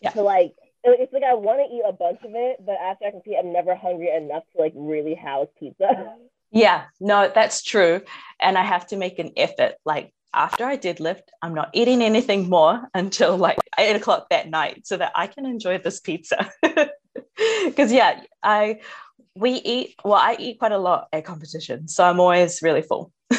yeah. 0.00 0.10
to 0.10 0.22
like 0.22 0.54
it's 0.84 1.12
like 1.12 1.22
I 1.22 1.34
want 1.34 1.58
to 1.58 1.74
eat 1.74 1.82
a 1.86 1.92
bunch 1.92 2.20
of 2.24 2.30
it, 2.34 2.64
but 2.64 2.76
after 2.80 3.06
I 3.06 3.10
compete, 3.10 3.36
I'm 3.38 3.52
never 3.52 3.74
hungry 3.74 4.10
enough 4.10 4.44
to 4.52 4.62
like 4.62 4.72
really 4.74 5.14
house 5.14 5.48
pizza. 5.58 6.16
Yeah, 6.50 6.84
no, 6.98 7.30
that's 7.32 7.62
true. 7.62 8.00
And 8.40 8.56
I 8.56 8.62
have 8.62 8.86
to 8.88 8.96
make 8.96 9.18
an 9.18 9.32
effort. 9.36 9.74
Like 9.84 10.14
after 10.38 10.64
I 10.64 10.78
deadlift, 10.78 11.22
I'm 11.42 11.52
not 11.52 11.70
eating 11.74 12.00
anything 12.00 12.48
more 12.48 12.88
until 12.94 13.36
like 13.36 13.58
eight 13.76 13.96
o'clock 13.96 14.28
that 14.30 14.48
night 14.48 14.86
so 14.86 14.96
that 14.96 15.12
I 15.14 15.26
can 15.26 15.44
enjoy 15.44 15.78
this 15.78 16.00
pizza. 16.00 16.50
Because 17.64 17.92
yeah, 17.92 18.20
I 18.42 18.80
we 19.36 19.52
eat 19.52 19.94
well, 20.04 20.14
I 20.14 20.36
eat 20.40 20.58
quite 20.58 20.72
a 20.72 20.78
lot 20.78 21.06
at 21.12 21.24
competition. 21.24 21.86
So 21.86 22.04
I'm 22.04 22.18
always 22.18 22.62
really 22.62 22.82
full. 22.82 23.12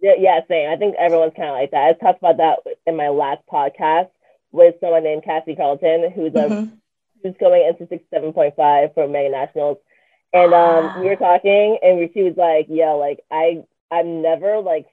yeah, 0.00 0.14
yeah, 0.18 0.40
same. 0.48 0.70
I 0.70 0.76
think 0.76 0.96
everyone's 0.98 1.34
kind 1.36 1.50
of 1.50 1.54
like 1.54 1.70
that. 1.72 1.84
I 1.84 1.92
talked 1.92 2.18
about 2.18 2.38
that 2.38 2.60
in 2.86 2.96
my 2.96 3.08
last 3.08 3.42
podcast 3.52 4.08
with 4.52 4.76
someone 4.80 5.04
named 5.04 5.24
Cassie 5.24 5.54
Carlton, 5.54 6.10
who's 6.12 6.34
a 6.34 6.48
mm-hmm. 6.48 6.74
who's 7.22 7.34
going 7.38 7.66
into 7.66 7.86
six 7.88 8.02
seven 8.10 8.32
point 8.32 8.56
five 8.56 8.94
for 8.94 9.06
Mega 9.06 9.28
Nationals. 9.28 9.78
And 10.32 10.54
um, 10.54 11.00
we 11.00 11.08
were 11.08 11.16
talking, 11.16 11.78
and 11.82 12.08
she 12.14 12.22
was 12.22 12.36
like, 12.38 12.66
"Yeah, 12.70 12.92
like 12.92 13.20
I 13.30 13.64
I'm 13.90 14.22
never 14.22 14.60
like 14.60 14.86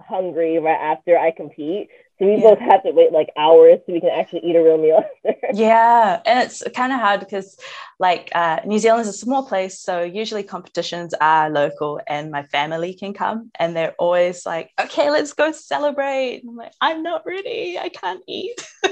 hungry 0.00 0.58
right 0.58 0.80
after 0.80 1.16
I 1.18 1.30
compete. 1.30 1.88
So 2.18 2.26
we 2.26 2.34
yeah. 2.36 2.42
both 2.42 2.58
have 2.60 2.82
to 2.84 2.92
wait 2.92 3.12
like 3.12 3.30
hours 3.36 3.80
so 3.84 3.92
we 3.92 4.00
can 4.00 4.10
actually 4.10 4.44
eat 4.44 4.54
a 4.54 4.62
real 4.62 4.78
meal. 4.78 5.02
yeah, 5.52 6.20
and 6.24 6.40
it's 6.44 6.62
kind 6.74 6.92
of 6.92 7.00
hard 7.00 7.20
because 7.20 7.58
like 7.98 8.30
uh, 8.34 8.60
New 8.64 8.78
Zealand 8.78 9.02
is 9.02 9.08
a 9.08 9.12
small 9.12 9.44
place, 9.46 9.80
so 9.80 10.02
usually 10.02 10.44
competitions 10.44 11.12
are 11.20 11.50
local, 11.50 12.00
and 12.06 12.30
my 12.30 12.44
family 12.44 12.94
can 12.94 13.14
come, 13.14 13.50
and 13.58 13.74
they're 13.74 13.94
always 13.98 14.46
like, 14.46 14.70
"Okay, 14.80 15.10
let's 15.10 15.32
go 15.32 15.50
celebrate." 15.50 16.42
And 16.42 16.50
I'm 16.50 16.56
like, 16.56 16.72
"I'm 16.80 17.02
not 17.02 17.26
ready. 17.26 17.78
I 17.80 17.88
can't 17.88 18.22
eat." 18.28 18.64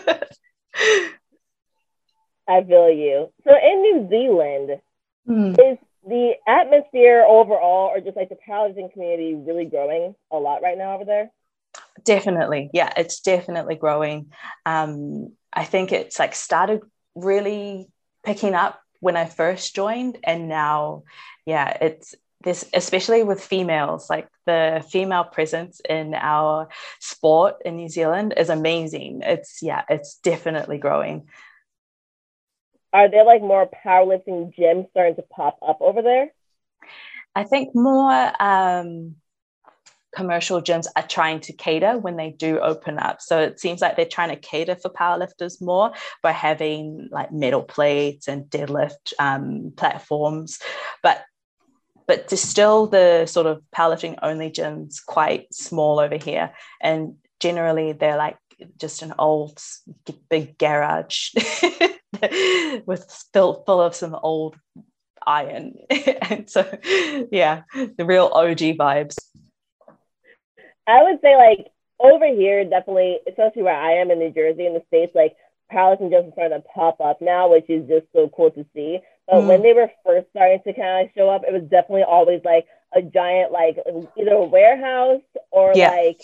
I 2.49 2.65
feel 2.65 2.91
you. 2.91 3.33
So 3.45 3.55
in 3.55 3.83
New 3.83 4.09
Zealand, 4.11 4.81
mm. 5.29 5.73
is 5.73 5.79
the 6.07 6.33
atmosphere 6.47 7.25
overall, 7.27 7.89
or 7.89 8.01
just 8.01 8.17
like 8.17 8.29
the 8.29 8.39
powerlifting 8.49 8.93
community, 8.93 9.35
really 9.35 9.65
growing 9.65 10.15
a 10.31 10.37
lot 10.37 10.63
right 10.63 10.77
now 10.77 10.95
over 10.95 11.05
there? 11.05 11.31
Definitely, 12.05 12.71
yeah, 12.73 12.93
it's 12.97 13.21
definitely 13.21 13.77
growing. 13.77 14.33
Um, 14.67 15.33
I 15.53 15.65
think 15.65 15.93
it's 15.93 16.19
like 16.19 16.35
started 16.35 16.81
really 17.15 17.89
picking 18.25 18.55
up 18.55 18.81
when 19.01 19.17
I 19.17 19.27
first 19.27 19.75
joined, 19.75 20.19
and 20.25 20.49
now, 20.49 21.05
yeah, 21.47 21.77
it's 21.81 22.15
this 22.43 22.69
especially 22.75 23.23
with 23.23 23.43
females 23.43 24.11
like 24.11 24.29
the 24.47 24.85
female 24.91 25.25
presence 25.25 25.81
in 25.89 26.15
our 26.15 26.69
sport 26.99 27.57
in 27.65 27.77
new 27.77 27.89
zealand 27.89 28.35
is 28.37 28.49
amazing 28.49 29.21
it's 29.23 29.63
yeah 29.63 29.83
it's 29.89 30.17
definitely 30.17 30.79
growing 30.79 31.29
are 32.93 33.11
there 33.11 33.25
like 33.25 33.43
more 33.43 33.69
powerlifting 33.85 34.55
gyms 34.57 34.91
starting 34.91 35.17
to 35.17 35.23
pop 35.23 35.59
up 35.67 35.79
over 35.81 36.03
there? 36.03 36.33
I 37.35 37.45
think 37.45 37.75
more 37.75 38.33
um, 38.43 39.17
commercial 40.15 40.61
gyms 40.61 40.87
are 40.95 41.07
trying 41.07 41.41
to 41.41 41.53
cater 41.53 41.99
when 41.99 42.17
they 42.17 42.31
do 42.31 42.61
open 42.61 42.99
up. 42.99 43.23
So 43.23 43.41
it 43.41 43.59
seems 43.59 43.81
like 43.81 43.97
they're 43.97 44.05
trying 44.05 44.29
to 44.29 44.37
cater 44.37 44.77
for 44.77 44.91
powerlifters 44.91 45.61
more 45.61 45.93
by 46.23 46.33
having 46.33 47.09
like 47.11 47.33
metal 47.33 47.63
plates 47.63 48.29
and 48.29 48.45
deadlift 48.45 49.15
um, 49.19 49.73
platforms. 49.77 50.61
But 51.03 51.23
but 52.07 52.29
to 52.29 52.37
still 52.37 52.89
the 52.89 53.27
sort 53.27 53.47
of 53.47 53.63
powerlifting 53.75 54.19
only 54.23 54.51
gyms 54.51 54.97
quite 55.07 55.53
small 55.55 55.99
over 55.99 56.17
here. 56.17 56.53
And 56.81 57.15
generally 57.41 57.93
they're 57.93 58.17
like 58.17 58.37
just 58.79 59.03
an 59.03 59.15
old 59.19 59.59
big 60.29 60.59
garage 60.59 61.31
with 62.87 63.05
still 63.09 63.63
full 63.67 63.81
of 63.81 63.95
some 63.95 64.15
old 64.15 64.57
iron. 65.27 65.75
and 65.91 66.49
so, 66.49 66.67
yeah, 67.31 67.63
the 67.75 68.05
real 68.05 68.27
OG 68.33 68.59
vibes. 68.79 69.19
I 70.87 71.03
would 71.03 71.21
say, 71.21 71.37
like, 71.37 71.69
over 72.01 72.27
here, 72.27 72.65
definitely, 72.65 73.19
especially 73.29 73.63
where 73.63 73.77
I 73.77 73.93
am 73.93 74.11
in 74.11 74.19
New 74.19 74.31
Jersey 74.31 74.67
in 74.67 74.75
the 74.75 74.83
States, 74.89 75.15
like, 75.15 75.37
powerlifting 75.73 76.11
just 76.11 76.27
in 76.27 76.33
front 76.33 76.53
of 76.53 76.65
pop 76.67 77.01
up 77.01 77.21
now, 77.21 77.51
which 77.51 77.69
is 77.69 77.89
just 77.89 78.07
so 78.13 78.29
cool 78.29 78.51
to 78.51 78.67
see. 78.75 78.99
But 79.27 79.43
mm. 79.43 79.47
when 79.47 79.63
they 79.63 79.73
were 79.73 79.91
first 80.05 80.29
starting 80.31 80.61
to 80.67 80.73
kind 80.75 81.07
of 81.07 81.15
show 81.15 81.31
up, 81.31 81.43
it 81.47 81.53
was 81.53 81.63
definitely 81.63 82.03
always 82.03 82.43
like 82.45 82.67
a 82.95 83.01
giant, 83.01 83.53
like, 83.53 83.79
either 84.19 84.33
a 84.33 84.45
warehouse 84.45 85.23
or 85.51 85.73
yeah. 85.75 85.91
like, 85.91 86.21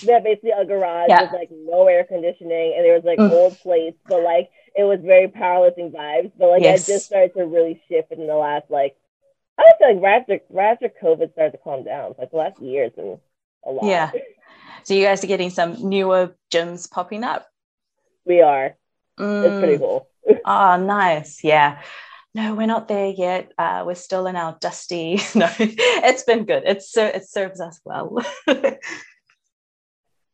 they 0.00 0.20
basically 0.20 0.50
a 0.50 0.64
garage 0.64 1.08
yeah. 1.08 1.22
with 1.22 1.32
like 1.32 1.50
no 1.50 1.86
air 1.86 2.04
conditioning 2.04 2.74
and 2.76 2.84
there 2.84 2.94
was 2.94 3.04
like 3.04 3.18
mm. 3.18 3.30
old 3.30 3.58
plates, 3.58 3.98
but 4.08 4.22
like 4.22 4.50
it 4.74 4.84
was 4.84 5.00
very 5.02 5.28
powerlifting 5.28 5.92
vibes. 5.92 6.32
But 6.38 6.48
like 6.48 6.62
yes. 6.62 6.88
I 6.88 6.92
just 6.94 7.06
started 7.06 7.34
to 7.34 7.44
really 7.44 7.82
shift 7.88 8.12
in 8.12 8.26
the 8.26 8.34
last 8.34 8.70
like 8.70 8.96
I 9.58 9.62
would 9.62 9.74
say 9.78 9.94
like 9.94 10.02
right 10.02 10.20
after 10.20 10.40
right 10.50 10.72
after 10.72 10.90
COVID 11.02 11.32
started 11.32 11.52
to 11.52 11.58
calm 11.58 11.84
down. 11.84 12.14
Like 12.18 12.30
the 12.30 12.36
last 12.36 12.60
year 12.60 12.84
has 12.84 12.92
been 12.92 13.18
a 13.64 13.70
lot. 13.70 13.84
Yeah. 13.84 14.10
So 14.84 14.94
you 14.94 15.04
guys 15.04 15.22
are 15.22 15.28
getting 15.28 15.50
some 15.50 15.88
newer 15.88 16.34
gyms 16.52 16.90
popping 16.90 17.22
up. 17.22 17.46
We 18.24 18.40
are. 18.40 18.76
Mm. 19.18 19.44
It's 19.44 19.58
pretty 19.60 19.78
cool. 19.78 20.08
oh, 20.44 20.76
nice. 20.84 21.44
Yeah. 21.44 21.82
No, 22.34 22.54
we're 22.54 22.66
not 22.66 22.88
there 22.88 23.10
yet. 23.10 23.52
Uh, 23.58 23.84
we're 23.86 23.94
still 23.94 24.26
in 24.26 24.36
our 24.36 24.56
dusty. 24.58 25.20
No, 25.34 25.48
it's 25.58 26.22
been 26.22 26.44
good. 26.44 26.62
It's 26.64 26.96
it 26.96 27.28
serves 27.28 27.60
us 27.60 27.80
well. 27.84 28.18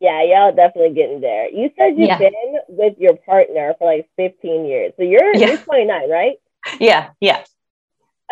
Yeah, 0.00 0.22
y'all 0.22 0.54
definitely 0.54 0.94
getting 0.94 1.20
there. 1.20 1.50
You 1.50 1.70
said 1.76 1.98
you've 1.98 2.08
yeah. 2.08 2.18
been 2.18 2.32
with 2.68 2.94
your 2.98 3.16
partner 3.16 3.74
for 3.78 3.86
like 3.92 4.08
15 4.16 4.64
years. 4.64 4.92
So 4.96 5.02
you're, 5.02 5.34
yeah. 5.34 5.48
you're 5.48 5.58
29, 5.58 6.10
right? 6.10 6.36
Yeah, 6.78 7.10
yeah. 7.20 7.44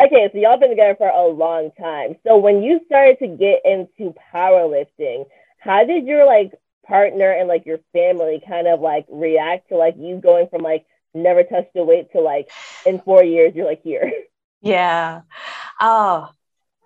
Okay, 0.01 0.29
so 0.31 0.37
y'all 0.37 0.59
been 0.59 0.69
together 0.69 0.95
for 0.95 1.09
a 1.09 1.27
long 1.27 1.71
time. 1.79 2.15
So 2.25 2.37
when 2.37 2.61
you 2.61 2.81
started 2.85 3.17
to 3.19 3.27
get 3.27 3.61
into 3.65 4.13
powerlifting, 4.33 5.25
how 5.57 5.83
did 5.85 6.05
your 6.05 6.25
like 6.25 6.53
partner 6.85 7.31
and 7.31 7.47
like 7.47 7.65
your 7.65 7.79
family 7.93 8.41
kind 8.47 8.67
of 8.67 8.79
like 8.79 9.05
react 9.09 9.69
to 9.69 9.75
like 9.75 9.95
you 9.97 10.21
going 10.21 10.47
from 10.49 10.61
like 10.61 10.85
never 11.13 11.43
touched 11.43 11.75
a 11.75 11.83
weight 11.83 12.11
to 12.11 12.21
like 12.21 12.49
in 12.85 12.99
four 12.99 13.23
years 13.23 13.53
you're 13.55 13.65
like 13.65 13.81
here? 13.83 14.11
Yeah. 14.59 15.21
Oh, 15.79 16.29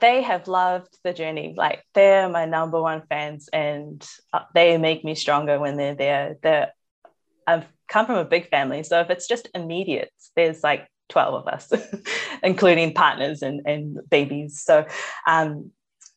they 0.01 0.21
have 0.23 0.47
loved 0.47 0.97
the 1.03 1.13
journey. 1.13 1.53
Like 1.55 1.83
they're 1.93 2.27
my 2.27 2.45
number 2.45 2.81
one 2.81 3.03
fans, 3.07 3.47
and 3.53 4.05
uh, 4.33 4.41
they 4.53 4.77
make 4.77 5.05
me 5.05 5.15
stronger 5.15 5.59
when 5.59 5.77
they're 5.77 5.95
there. 5.95 6.37
They're, 6.41 6.73
I've 7.47 7.65
come 7.87 8.05
from 8.05 8.17
a 8.17 8.25
big 8.25 8.49
family, 8.49 8.83
so 8.83 8.99
if 8.99 9.09
it's 9.09 9.27
just 9.27 9.47
immediate, 9.55 10.11
there's 10.35 10.63
like 10.63 10.87
12 11.09 11.33
of 11.33 11.47
us, 11.47 11.71
including 12.43 12.93
partners 12.93 13.41
and, 13.41 13.61
and 13.65 13.99
babies. 14.09 14.61
So 14.61 14.85
um, 15.27 15.71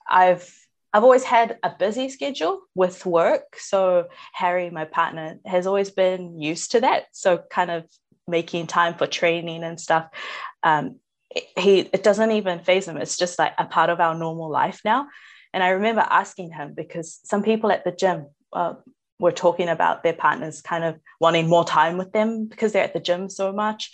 I've 0.09 0.53
I've 0.93 1.03
always 1.03 1.24
had 1.24 1.59
a 1.62 1.74
busy 1.76 2.09
schedule 2.09 2.61
with 2.74 3.05
work. 3.05 3.57
So 3.59 4.07
Harry, 4.32 4.70
my 4.70 4.85
partner, 4.85 5.39
has 5.45 5.66
always 5.66 5.91
been 5.91 6.41
used 6.41 6.70
to 6.72 6.80
that. 6.80 7.07
So 7.12 7.43
kind 7.51 7.70
of 7.70 7.85
making 8.28 8.68
time 8.68 8.95
for 8.95 9.07
training 9.07 9.64
and 9.64 9.80
stuff. 9.80 10.07
Um, 10.62 11.01
he 11.57 11.80
it 11.80 12.03
doesn't 12.03 12.30
even 12.30 12.61
phase 12.61 12.87
him. 12.87 12.97
It's 12.97 13.16
just 13.16 13.39
like 13.39 13.55
a 13.59 13.64
part 13.64 13.91
of 13.91 14.01
our 14.01 14.14
normal 14.14 14.51
life 14.51 14.80
now. 14.85 15.09
And 15.53 15.62
I 15.62 15.70
remember 15.70 16.01
asking 16.09 16.51
him 16.53 16.74
because 16.74 17.20
some 17.24 17.43
people 17.43 17.70
at 17.70 17.85
the 17.85 17.93
gym 17.93 18.26
uh, 18.53 18.74
were 19.18 19.32
talking 19.32 19.68
about 19.68 20.03
their 20.03 20.12
partners 20.12 20.61
kind 20.61 20.85
of 20.85 20.99
wanting 21.20 21.49
more 21.49 21.64
time 21.64 21.97
with 21.97 22.12
them 22.12 22.47
because 22.47 22.72
they're 22.72 22.85
at 22.85 22.93
the 22.93 23.01
gym 23.01 23.28
so 23.28 23.53
much. 23.53 23.93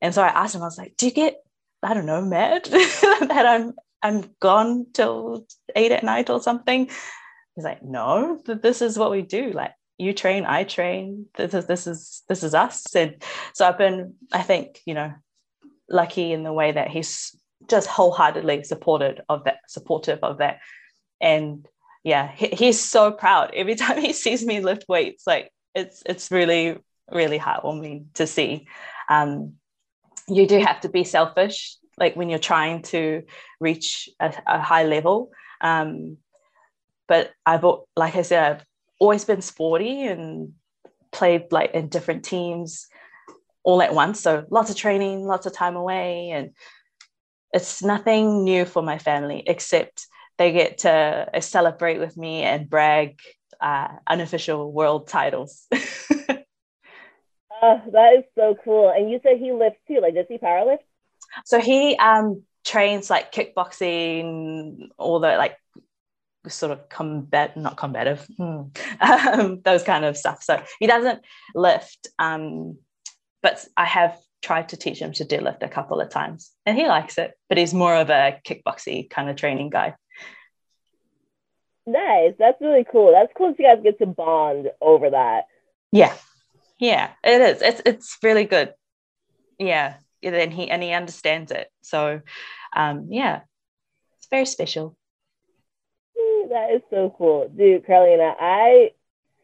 And 0.00 0.14
so 0.14 0.22
I 0.22 0.28
asked 0.28 0.54
him, 0.54 0.62
I 0.62 0.66
was 0.66 0.78
like, 0.78 0.96
do 0.96 1.06
you 1.06 1.12
get, 1.12 1.36
I 1.82 1.94
don't 1.94 2.06
know, 2.06 2.22
mad 2.22 2.64
that 2.70 3.44
I'm 3.46 3.74
I'm 4.02 4.24
gone 4.40 4.86
till 4.92 5.46
eight 5.76 5.92
at 5.92 6.02
night 6.02 6.30
or 6.30 6.42
something? 6.42 6.86
He's 7.54 7.64
like, 7.64 7.82
no, 7.82 8.40
this 8.44 8.82
is 8.82 8.98
what 8.98 9.10
we 9.10 9.22
do. 9.22 9.52
Like 9.52 9.72
you 9.98 10.14
train, 10.14 10.46
I 10.46 10.64
train. 10.64 11.26
This 11.36 11.54
is 11.54 11.66
this 11.66 11.86
is 11.86 12.22
this 12.28 12.42
is 12.42 12.54
us. 12.54 12.94
And 12.94 13.22
so 13.54 13.68
I've 13.68 13.78
been, 13.78 14.14
I 14.32 14.42
think, 14.42 14.80
you 14.86 14.94
know, 14.94 15.12
lucky 15.90 16.32
in 16.32 16.42
the 16.42 16.52
way 16.52 16.72
that 16.72 16.88
he's 16.88 17.36
just 17.68 17.88
wholeheartedly 17.88 18.64
supported 18.64 19.22
of 19.28 19.44
that, 19.44 19.58
supportive 19.68 20.20
of 20.22 20.38
that. 20.38 20.60
And 21.20 21.66
yeah, 22.04 22.30
he, 22.30 22.48
he's 22.48 22.80
so 22.80 23.12
proud 23.12 23.52
every 23.54 23.74
time 23.76 24.00
he 24.00 24.12
sees 24.12 24.44
me 24.44 24.60
lift 24.60 24.86
weights. 24.88 25.26
Like 25.26 25.50
it's 25.74 26.02
it's 26.06 26.30
really 26.30 26.78
really 27.10 27.38
heartwarming 27.38 28.04
to 28.14 28.26
see. 28.26 28.66
Um, 29.08 29.54
you 30.28 30.46
do 30.46 30.58
have 30.60 30.80
to 30.80 30.88
be 30.88 31.04
selfish 31.04 31.76
like 31.98 32.16
when 32.16 32.30
you're 32.30 32.38
trying 32.38 32.82
to 32.82 33.22
reach 33.60 34.08
a, 34.20 34.32
a 34.46 34.60
high 34.60 34.84
level 34.84 35.30
um, 35.60 36.16
but 37.08 37.30
i've 37.44 37.64
like 37.96 38.16
i 38.16 38.22
said 38.22 38.52
i've 38.52 38.64
always 38.98 39.24
been 39.24 39.42
sporty 39.42 40.06
and 40.06 40.52
played 41.12 41.50
like 41.50 41.72
in 41.72 41.88
different 41.88 42.24
teams 42.24 42.86
all 43.62 43.82
at 43.82 43.94
once 43.94 44.20
so 44.20 44.44
lots 44.50 44.70
of 44.70 44.76
training 44.76 45.24
lots 45.26 45.46
of 45.46 45.52
time 45.52 45.76
away 45.76 46.30
and 46.30 46.50
it's 47.52 47.82
nothing 47.82 48.44
new 48.44 48.64
for 48.64 48.82
my 48.82 48.98
family 48.98 49.42
except 49.46 50.06
they 50.38 50.52
get 50.52 50.78
to 50.78 51.28
celebrate 51.40 51.98
with 51.98 52.16
me 52.16 52.42
and 52.42 52.70
brag 52.70 53.20
uh, 53.60 53.88
unofficial 54.06 54.72
world 54.72 55.06
titles 55.06 55.66
Oh, 57.62 57.80
that 57.92 58.14
is 58.18 58.24
so 58.34 58.56
cool. 58.64 58.90
And 58.90 59.10
you 59.10 59.20
said 59.22 59.38
he 59.38 59.52
lifts 59.52 59.80
too. 59.86 60.00
Like, 60.00 60.14
does 60.14 60.26
he 60.28 60.38
powerlift? 60.38 60.78
So 61.44 61.60
he 61.60 61.96
um 61.96 62.42
trains 62.64 63.10
like 63.10 63.32
kickboxing, 63.32 64.88
all 64.98 65.20
the 65.20 65.36
like 65.36 65.56
sort 66.48 66.72
of 66.72 66.88
combat, 66.88 67.56
not 67.56 67.76
combative, 67.76 68.26
hmm. 68.36 68.62
um, 69.00 69.60
those 69.62 69.82
kind 69.82 70.04
of 70.04 70.16
stuff. 70.16 70.42
So 70.42 70.62
he 70.78 70.86
doesn't 70.86 71.20
lift, 71.54 72.08
um, 72.18 72.78
but 73.42 73.66
I 73.76 73.84
have 73.84 74.18
tried 74.42 74.70
to 74.70 74.76
teach 74.76 74.98
him 74.98 75.12
to 75.12 75.24
deadlift 75.24 75.62
a 75.62 75.68
couple 75.68 76.00
of 76.00 76.10
times, 76.10 76.52
and 76.66 76.76
he 76.76 76.86
likes 76.86 77.18
it. 77.18 77.32
But 77.48 77.58
he's 77.58 77.74
more 77.74 77.94
of 77.94 78.10
a 78.10 78.40
kickboxy 78.44 79.08
kind 79.10 79.28
of 79.28 79.36
training 79.36 79.70
guy. 79.70 79.94
Nice. 81.86 82.34
That's 82.38 82.60
really 82.60 82.86
cool. 82.90 83.12
That's 83.12 83.32
cool 83.36 83.48
that 83.48 83.58
you 83.58 83.64
guys 83.64 83.82
get 83.82 83.98
to 83.98 84.06
bond 84.06 84.70
over 84.80 85.10
that. 85.10 85.46
Yeah, 85.92 86.14
yeah, 86.78 87.10
it 87.24 87.40
is. 87.40 87.62
It's 87.62 87.82
it's 87.84 88.18
really 88.22 88.44
good. 88.44 88.72
Yeah, 89.58 89.94
and 90.22 90.52
he 90.52 90.70
and 90.70 90.82
he 90.82 90.92
understands 90.92 91.50
it. 91.50 91.68
So, 91.82 92.20
um, 92.74 93.08
yeah, 93.10 93.40
it's 94.18 94.28
very 94.30 94.46
special. 94.46 94.96
That 96.50 96.72
is 96.72 96.82
so 96.90 97.14
cool, 97.16 97.48
dude, 97.48 97.86
Karlina. 97.86 98.34
I 98.38 98.90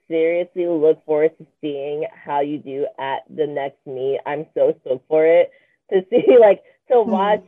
seriously 0.08 0.66
look 0.66 1.04
forward 1.04 1.36
to 1.38 1.46
seeing 1.60 2.06
how 2.12 2.40
you 2.40 2.58
do 2.58 2.86
at 2.98 3.20
the 3.28 3.46
next 3.46 3.78
meet. 3.86 4.20
I'm 4.26 4.46
so 4.54 4.74
stoked 4.80 5.06
for 5.08 5.26
it 5.26 5.50
to 5.92 6.04
see, 6.10 6.38
like, 6.38 6.62
to 6.88 6.94
mm-hmm. 6.94 7.10
watch 7.10 7.44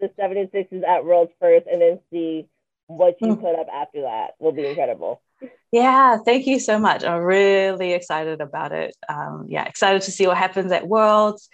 the 0.00 0.08
76s 0.18 0.86
at 0.86 1.04
Worlds 1.04 1.32
first 1.40 1.66
and 1.70 1.80
then 1.80 2.00
see 2.12 2.48
what 2.86 3.16
you 3.20 3.36
mm. 3.36 3.40
put 3.40 3.58
up 3.58 3.68
after 3.72 4.02
that 4.02 4.30
will 4.40 4.52
be 4.52 4.66
incredible. 4.66 5.22
Yeah, 5.70 6.18
thank 6.24 6.46
you 6.46 6.58
so 6.58 6.78
much. 6.78 7.04
I'm 7.04 7.22
really 7.22 7.92
excited 7.92 8.40
about 8.40 8.72
it. 8.72 8.96
Um, 9.08 9.46
yeah, 9.48 9.64
excited 9.64 10.02
to 10.02 10.10
see 10.10 10.26
what 10.26 10.36
happens 10.36 10.72
at 10.72 10.88
Worlds 10.88 11.48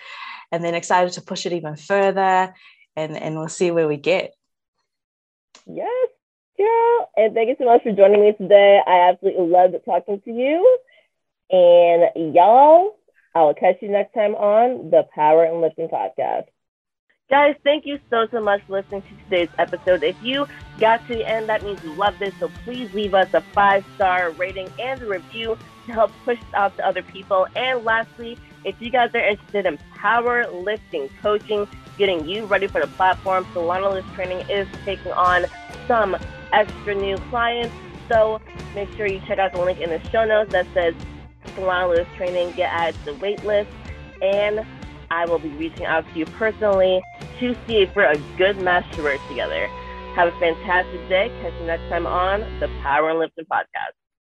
and 0.51 0.65
then 0.65 0.75
excited 0.75 1.13
to 1.15 1.21
push 1.21 1.45
it 1.45 1.53
even 1.53 1.77
further 1.77 2.55
and, 2.97 3.17
and 3.17 3.37
we'll 3.37 3.49
see 3.49 3.71
where 3.71 3.87
we 3.87 3.99
get. 3.99 4.33
Yes, 5.67 6.06
girl. 6.57 7.11
And 7.17 7.35
thank 7.35 7.49
you 7.49 7.57
so 7.59 7.65
much 7.65 7.83
for 7.83 7.93
joining 7.93 8.21
me 8.21 8.33
today. 8.33 8.81
I 8.87 9.11
absolutely 9.11 9.47
loved 9.47 9.75
talking 9.85 10.21
to 10.23 10.31
you. 10.31 10.79
And 11.51 12.35
y'all, 12.35 12.97
I 13.35 13.43
will 13.43 13.55
catch 13.55 13.77
you 13.81 13.89
next 13.89 14.15
time 14.15 14.35
on 14.35 14.91
the 14.91 15.07
Power 15.15 15.45
in 15.45 15.61
Lifting 15.61 15.89
Podcast. 15.89 16.47
Guys, 17.29 17.57
thank 17.65 17.87
you 17.87 17.99
so, 18.09 18.29
so 18.31 18.41
much 18.41 18.63
for 18.67 18.75
listening 18.75 19.03
to 19.03 19.09
today's 19.25 19.49
episode. 19.59 20.05
If 20.05 20.17
you 20.23 20.47
got 20.79 21.07
to 21.09 21.15
the 21.15 21.29
end, 21.29 21.49
that 21.49 21.65
means 21.65 21.83
you 21.83 21.93
love 21.95 22.15
this. 22.21 22.33
So 22.39 22.49
please 22.65 22.93
leave 22.95 23.15
us 23.15 23.29
a 23.35 23.41
five 23.41 23.85
star 23.97 24.31
rating 24.33 24.69
and 24.79 25.03
a 25.03 25.07
review 25.07 25.59
to 25.87 25.93
help 25.93 26.13
push 26.25 26.39
this 26.39 26.55
out 26.55 26.77
to 26.77 26.87
other 26.87 27.03
people. 27.03 27.49
And 27.57 27.85
lastly, 27.85 28.39
if 28.65 28.81
you 28.81 28.91
guys 28.91 29.11
are 29.15 29.27
interested 29.27 29.67
in 29.67 29.77
power 29.97 30.47
lifting 30.51 31.09
coaching, 31.21 31.67
getting 31.99 32.29
you 32.29 32.47
ready 32.47 32.69
for 32.69 32.81
the 32.81 32.87
platform, 32.87 33.45
Solana 33.47 33.91
Lewis 33.91 34.05
Training 34.15 34.49
is 34.49 34.69
taking 34.85 35.13
on 35.13 35.47
some 35.89 36.17
extra 36.53 36.95
new 36.95 37.17
clients. 37.31 37.75
So 38.09 38.41
make 38.75 38.89
sure 38.97 39.07
you 39.07 39.21
check 39.27 39.39
out 39.39 39.53
the 39.53 39.63
link 39.63 39.81
in 39.81 39.91
the 39.91 40.01
show 40.11 40.25
notes 40.25 40.53
that 40.53 40.67
says 40.75 40.95
Lewis 41.59 42.07
Training, 42.17 42.53
get 42.57 42.71
added 42.73 42.95
to 43.05 43.13
the 43.13 43.19
wait 43.19 43.45
list. 43.45 43.71
And 44.21 44.61
I 45.11 45.27
will 45.27 45.39
be 45.39 45.49
reaching 45.51 45.87
out 45.87 46.05
to 46.13 46.19
you 46.19 46.27
personally 46.27 47.01
to 47.41 47.55
see 47.67 47.83
if 47.83 47.95
we're 47.95 48.11
a 48.11 48.19
good 48.37 48.59
match 48.59 48.85
to 48.97 49.03
work 49.03 49.21
together. 49.29 49.67
Have 50.15 50.29
a 50.29 50.39
fantastic 50.39 51.09
day. 51.09 51.31
Catch 51.43 51.53
you 51.61 51.67
next 51.67 51.89
time 51.89 52.07
on 52.07 52.41
the 52.61 52.69
Power 52.83 53.11
in 53.11 53.19
Lifting 53.19 53.45
Podcast. 53.45 53.93